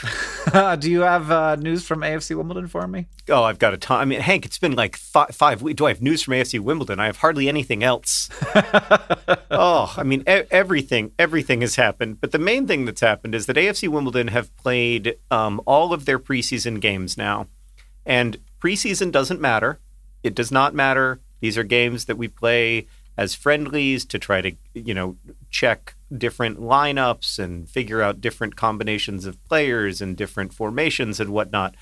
Do 0.79 0.89
you 0.89 1.01
have 1.01 1.29
uh, 1.29 1.55
news 1.55 1.85
from 1.85 1.99
AFC 2.01 2.35
Wimbledon 2.35 2.67
for 2.67 2.87
me? 2.87 3.05
Oh, 3.29 3.43
I've 3.43 3.59
got 3.59 3.75
a 3.75 3.77
ton. 3.77 4.01
I 4.01 4.05
mean, 4.05 4.21
Hank, 4.21 4.43
it's 4.43 4.57
been 4.57 4.75
like 4.75 4.97
five, 4.97 5.35
five 5.35 5.61
weeks. 5.61 5.77
Do 5.77 5.85
I 5.85 5.89
have 5.89 6.01
news 6.01 6.23
from 6.23 6.33
AFC 6.33 6.59
Wimbledon? 6.59 6.99
I 6.99 7.05
have 7.05 7.17
hardly 7.17 7.47
anything 7.47 7.83
else. 7.83 8.27
oh, 9.51 9.93
I 9.95 10.01
mean, 10.01 10.21
e- 10.21 10.47
everything, 10.49 11.11
everything 11.19 11.61
has 11.61 11.75
happened. 11.75 12.19
But 12.19 12.31
the 12.31 12.39
main 12.39 12.65
thing 12.65 12.85
that's 12.85 13.01
happened 13.01 13.35
is 13.35 13.45
that 13.45 13.55
AFC 13.55 13.87
Wimbledon 13.87 14.29
have 14.29 14.55
played 14.57 15.15
um, 15.29 15.61
all 15.67 15.93
of 15.93 16.05
their 16.05 16.17
preseason 16.17 16.81
games 16.81 17.17
now, 17.17 17.45
and 18.03 18.39
preseason 18.59 19.11
doesn't 19.11 19.39
matter. 19.39 19.77
It 20.23 20.33
does 20.33 20.51
not 20.51 20.73
matter. 20.73 21.19
These 21.39 21.55
are 21.55 21.63
games 21.63 22.05
that 22.05 22.17
we 22.17 22.29
play 22.29 22.87
as 23.15 23.35
friendlies 23.35 24.05
to 24.05 24.17
try 24.17 24.41
to, 24.41 24.53
you 24.73 24.95
know, 24.95 25.17
check 25.51 25.93
different 26.15 26.59
lineups 26.59 27.39
and 27.39 27.69
figure 27.69 28.01
out 28.01 28.21
different 28.21 28.55
combinations 28.55 29.25
of 29.25 29.43
players 29.45 30.01
and 30.01 30.15
different 30.15 30.53
formations 30.53 31.19
and 31.19 31.31
whatnot. 31.31 31.75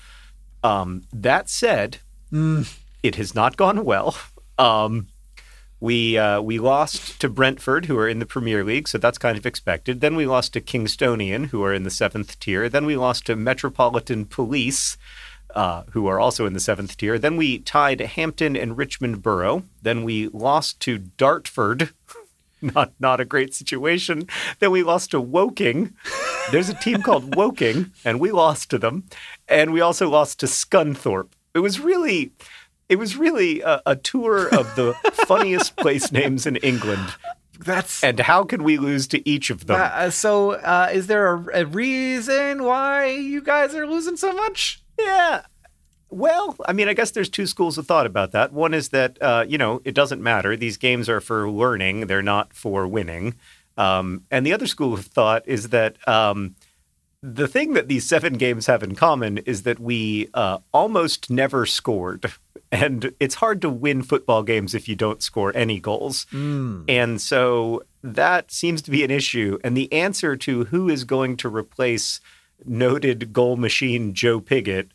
Um, 0.62 1.04
that 1.12 1.48
said, 1.48 1.98
it 3.02 3.14
has 3.16 3.34
not 3.34 3.56
gone 3.56 3.84
well. 3.84 4.16
Um, 4.58 5.08
we 5.78 6.16
uh, 6.16 6.40
we 6.40 6.58
lost 6.58 7.20
to 7.20 7.28
Brentford, 7.28 7.84
who 7.84 7.98
are 7.98 8.08
in 8.08 8.18
the 8.18 8.26
Premier 8.26 8.64
League, 8.64 8.88
so 8.88 8.96
that's 8.98 9.18
kind 9.18 9.36
of 9.36 9.44
expected. 9.44 10.00
Then 10.00 10.16
we 10.16 10.26
lost 10.26 10.54
to 10.54 10.60
Kingstonian, 10.60 11.48
who 11.48 11.62
are 11.62 11.74
in 11.74 11.82
the 11.82 11.90
seventh 11.90 12.40
tier. 12.40 12.68
Then 12.68 12.86
we 12.86 12.96
lost 12.96 13.26
to 13.26 13.36
Metropolitan 13.36 14.24
Police, 14.24 14.96
uh, 15.54 15.82
who 15.90 16.06
are 16.06 16.18
also 16.18 16.46
in 16.46 16.54
the 16.54 16.60
seventh 16.60 16.96
tier. 16.96 17.18
Then 17.18 17.36
we 17.36 17.58
tied 17.58 18.00
Hampton 18.00 18.56
and 18.56 18.78
Richmond 18.78 19.22
Borough. 19.22 19.64
Then 19.82 20.02
we 20.02 20.28
lost 20.28 20.80
to 20.80 20.98
Dartford. 20.98 21.90
not 22.74 22.92
not 22.98 23.20
a 23.20 23.24
great 23.24 23.54
situation. 23.54 24.28
Then 24.58 24.70
we 24.70 24.82
lost 24.82 25.10
to 25.12 25.20
Woking. 25.20 25.94
There's 26.50 26.68
a 26.68 26.74
team 26.74 27.02
called 27.02 27.34
Woking, 27.36 27.92
and 28.04 28.20
we 28.20 28.30
lost 28.32 28.70
to 28.70 28.78
them. 28.78 29.04
And 29.48 29.72
we 29.72 29.80
also 29.80 30.08
lost 30.08 30.40
to 30.40 30.46
Scunthorpe. 30.46 31.30
It 31.54 31.60
was 31.60 31.80
really, 31.80 32.32
it 32.88 32.96
was 32.96 33.16
really 33.16 33.60
a, 33.62 33.80
a 33.86 33.96
tour 33.96 34.48
of 34.54 34.74
the 34.76 34.94
funniest 35.26 35.76
place 35.76 36.12
names 36.12 36.46
in 36.46 36.56
England. 36.56 37.14
That's 37.58 38.04
And 38.04 38.20
how 38.20 38.44
can 38.44 38.62
we 38.64 38.76
lose 38.76 39.06
to 39.08 39.26
each 39.28 39.48
of 39.50 39.66
them? 39.66 39.80
uh, 39.80 40.10
so. 40.10 40.52
Uh, 40.52 40.90
is 40.92 41.06
there 41.06 41.34
a, 41.34 41.62
a 41.62 41.66
reason 41.66 42.64
why 42.64 43.06
you 43.06 43.40
guys 43.40 43.74
are 43.74 43.86
losing 43.86 44.16
so 44.16 44.32
much? 44.32 44.82
Yeah. 44.98 45.42
Well, 46.08 46.56
I 46.66 46.72
mean, 46.72 46.88
I 46.88 46.94
guess 46.94 47.10
there's 47.10 47.28
two 47.28 47.46
schools 47.46 47.78
of 47.78 47.86
thought 47.86 48.06
about 48.06 48.32
that. 48.32 48.52
One 48.52 48.74
is 48.74 48.90
that, 48.90 49.20
uh, 49.20 49.44
you 49.48 49.58
know, 49.58 49.80
it 49.84 49.94
doesn't 49.94 50.22
matter. 50.22 50.56
These 50.56 50.76
games 50.76 51.08
are 51.08 51.20
for 51.20 51.50
learning, 51.50 52.06
they're 52.06 52.22
not 52.22 52.52
for 52.52 52.86
winning. 52.86 53.34
Um, 53.76 54.24
and 54.30 54.46
the 54.46 54.52
other 54.52 54.66
school 54.66 54.94
of 54.94 55.04
thought 55.04 55.42
is 55.46 55.68
that 55.70 55.96
um, 56.08 56.54
the 57.22 57.48
thing 57.48 57.74
that 57.74 57.88
these 57.88 58.06
seven 58.06 58.34
games 58.34 58.66
have 58.66 58.82
in 58.82 58.94
common 58.94 59.38
is 59.38 59.64
that 59.64 59.80
we 59.80 60.28
uh, 60.32 60.58
almost 60.72 61.30
never 61.30 61.66
scored. 61.66 62.32
And 62.72 63.14
it's 63.20 63.36
hard 63.36 63.62
to 63.62 63.70
win 63.70 64.02
football 64.02 64.42
games 64.42 64.74
if 64.74 64.88
you 64.88 64.96
don't 64.96 65.22
score 65.22 65.52
any 65.54 65.78
goals. 65.78 66.26
And 66.88 67.20
so 67.20 67.84
that 68.02 68.50
seems 68.50 68.82
to 68.82 68.90
be 68.90 69.04
an 69.04 69.10
issue. 69.12 69.58
And 69.62 69.76
the 69.76 69.90
answer 69.92 70.34
to 70.38 70.64
who 70.64 70.88
is 70.88 71.04
going 71.04 71.36
to 71.38 71.48
replace 71.48 72.20
noted 72.64 73.32
goal 73.32 73.56
machine 73.56 74.14
Joe 74.14 74.40
Pigott 74.40 74.88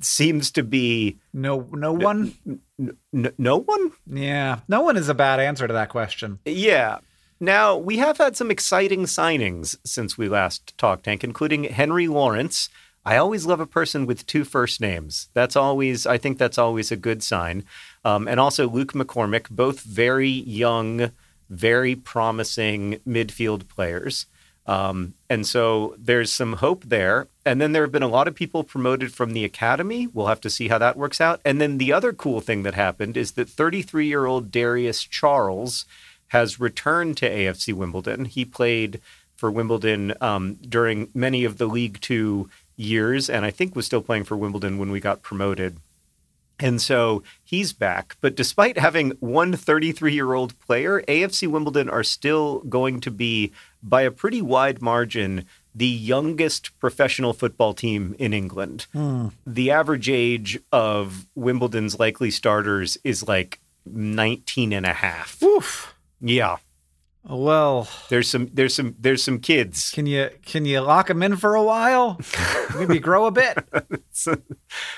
seems 0.00 0.50
to 0.52 0.62
be 0.62 1.18
No, 1.32 1.68
no 1.72 1.92
one. 1.92 2.34
n- 2.78 3.32
no 3.38 3.58
one. 3.58 3.92
Yeah, 4.06 4.60
no 4.68 4.82
one 4.82 4.96
is 4.96 5.08
a 5.08 5.14
bad 5.14 5.40
answer 5.40 5.66
to 5.66 5.72
that 5.72 5.88
question. 5.88 6.38
Yeah. 6.44 6.98
Now, 7.38 7.76
we 7.76 7.98
have 7.98 8.16
had 8.18 8.36
some 8.36 8.50
exciting 8.50 9.04
signings 9.04 9.76
since 9.84 10.16
we 10.16 10.28
last 10.28 10.76
talked, 10.78 11.06
Hank 11.06 11.22
including 11.22 11.64
Henry 11.64 12.08
Lawrence. 12.08 12.68
I 13.04 13.18
always 13.18 13.46
love 13.46 13.60
a 13.60 13.66
person 13.66 14.06
with 14.06 14.26
two 14.26 14.42
first 14.44 14.80
names. 14.80 15.28
That's 15.34 15.54
always, 15.54 16.06
I 16.06 16.18
think 16.18 16.38
that's 16.38 16.58
always 16.58 16.90
a 16.90 16.96
good 16.96 17.22
sign. 17.22 17.64
Um, 18.04 18.26
and 18.26 18.40
also 18.40 18.68
Luke 18.68 18.94
McCormick, 18.94 19.48
both 19.50 19.80
very 19.82 20.28
young, 20.30 21.12
very 21.48 21.94
promising 21.94 22.98
midfield 23.06 23.68
players. 23.68 24.26
Um, 24.66 25.14
and 25.30 25.46
so 25.46 25.94
there's 25.98 26.32
some 26.32 26.54
hope 26.54 26.84
there. 26.86 27.28
And 27.46 27.60
then 27.60 27.70
there 27.70 27.82
have 27.82 27.92
been 27.92 28.02
a 28.02 28.08
lot 28.08 28.26
of 28.26 28.34
people 28.34 28.64
promoted 28.64 29.14
from 29.14 29.32
the 29.32 29.44
academy. 29.44 30.08
We'll 30.08 30.26
have 30.26 30.40
to 30.40 30.50
see 30.50 30.66
how 30.66 30.78
that 30.78 30.96
works 30.96 31.20
out. 31.20 31.40
And 31.44 31.60
then 31.60 31.78
the 31.78 31.92
other 31.92 32.12
cool 32.12 32.40
thing 32.40 32.64
that 32.64 32.74
happened 32.74 33.16
is 33.16 33.32
that 33.32 33.48
33 33.48 34.06
year 34.06 34.26
old 34.26 34.50
Darius 34.50 35.04
Charles 35.04 35.86
has 36.28 36.58
returned 36.58 37.16
to 37.18 37.30
AFC 37.30 37.72
Wimbledon. 37.72 38.24
He 38.24 38.44
played 38.44 39.00
for 39.36 39.50
Wimbledon 39.50 40.12
um, 40.20 40.54
during 40.54 41.08
many 41.14 41.44
of 41.44 41.58
the 41.58 41.66
League 41.66 42.00
Two 42.00 42.50
years, 42.76 43.30
and 43.30 43.44
I 43.44 43.50
think 43.50 43.76
was 43.76 43.86
still 43.86 44.02
playing 44.02 44.24
for 44.24 44.36
Wimbledon 44.36 44.76
when 44.76 44.90
we 44.90 44.98
got 44.98 45.22
promoted. 45.22 45.78
And 46.58 46.80
so 46.80 47.22
he's 47.44 47.72
back. 47.72 48.16
But 48.20 48.34
despite 48.34 48.78
having 48.78 49.10
one 49.20 49.52
33 49.52 50.14
year 50.14 50.32
old 50.32 50.58
player, 50.58 51.02
AFC 51.02 51.46
Wimbledon 51.48 51.90
are 51.90 52.02
still 52.02 52.60
going 52.60 53.00
to 53.02 53.10
be, 53.10 53.52
by 53.82 54.02
a 54.02 54.10
pretty 54.10 54.40
wide 54.40 54.80
margin, 54.80 55.44
the 55.76 55.86
youngest 55.86 56.76
professional 56.80 57.34
football 57.34 57.74
team 57.74 58.16
in 58.18 58.32
England. 58.32 58.86
The 59.46 59.70
average 59.70 60.08
age 60.08 60.58
of 60.72 61.26
Wimbledon's 61.34 61.98
likely 61.98 62.30
starters 62.30 62.96
is 63.04 63.28
like 63.28 63.60
19 63.84 64.72
and 64.72 64.86
a 64.86 64.94
half. 64.94 65.42
Oof. 65.42 65.94
Yeah. 66.20 66.56
Well, 67.28 67.88
There's 68.08 68.28
some 68.30 68.48
there's 68.54 68.74
some 68.74 68.94
there's 69.00 69.22
some 69.22 69.40
kids. 69.40 69.90
can 69.90 70.06
you 70.06 70.30
can 70.44 70.64
you 70.64 70.80
lock 70.80 71.08
them 71.08 71.22
in 71.22 71.36
for 71.36 71.54
a 71.56 71.62
while? 71.62 72.18
Maybe 72.78 72.98
grow 73.00 73.26
a 73.26 73.32
bit. 73.32 73.58
it's, 73.90 74.26
a, 74.28 74.38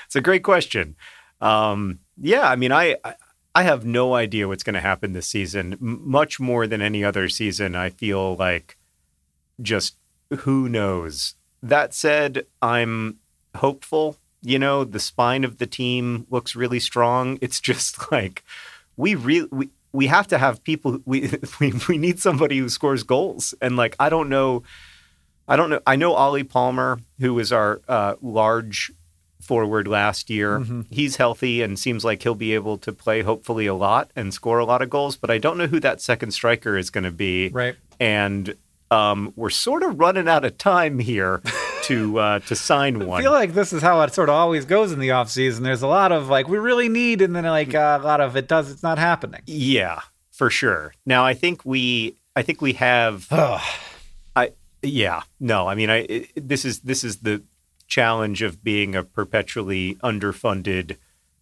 it's 0.05 0.15
a 0.15 0.21
great 0.21 0.43
question. 0.43 0.95
Um, 1.41 1.99
yeah, 2.21 2.47
I 2.47 2.55
mean, 2.55 2.71
I 2.71 2.95
I- 3.03 3.15
I 3.55 3.63
have 3.63 3.83
no 3.83 4.13
idea 4.13 4.47
what's 4.47 4.61
going 4.61 4.75
to 4.75 4.79
happen 4.79 5.13
this 5.13 5.25
season. 5.27 5.73
M- 5.73 6.01
much 6.07 6.39
more 6.39 6.67
than 6.67 6.83
any 6.83 7.03
other 7.03 7.27
season, 7.29 7.75
I 7.75 7.89
feel 7.89 8.35
like 8.35 8.77
just 9.59 9.95
who 10.29 10.69
knows. 10.69 11.35
That 11.61 11.93
said, 11.93 12.45
I'm 12.61 13.17
hopeful. 13.55 14.17
You 14.41 14.59
know, 14.59 14.83
the 14.83 14.99
spine 14.99 15.43
of 15.43 15.57
the 15.57 15.67
team 15.67 16.25
looks 16.29 16.55
really 16.55 16.79
strong. 16.79 17.37
It's 17.41 17.59
just 17.71 18.11
like 18.11 18.43
we 18.97 19.15
really 19.15 19.49
we, 19.51 19.69
we 19.91 20.07
have 20.07 20.27
to 20.27 20.37
have 20.37 20.63
people. 20.63 20.99
We, 21.05 21.31
we 21.59 21.73
we 21.87 21.97
need 21.97 22.19
somebody 22.19 22.57
who 22.57 22.69
scores 22.69 23.03
goals, 23.03 23.53
and 23.61 23.75
like 23.75 23.95
I 23.99 24.09
don't 24.09 24.29
know. 24.29 24.63
I 25.47 25.55
don't 25.55 25.71
know. 25.71 25.81
I 25.87 25.95
know 25.95 26.13
Ollie 26.13 26.43
Palmer, 26.43 26.99
who 27.19 27.33
was 27.33 27.51
our 27.51 27.81
uh, 27.87 28.15
large 28.21 28.91
forward 29.41 29.87
last 29.87 30.29
year. 30.29 30.63
He's 30.91 31.15
healthy 31.15 31.63
and 31.63 31.79
seems 31.79 32.05
like 32.05 32.21
he'll 32.21 32.35
be 32.35 32.53
able 32.53 32.77
to 32.79 32.91
play 32.91 33.23
hopefully 33.23 33.65
a 33.65 33.73
lot 33.73 34.11
and 34.15 34.31
score 34.31 34.59
a 34.59 34.65
lot 34.65 34.83
of 34.83 34.91
goals. 34.91 35.15
But 35.15 35.31
I 35.31 35.39
don't 35.39 35.57
know 35.57 35.65
who 35.65 35.79
that 35.79 36.01
second 36.01 36.31
striker 36.31 36.77
is 36.77 36.91
going 36.91 37.05
to 37.05 37.11
be. 37.11 37.49
Right. 37.49 37.75
And 37.99 38.55
um, 38.91 39.33
we're 39.35 39.49
sort 39.49 39.83
of 39.83 39.99
running 39.99 40.27
out 40.27 40.45
of 40.45 40.57
time 40.57 40.99
here 40.99 41.41
to 41.83 42.19
uh, 42.19 42.39
to 42.39 42.55
sign 42.55 43.05
one. 43.07 43.19
I 43.19 43.23
feel 43.23 43.31
like 43.31 43.53
this 43.53 43.73
is 43.73 43.81
how 43.81 44.01
it 44.01 44.13
sort 44.13 44.29
of 44.29 44.35
always 44.35 44.65
goes 44.65 44.91
in 44.91 44.99
the 44.99 45.11
off 45.11 45.29
season. 45.29 45.63
There's 45.63 45.81
a 45.81 45.87
lot 45.87 46.11
of 46.11 46.29
like 46.29 46.47
we 46.47 46.57
really 46.57 46.89
need, 46.89 47.21
and 47.21 47.35
then 47.35 47.45
like 47.45 47.75
uh, 47.75 47.99
a 48.01 48.05
lot 48.05 48.21
of 48.21 48.35
it 48.35 48.47
does. 48.47 48.71
It's 48.71 48.83
not 48.83 48.97
happening. 48.97 49.41
yeah, 49.45 50.01
for 50.31 50.49
sure. 50.49 50.93
Now 51.05 51.25
I 51.25 51.33
think 51.33 51.65
we 51.65 52.15
I 52.35 52.41
think 52.41 52.61
we 52.61 52.73
have 52.73 53.27
I 53.31 54.53
yeah 54.81 55.23
no 55.39 55.67
I 55.67 55.75
mean 55.75 55.89
I 55.89 55.97
it, 55.97 56.47
this 56.47 56.63
is 56.63 56.79
this 56.79 57.03
is 57.03 57.17
the 57.17 57.43
challenge 57.87 58.41
of 58.41 58.63
being 58.63 58.95
a 58.95 59.03
perpetually 59.03 59.95
underfunded 59.95 60.95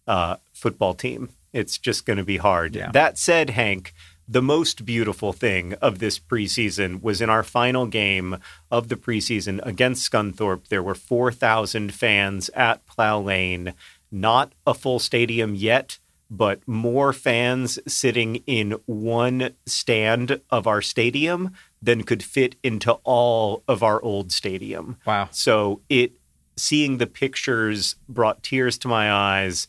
uh, 0.08 0.36
football 0.52 0.94
team. 0.94 1.28
It's 1.52 1.78
just 1.78 2.04
going 2.04 2.16
to 2.16 2.24
be 2.24 2.38
hard. 2.38 2.74
Yeah. 2.74 2.90
That 2.90 3.18
said, 3.18 3.50
Hank, 3.50 3.94
the 4.28 4.42
most 4.42 4.84
beautiful 4.84 5.32
thing 5.32 5.72
of 5.74 5.98
this 5.98 6.18
preseason 6.18 7.00
was 7.00 7.20
in 7.20 7.30
our 7.30 7.42
final 7.42 7.86
game 7.86 8.36
of 8.70 8.88
the 8.88 8.96
preseason 8.96 9.64
against 9.64 10.10
Scunthorpe. 10.10 10.68
There 10.68 10.82
were 10.82 10.94
four 10.94 11.32
thousand 11.32 11.94
fans 11.94 12.50
at 12.50 12.84
Plough 12.86 13.20
Lane. 13.20 13.72
Not 14.10 14.52
a 14.66 14.74
full 14.74 14.98
stadium 14.98 15.54
yet, 15.54 15.98
but 16.30 16.66
more 16.66 17.12
fans 17.12 17.78
sitting 17.86 18.36
in 18.46 18.72
one 18.86 19.54
stand 19.66 20.40
of 20.50 20.66
our 20.66 20.82
stadium 20.82 21.52
than 21.80 22.02
could 22.02 22.22
fit 22.22 22.56
into 22.62 22.92
all 23.04 23.62
of 23.66 23.82
our 23.82 24.02
old 24.02 24.30
stadium. 24.32 24.98
Wow. 25.06 25.28
So 25.30 25.80
it 25.88 26.12
seeing 26.56 26.98
the 26.98 27.06
pictures 27.06 27.96
brought 28.08 28.42
tears 28.42 28.76
to 28.78 28.88
my 28.88 29.10
eyes. 29.10 29.68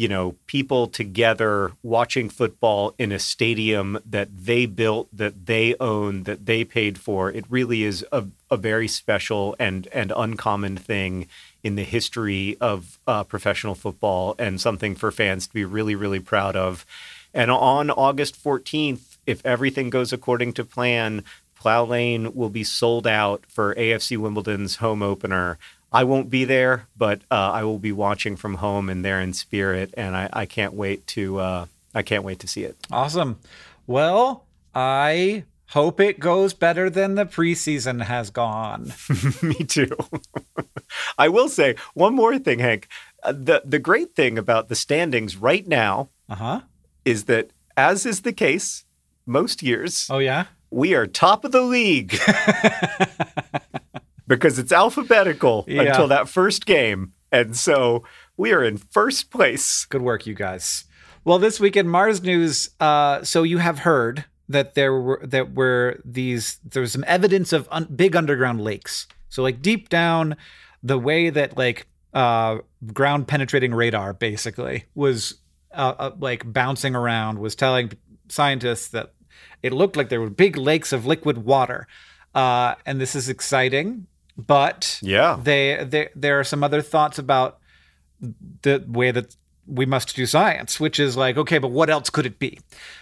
You 0.00 0.08
know, 0.08 0.36
people 0.46 0.86
together 0.86 1.72
watching 1.82 2.30
football 2.30 2.94
in 2.98 3.12
a 3.12 3.18
stadium 3.18 3.98
that 4.06 4.30
they 4.34 4.64
built, 4.64 5.14
that 5.14 5.44
they 5.44 5.74
own, 5.78 6.22
that 6.22 6.46
they 6.46 6.64
paid 6.64 6.96
for. 6.96 7.30
It 7.30 7.44
really 7.50 7.82
is 7.82 8.02
a, 8.10 8.24
a 8.50 8.56
very 8.56 8.88
special 8.88 9.54
and 9.58 9.86
and 9.92 10.10
uncommon 10.16 10.78
thing 10.78 11.26
in 11.62 11.74
the 11.74 11.84
history 11.84 12.56
of 12.62 12.98
uh, 13.06 13.24
professional 13.24 13.74
football, 13.74 14.34
and 14.38 14.58
something 14.58 14.94
for 14.94 15.12
fans 15.12 15.46
to 15.48 15.52
be 15.52 15.66
really, 15.66 15.94
really 15.94 16.20
proud 16.20 16.56
of. 16.56 16.86
And 17.34 17.50
on 17.50 17.90
August 17.90 18.42
14th, 18.42 19.18
if 19.26 19.44
everything 19.44 19.90
goes 19.90 20.14
according 20.14 20.54
to 20.54 20.64
plan, 20.64 21.24
Plough 21.60 21.84
Lane 21.84 22.34
will 22.34 22.48
be 22.48 22.64
sold 22.64 23.06
out 23.06 23.44
for 23.46 23.74
AFC 23.74 24.16
Wimbledon's 24.16 24.76
home 24.76 25.02
opener. 25.02 25.58
I 25.92 26.04
won't 26.04 26.30
be 26.30 26.44
there, 26.44 26.86
but 26.96 27.20
uh, 27.30 27.34
I 27.52 27.64
will 27.64 27.78
be 27.78 27.92
watching 27.92 28.36
from 28.36 28.54
home 28.56 28.88
and 28.88 29.04
there 29.04 29.20
in 29.20 29.32
spirit, 29.32 29.92
and 29.96 30.16
I, 30.16 30.28
I 30.32 30.46
can't 30.46 30.74
wait 30.74 31.06
to 31.08 31.38
uh, 31.40 31.66
I 31.94 32.02
can't 32.02 32.22
wait 32.24 32.38
to 32.40 32.48
see 32.48 32.62
it. 32.64 32.76
Awesome. 32.92 33.38
Well, 33.86 34.44
I 34.74 35.44
hope 35.70 35.98
it 36.00 36.20
goes 36.20 36.54
better 36.54 36.88
than 36.90 37.14
the 37.16 37.26
preseason 37.26 38.02
has 38.04 38.30
gone. 38.30 38.92
Me 39.42 39.54
too. 39.54 39.96
I 41.18 41.28
will 41.28 41.48
say 41.48 41.74
one 41.94 42.14
more 42.14 42.38
thing, 42.38 42.58
Hank. 42.60 42.86
Uh, 43.22 43.32
the 43.32 43.62
the 43.64 43.78
great 43.80 44.14
thing 44.14 44.38
about 44.38 44.68
the 44.68 44.74
standings 44.76 45.36
right 45.36 45.66
now 45.66 46.08
Uh 46.28 46.34
huh. 46.36 46.60
is 47.04 47.24
that, 47.24 47.50
as 47.76 48.06
is 48.06 48.22
the 48.22 48.32
case 48.32 48.84
most 49.26 49.62
years, 49.62 50.06
Oh 50.10 50.18
yeah. 50.18 50.44
we 50.70 50.94
are 50.94 51.06
top 51.06 51.44
of 51.44 51.52
the 51.52 51.62
league 51.62 52.16
because 54.30 54.58
it's 54.60 54.70
alphabetical 54.72 55.64
Yeah. 55.66 55.82
until 55.82 56.06
that 56.08 56.28
first 56.28 56.64
game. 56.64 57.12
And 57.32 57.56
so 57.56 58.04
we 58.36 58.52
are 58.52 58.62
in 58.62 58.76
first 58.78 59.30
place. 59.30 59.84
Good 59.86 60.02
work, 60.02 60.24
you 60.26 60.34
guys. 60.34 60.84
Well, 61.24 61.38
this 61.38 61.58
week 61.60 61.76
in 61.76 61.88
Mars 61.88 62.22
news, 62.22 62.70
uh, 62.80 63.22
so 63.24 63.42
you 63.42 63.58
have 63.58 63.80
heard 63.80 64.24
that 64.48 64.74
there 64.74 64.94
were 64.94 65.20
that 65.24 65.54
were 65.54 66.00
these 66.04 66.58
there 66.64 66.80
was 66.82 66.92
some 66.92 67.04
evidence 67.06 67.52
of 67.52 67.68
un- 67.70 67.88
big 67.94 68.16
underground 68.16 68.60
lakes. 68.60 69.06
So 69.28 69.42
like 69.42 69.60
deep 69.62 69.88
down, 69.88 70.36
the 70.82 70.98
way 70.98 71.28
that 71.30 71.56
like 71.58 71.86
uh, 72.14 72.58
ground 72.92 73.28
penetrating 73.28 73.74
radar 73.74 74.12
basically 74.12 74.84
was 74.94 75.34
uh, 75.74 75.94
uh, 75.98 76.10
like 76.18 76.50
bouncing 76.52 76.94
around 76.96 77.38
was 77.38 77.54
telling 77.54 77.92
scientists 78.28 78.88
that 78.88 79.12
it 79.62 79.72
looked 79.72 79.96
like 79.96 80.08
there 80.08 80.20
were 80.20 80.30
big 80.30 80.56
lakes 80.56 80.92
of 80.92 81.04
liquid 81.06 81.38
water, 81.38 81.86
uh, 82.34 82.74
and 82.86 83.00
this 83.00 83.14
is 83.14 83.28
exciting. 83.28 84.06
But 84.46 84.98
Yeah. 85.02 85.38
they, 85.42 85.84
they 85.84 86.08
there 86.14 86.38
are 86.40 86.44
some 86.44 86.62
other 86.64 86.82
thoughts 86.82 87.18
about 87.18 87.58
the 88.62 88.84
way 88.86 89.10
that 89.10 89.36
we 89.66 89.86
must 89.86 90.16
do 90.16 90.26
science, 90.26 90.80
which 90.80 90.98
is 90.98 91.16
like, 91.16 91.36
okay, 91.36 91.58
but 91.58 91.70
what 91.70 91.90
else 91.90 92.10
could 92.10 92.26
it 92.26 92.38
be? 92.38 92.58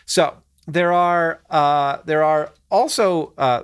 So 0.06 0.34
there 0.66 0.92
are 0.92 1.40
uh, 1.50 1.98
there 2.04 2.22
are 2.22 2.52
also 2.70 3.32
uh, 3.38 3.62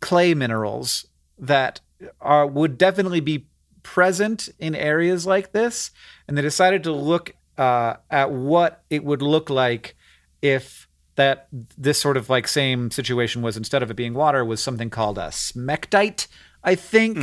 clay 0.00 0.34
minerals 0.34 1.06
that 1.38 1.80
are 2.20 2.46
would 2.46 2.78
definitely 2.78 3.20
be 3.20 3.46
present 3.82 4.48
in 4.58 4.74
areas 4.74 5.26
like 5.26 5.52
this, 5.52 5.90
and 6.26 6.36
they 6.36 6.42
decided 6.42 6.82
to 6.84 6.92
look 6.92 7.34
uh, 7.58 7.94
at 8.10 8.30
what 8.30 8.82
it 8.90 9.04
would 9.04 9.22
look 9.22 9.50
like 9.50 9.94
if 10.40 10.88
that 11.16 11.48
this 11.76 12.00
sort 12.00 12.16
of 12.16 12.30
like 12.30 12.48
same 12.48 12.90
situation 12.90 13.42
was 13.42 13.56
instead 13.56 13.82
of 13.82 13.90
it 13.90 13.94
being 13.94 14.14
water 14.14 14.44
was 14.44 14.62
something 14.62 14.88
called 14.88 15.18
a 15.18 15.28
smectite, 15.28 16.26
I 16.64 16.74
think, 16.74 17.18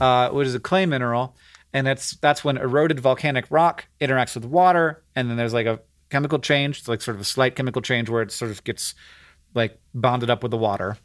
uh, 0.00 0.30
which 0.30 0.46
is 0.46 0.54
a 0.54 0.60
clay 0.60 0.86
mineral, 0.86 1.36
and 1.72 1.86
that's 1.86 2.12
that's 2.16 2.44
when 2.44 2.56
eroded 2.58 3.00
volcanic 3.00 3.46
rock 3.50 3.86
interacts 4.00 4.34
with 4.34 4.44
water, 4.44 5.02
and 5.16 5.30
then 5.30 5.36
there's 5.36 5.54
like 5.54 5.66
a 5.66 5.80
chemical 6.10 6.38
change. 6.38 6.80
It's 6.80 6.88
like 6.88 7.00
sort 7.00 7.14
of 7.16 7.20
a 7.20 7.24
slight 7.24 7.56
chemical 7.56 7.80
change 7.82 8.10
where 8.10 8.22
it 8.22 8.30
sort 8.30 8.50
of 8.50 8.62
gets 8.64 8.94
like 9.54 9.78
bonded 9.94 10.30
up 10.30 10.42
with 10.42 10.50
the 10.50 10.58
water. 10.58 10.98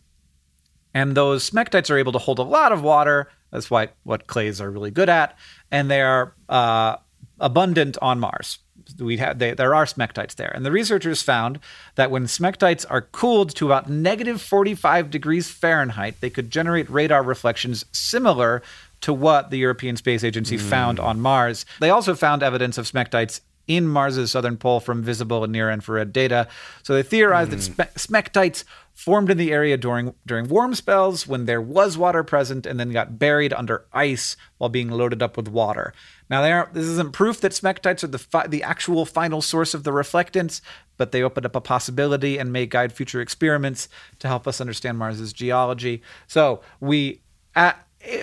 And 0.93 1.15
those 1.15 1.49
smectites 1.49 1.89
are 1.89 1.97
able 1.97 2.11
to 2.13 2.17
hold 2.17 2.39
a 2.39 2.43
lot 2.43 2.71
of 2.71 2.81
water. 2.81 3.29
That's 3.51 3.69
why 3.69 3.89
what 4.03 4.27
clays 4.27 4.59
are 4.59 4.69
really 4.69 4.91
good 4.91 5.09
at, 5.09 5.37
and 5.71 5.89
they 5.89 6.01
are 6.01 6.33
uh, 6.49 6.97
abundant 7.39 7.97
on 8.01 8.19
Mars. 8.19 8.59
We 8.99 9.17
have 9.17 9.39
they, 9.39 9.53
there 9.53 9.75
are 9.75 9.85
smectites 9.85 10.35
there, 10.35 10.51
and 10.53 10.65
the 10.65 10.71
researchers 10.71 11.21
found 11.21 11.59
that 11.95 12.11
when 12.11 12.25
smectites 12.25 12.85
are 12.89 13.01
cooled 13.01 13.55
to 13.55 13.65
about 13.65 13.89
negative 13.89 14.41
45 14.41 15.09
degrees 15.09 15.49
Fahrenheit, 15.49 16.19
they 16.21 16.29
could 16.29 16.49
generate 16.49 16.89
radar 16.89 17.23
reflections 17.23 17.85
similar 17.91 18.61
to 19.01 19.13
what 19.13 19.49
the 19.49 19.57
European 19.57 19.95
Space 19.95 20.23
Agency 20.23 20.57
hmm. 20.57 20.63
found 20.63 20.99
on 20.99 21.19
Mars. 21.19 21.65
They 21.79 21.89
also 21.89 22.15
found 22.15 22.43
evidence 22.43 22.77
of 22.77 22.85
smectites 22.85 23.41
in 23.67 23.87
Mars's 23.87 24.31
southern 24.31 24.57
pole 24.57 24.79
from 24.79 25.03
visible 25.03 25.43
and 25.43 25.51
near 25.51 25.69
infrared 25.69 26.13
data. 26.13 26.47
So 26.83 26.93
they 26.93 27.03
theorized 27.03 27.51
that 27.51 27.57
hmm. 27.57 27.81
spe- 27.81 27.97
smectites 27.97 28.63
formed 28.93 29.29
in 29.29 29.37
the 29.37 29.51
area 29.51 29.77
during 29.77 30.15
during 30.25 30.47
warm 30.47 30.73
spells 30.73 31.27
when 31.27 31.45
there 31.45 31.61
was 31.61 31.97
water 31.97 32.23
present 32.23 32.65
and 32.65 32.79
then 32.79 32.91
got 32.91 33.19
buried 33.19 33.53
under 33.53 33.85
ice 33.93 34.35
while 34.57 34.69
being 34.69 34.89
loaded 34.89 35.21
up 35.21 35.37
with 35.37 35.47
water. 35.47 35.93
Now 36.29 36.41
there 36.41 36.69
this 36.73 36.85
isn't 36.85 37.13
proof 37.13 37.39
that 37.41 37.51
smectites 37.53 38.03
are 38.03 38.07
the 38.07 38.19
fi- 38.19 38.47
the 38.47 38.63
actual 38.63 39.05
final 39.05 39.41
source 39.41 39.73
of 39.73 39.83
the 39.83 39.91
reflectance, 39.91 40.61
but 40.97 41.11
they 41.11 41.23
open 41.23 41.45
up 41.45 41.55
a 41.55 41.61
possibility 41.61 42.37
and 42.37 42.51
may 42.51 42.65
guide 42.65 42.91
future 42.91 43.21
experiments 43.21 43.87
to 44.19 44.27
help 44.27 44.47
us 44.47 44.59
understand 44.59 44.97
Mars's 44.97 45.31
geology. 45.33 46.01
So 46.27 46.61
we 46.79 47.21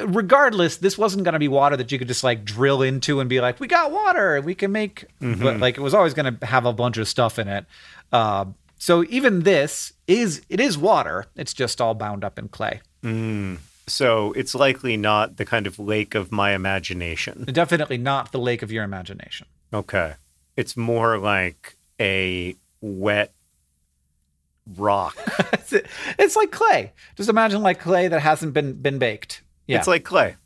regardless, 0.04 0.76
this 0.78 0.96
wasn't 0.96 1.24
going 1.24 1.32
to 1.34 1.38
be 1.38 1.48
water 1.48 1.76
that 1.76 1.90
you 1.92 1.98
could 1.98 2.08
just 2.08 2.24
like 2.24 2.44
drill 2.44 2.82
into 2.82 3.20
and 3.20 3.28
be 3.28 3.40
like, 3.40 3.60
we 3.60 3.66
got 3.66 3.90
water, 3.90 4.40
we 4.40 4.54
can 4.54 4.72
make, 4.72 5.04
but 5.20 5.58
like 5.58 5.76
it 5.76 5.80
was 5.80 5.94
always 5.94 6.14
going 6.14 6.36
to 6.38 6.46
have 6.46 6.64
a 6.64 6.72
bunch 6.72 6.96
of 6.96 7.08
stuff 7.08 7.38
in 7.38 7.48
it. 7.48 7.66
Uh, 8.12 8.46
so 8.78 9.04
even 9.08 9.40
this 9.42 9.92
is 10.06 10.42
it 10.48 10.60
is 10.60 10.76
water. 10.78 11.26
It's 11.36 11.52
just 11.54 11.80
all 11.80 11.94
bound 11.94 12.22
up 12.24 12.38
in 12.38 12.48
clay. 12.48 12.80
So 13.86 14.32
it's 14.32 14.54
likely 14.54 14.96
not 14.96 15.36
the 15.36 15.44
kind 15.44 15.66
of 15.66 15.78
lake 15.78 16.14
of 16.14 16.32
my 16.32 16.52
imagination. 16.52 17.44
Definitely 17.44 17.98
not 17.98 18.32
the 18.32 18.38
lake 18.38 18.62
of 18.62 18.72
your 18.72 18.84
imagination. 18.84 19.46
Okay. 19.72 20.14
It's 20.56 20.76
more 20.76 21.18
like 21.18 21.76
a 22.00 22.56
wet 22.80 23.32
rock. 24.76 25.16
it's, 26.18 26.36
like 26.36 26.50
clay. 26.50 26.92
Just 27.16 27.28
imagine 27.28 27.62
like 27.62 27.80
clay 27.80 28.08
that 28.08 28.20
hasn't 28.20 28.54
been 28.54 28.74
been 28.74 28.98
baked. 28.98 29.42
Yeah. 29.66 29.78
It's 29.78 29.86
like 29.86 30.04
clay. 30.04 30.36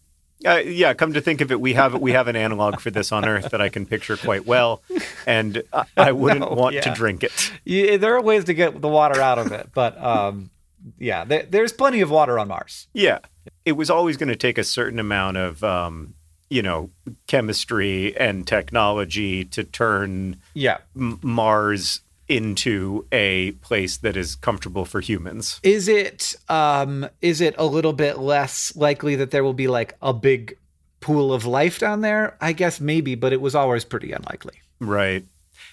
Uh, 0.46 0.58
yeah, 0.64 0.94
come 0.94 1.12
to 1.14 1.20
think 1.20 1.40
of 1.40 1.50
it, 1.50 1.60
we 1.60 1.72
have 1.72 2.00
we 2.00 2.12
have 2.12 2.28
an 2.28 2.36
analog 2.36 2.78
for 2.78 2.92
this 2.92 3.10
on 3.10 3.24
Earth 3.24 3.50
that 3.50 3.60
I 3.60 3.68
can 3.68 3.86
picture 3.86 4.16
quite 4.16 4.46
well, 4.46 4.82
and 5.26 5.64
I, 5.72 5.84
I 5.96 6.12
wouldn't 6.12 6.48
No, 6.48 6.56
want 6.56 6.76
yeah. 6.76 6.82
to 6.82 6.94
drink 6.94 7.24
it. 7.24 8.00
There 8.00 8.14
are 8.14 8.22
ways 8.22 8.44
to 8.44 8.54
get 8.54 8.80
the 8.80 8.86
water 8.88 9.20
out 9.20 9.38
of 9.40 9.50
it, 9.50 9.70
but 9.74 10.00
um, 10.00 10.50
yeah, 10.98 11.24
there, 11.24 11.44
there's 11.48 11.72
plenty 11.72 12.00
of 12.00 12.10
water 12.10 12.38
on 12.38 12.48
Mars. 12.48 12.88
Yeah, 12.92 13.18
it 13.64 13.72
was 13.72 13.90
always 13.90 14.16
going 14.16 14.28
to 14.28 14.36
take 14.36 14.58
a 14.58 14.64
certain 14.64 14.98
amount 14.98 15.36
of, 15.36 15.62
um, 15.64 16.14
you 16.50 16.62
know, 16.62 16.90
chemistry 17.26 18.16
and 18.16 18.46
technology 18.46 19.44
to 19.46 19.64
turn 19.64 20.36
Yeah. 20.54 20.78
M- 20.96 21.18
Mars 21.22 22.00
into 22.28 23.06
a 23.10 23.52
place 23.52 23.96
that 23.98 24.16
is 24.16 24.34
comfortable 24.34 24.84
for 24.84 25.00
humans. 25.00 25.60
Is 25.62 25.88
it 25.88 26.34
um 26.50 27.08
is 27.22 27.40
it 27.40 27.54
a 27.56 27.64
little 27.64 27.94
bit 27.94 28.18
less 28.18 28.76
likely 28.76 29.16
that 29.16 29.30
there 29.30 29.42
will 29.42 29.54
be 29.54 29.66
like 29.66 29.94
a 30.02 30.12
big 30.12 30.58
pool 31.00 31.32
of 31.32 31.46
life 31.46 31.78
down 31.78 32.02
there? 32.02 32.36
I 32.40 32.52
guess 32.52 32.80
maybe, 32.80 33.14
but 33.14 33.32
it 33.32 33.40
was 33.40 33.54
always 33.54 33.84
pretty 33.84 34.12
unlikely. 34.12 34.60
Right. 34.78 35.24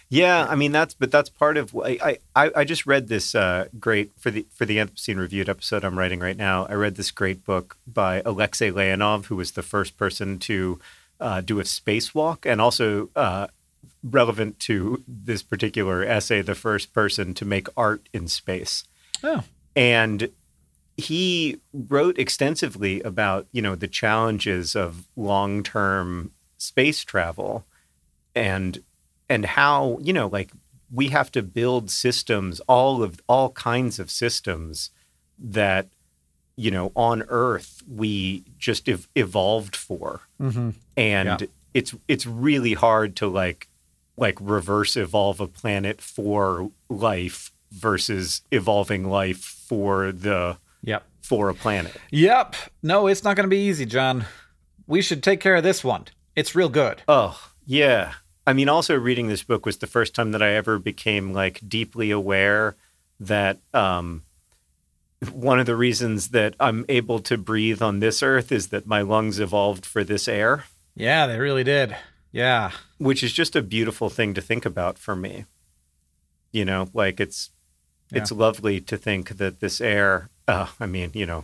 Yeah, 0.09 0.45
I 0.47 0.55
mean 0.55 0.71
that's 0.71 0.93
but 0.93 1.11
that's 1.11 1.29
part 1.29 1.57
of 1.57 1.75
I 1.75 2.17
I, 2.35 2.51
I 2.55 2.63
just 2.63 2.85
read 2.85 3.07
this 3.07 3.33
uh, 3.33 3.67
great 3.79 4.11
for 4.17 4.31
the 4.31 4.45
for 4.53 4.65
the 4.65 4.77
Anthropocene 4.77 5.17
reviewed 5.17 5.49
episode 5.49 5.83
I'm 5.83 5.97
writing 5.97 6.19
right 6.19 6.37
now. 6.37 6.65
I 6.67 6.73
read 6.73 6.95
this 6.95 7.11
great 7.11 7.43
book 7.43 7.77
by 7.87 8.21
Alexei 8.25 8.69
Leonov, 8.69 9.25
who 9.25 9.35
was 9.35 9.51
the 9.51 9.63
first 9.63 9.97
person 9.97 10.37
to 10.39 10.79
uh, 11.19 11.41
do 11.41 11.59
a 11.59 11.63
spacewalk, 11.63 12.45
and 12.45 12.61
also 12.61 13.09
uh, 13.15 13.47
relevant 14.03 14.59
to 14.59 15.03
this 15.07 15.41
particular 15.41 16.03
essay, 16.03 16.41
the 16.41 16.55
first 16.55 16.93
person 16.93 17.33
to 17.33 17.45
make 17.45 17.67
art 17.75 18.07
in 18.13 18.27
space. 18.27 18.83
Oh. 19.23 19.43
And 19.75 20.29
he 20.97 21.59
wrote 21.73 22.17
extensively 22.19 23.01
about 23.01 23.47
you 23.51 23.61
know 23.61 23.75
the 23.75 23.87
challenges 23.87 24.75
of 24.75 25.07
long 25.15 25.63
term 25.63 26.31
space 26.57 27.03
travel 27.03 27.65
and 28.35 28.83
and 29.29 29.45
how 29.45 29.97
you 30.01 30.13
know 30.13 30.27
like 30.27 30.51
we 30.91 31.07
have 31.09 31.31
to 31.31 31.41
build 31.41 31.89
systems 31.89 32.59
all 32.61 33.01
of 33.03 33.19
all 33.27 33.49
kinds 33.51 33.99
of 33.99 34.09
systems 34.11 34.91
that 35.39 35.87
you 36.55 36.71
know 36.71 36.91
on 36.95 37.23
earth 37.27 37.81
we 37.87 38.43
just 38.57 38.87
ev- 38.87 39.07
evolved 39.15 39.75
for 39.75 40.21
Mm-hmm. 40.41 40.69
and 40.97 41.41
Yeah. 41.41 41.47
it's 41.73 41.95
it's 42.07 42.25
really 42.25 42.73
hard 42.73 43.15
to 43.17 43.27
like 43.27 43.67
like 44.17 44.37
reverse 44.39 44.95
evolve 44.95 45.39
a 45.41 45.47
planet 45.47 46.01
for 46.01 46.71
life 46.89 47.51
versus 47.71 48.41
evolving 48.51 49.09
life 49.09 49.39
for 49.43 50.11
the 50.11 50.57
Yep. 50.83 51.03
for 51.21 51.49
a 51.49 51.53
planet 51.55 51.95
Yep. 52.11 52.55
No, 52.83 53.07
it's 53.07 53.23
not 53.23 53.35
going 53.35 53.45
to 53.45 53.49
be 53.49 53.65
easy, 53.67 53.85
John. 53.85 54.25
We 54.87 55.01
should 55.01 55.23
take 55.23 55.39
care 55.41 55.55
of 55.55 55.63
this 55.63 55.83
one. 55.83 56.05
It's 56.35 56.53
real 56.53 56.69
good. 56.69 57.01
Oh, 57.07 57.41
yeah. 57.65 58.13
I 58.47 58.53
mean, 58.53 58.69
also 58.69 58.95
reading 58.95 59.27
this 59.27 59.43
book 59.43 59.65
was 59.65 59.77
the 59.77 59.87
first 59.87 60.13
time 60.13 60.31
that 60.31 60.41
I 60.41 60.51
ever 60.53 60.77
became 60.79 61.33
like 61.33 61.59
deeply 61.67 62.11
aware 62.11 62.75
that 63.19 63.59
um, 63.73 64.23
one 65.31 65.59
of 65.59 65.65
the 65.65 65.75
reasons 65.75 66.29
that 66.29 66.53
I'm 66.59 66.85
able 66.89 67.19
to 67.19 67.37
breathe 67.37 67.81
on 67.81 67.99
this 67.99 68.21
earth 68.21 68.51
is 68.51 68.67
that 68.67 68.85
my 68.85 69.01
lungs 69.01 69.39
evolved 69.39 69.85
for 69.85 70.03
this 70.03 70.27
air, 70.27 70.65
Yeah, 70.95 71.25
they 71.27 71.39
really 71.39 71.63
did. 71.63 71.95
Yeah. 72.31 72.71
which 72.97 73.23
is 73.23 73.31
just 73.33 73.55
a 73.55 73.61
beautiful 73.61 74.09
thing 74.09 74.33
to 74.33 74.41
think 74.41 74.65
about 74.65 74.99
for 74.99 75.15
me. 75.15 75.45
You 76.51 76.65
know, 76.65 76.89
like 76.93 77.19
it's 77.19 77.49
it's 78.11 78.31
lovely 78.31 78.79
to 78.81 78.97
think 78.97 79.37
that 79.37 79.59
this 79.59 79.81
air. 79.81 80.29
Uh, 80.47 80.67
I 80.79 80.85
mean, 80.85 81.11
you 81.13 81.25
know, 81.25 81.43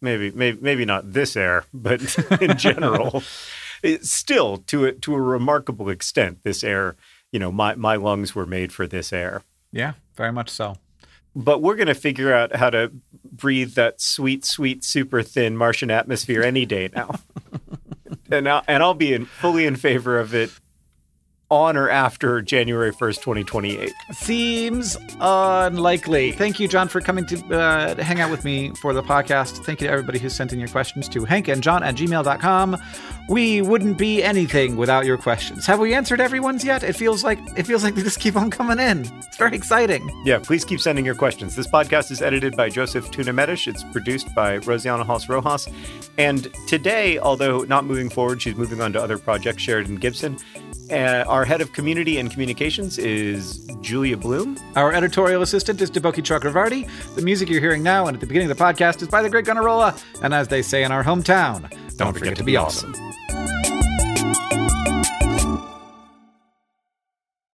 maybe 0.00 0.30
maybe 0.30 0.58
maybe 0.60 0.84
not 0.84 1.12
this 1.12 1.36
air, 1.36 1.64
but 1.74 2.00
in 2.40 2.56
general, 2.56 3.22
still 4.02 4.58
to 4.58 4.86
a, 4.86 4.92
to 4.92 5.14
a 5.14 5.20
remarkable 5.20 5.88
extent, 5.88 6.38
this 6.42 6.62
air. 6.62 6.96
You 7.32 7.38
know, 7.38 7.52
my 7.52 7.74
my 7.74 7.96
lungs 7.96 8.34
were 8.34 8.46
made 8.46 8.72
for 8.72 8.86
this 8.86 9.12
air. 9.12 9.42
Yeah, 9.72 9.94
very 10.14 10.32
much 10.32 10.50
so. 10.50 10.76
But 11.34 11.60
we're 11.60 11.76
going 11.76 11.88
to 11.88 11.94
figure 11.94 12.32
out 12.32 12.56
how 12.56 12.70
to 12.70 12.90
breathe 13.30 13.74
that 13.74 14.00
sweet, 14.00 14.44
sweet, 14.44 14.82
super 14.84 15.22
thin 15.22 15.54
Martian 15.54 15.90
atmosphere 15.90 16.42
any 16.42 16.64
day 16.64 16.88
now. 16.94 17.20
and 18.30 18.48
I'll, 18.48 18.64
and 18.66 18.82
I'll 18.82 18.94
be 18.94 19.12
in, 19.12 19.26
fully 19.26 19.66
in 19.66 19.76
favor 19.76 20.18
of 20.18 20.34
it 20.34 20.50
on 21.50 21.76
or 21.76 21.88
after 21.88 22.42
January 22.42 22.92
1st, 22.92 23.16
2028. 23.16 23.92
Seems 24.12 24.96
unlikely. 25.20 26.32
Thank 26.32 26.58
you, 26.58 26.66
John, 26.66 26.88
for 26.88 27.00
coming 27.00 27.24
to 27.26 27.54
uh, 27.54 28.02
hang 28.02 28.20
out 28.20 28.30
with 28.30 28.44
me 28.44 28.70
for 28.80 28.92
the 28.92 29.02
podcast. 29.02 29.64
Thank 29.64 29.80
you 29.80 29.86
to 29.86 29.92
everybody 29.92 30.18
who 30.18 30.28
sent 30.28 30.52
in 30.52 30.58
your 30.58 30.68
questions 30.68 31.08
to 31.10 31.20
hankandjohn 31.20 31.82
at 31.82 31.94
gmail.com. 31.94 32.76
We 33.28 33.62
wouldn't 33.62 33.98
be 33.98 34.22
anything 34.22 34.76
without 34.76 35.04
your 35.04 35.18
questions. 35.18 35.66
Have 35.66 35.78
we 35.80 35.94
answered 35.94 36.20
everyone's 36.20 36.64
yet? 36.64 36.82
It 36.82 36.94
feels 36.94 37.24
like 37.24 37.38
it 37.56 37.64
feels 37.64 37.82
like 37.82 37.94
they 37.96 38.02
just 38.02 38.20
keep 38.20 38.36
on 38.36 38.50
coming 38.50 38.78
in. 38.78 39.00
It's 39.18 39.36
very 39.36 39.56
exciting. 39.56 40.08
Yeah, 40.24 40.38
please 40.38 40.64
keep 40.64 40.80
sending 40.80 41.04
your 41.04 41.16
questions. 41.16 41.56
This 41.56 41.66
podcast 41.66 42.10
is 42.12 42.22
edited 42.22 42.56
by 42.56 42.68
Joseph 42.68 43.10
Tuna 43.10 43.32
Medish. 43.32 43.66
It's 43.66 43.82
produced 43.84 44.32
by 44.34 44.58
Rosianna 44.58 45.04
Halse 45.04 45.28
Rojas. 45.28 45.68
And 46.18 46.52
today, 46.68 47.18
although 47.18 47.62
not 47.62 47.84
moving 47.84 48.08
forward, 48.08 48.40
she's 48.42 48.56
moving 48.56 48.80
on 48.80 48.92
to 48.92 49.02
other 49.02 49.18
projects, 49.18 49.62
Sheridan 49.62 49.96
Gibson. 49.96 50.38
Uh, 50.90 51.24
our 51.26 51.44
head 51.44 51.60
of 51.60 51.72
community 51.72 52.18
and 52.18 52.30
communications 52.30 52.96
is 52.98 53.58
Julia 53.80 54.16
Bloom. 54.16 54.56
Our 54.76 54.92
editorial 54.92 55.42
assistant 55.42 55.80
is 55.80 55.90
Deboki 55.90 56.22
Chakravarti. 56.22 56.88
The 57.16 57.22
music 57.22 57.48
you're 57.48 57.60
hearing 57.60 57.82
now 57.82 58.06
and 58.06 58.14
at 58.14 58.20
the 58.20 58.26
beginning 58.26 58.50
of 58.50 58.56
the 58.56 58.62
podcast 58.62 59.02
is 59.02 59.08
by 59.08 59.22
the 59.22 59.30
Great 59.30 59.46
Gunnarolla. 59.46 60.00
And 60.22 60.32
as 60.32 60.48
they 60.48 60.62
say 60.62 60.84
in 60.84 60.92
our 60.92 61.02
hometown, 61.02 61.68
don't, 61.96 62.16
forget, 62.16 62.36
to 62.36 62.44
be 62.44 62.56
awesome. 62.56 62.94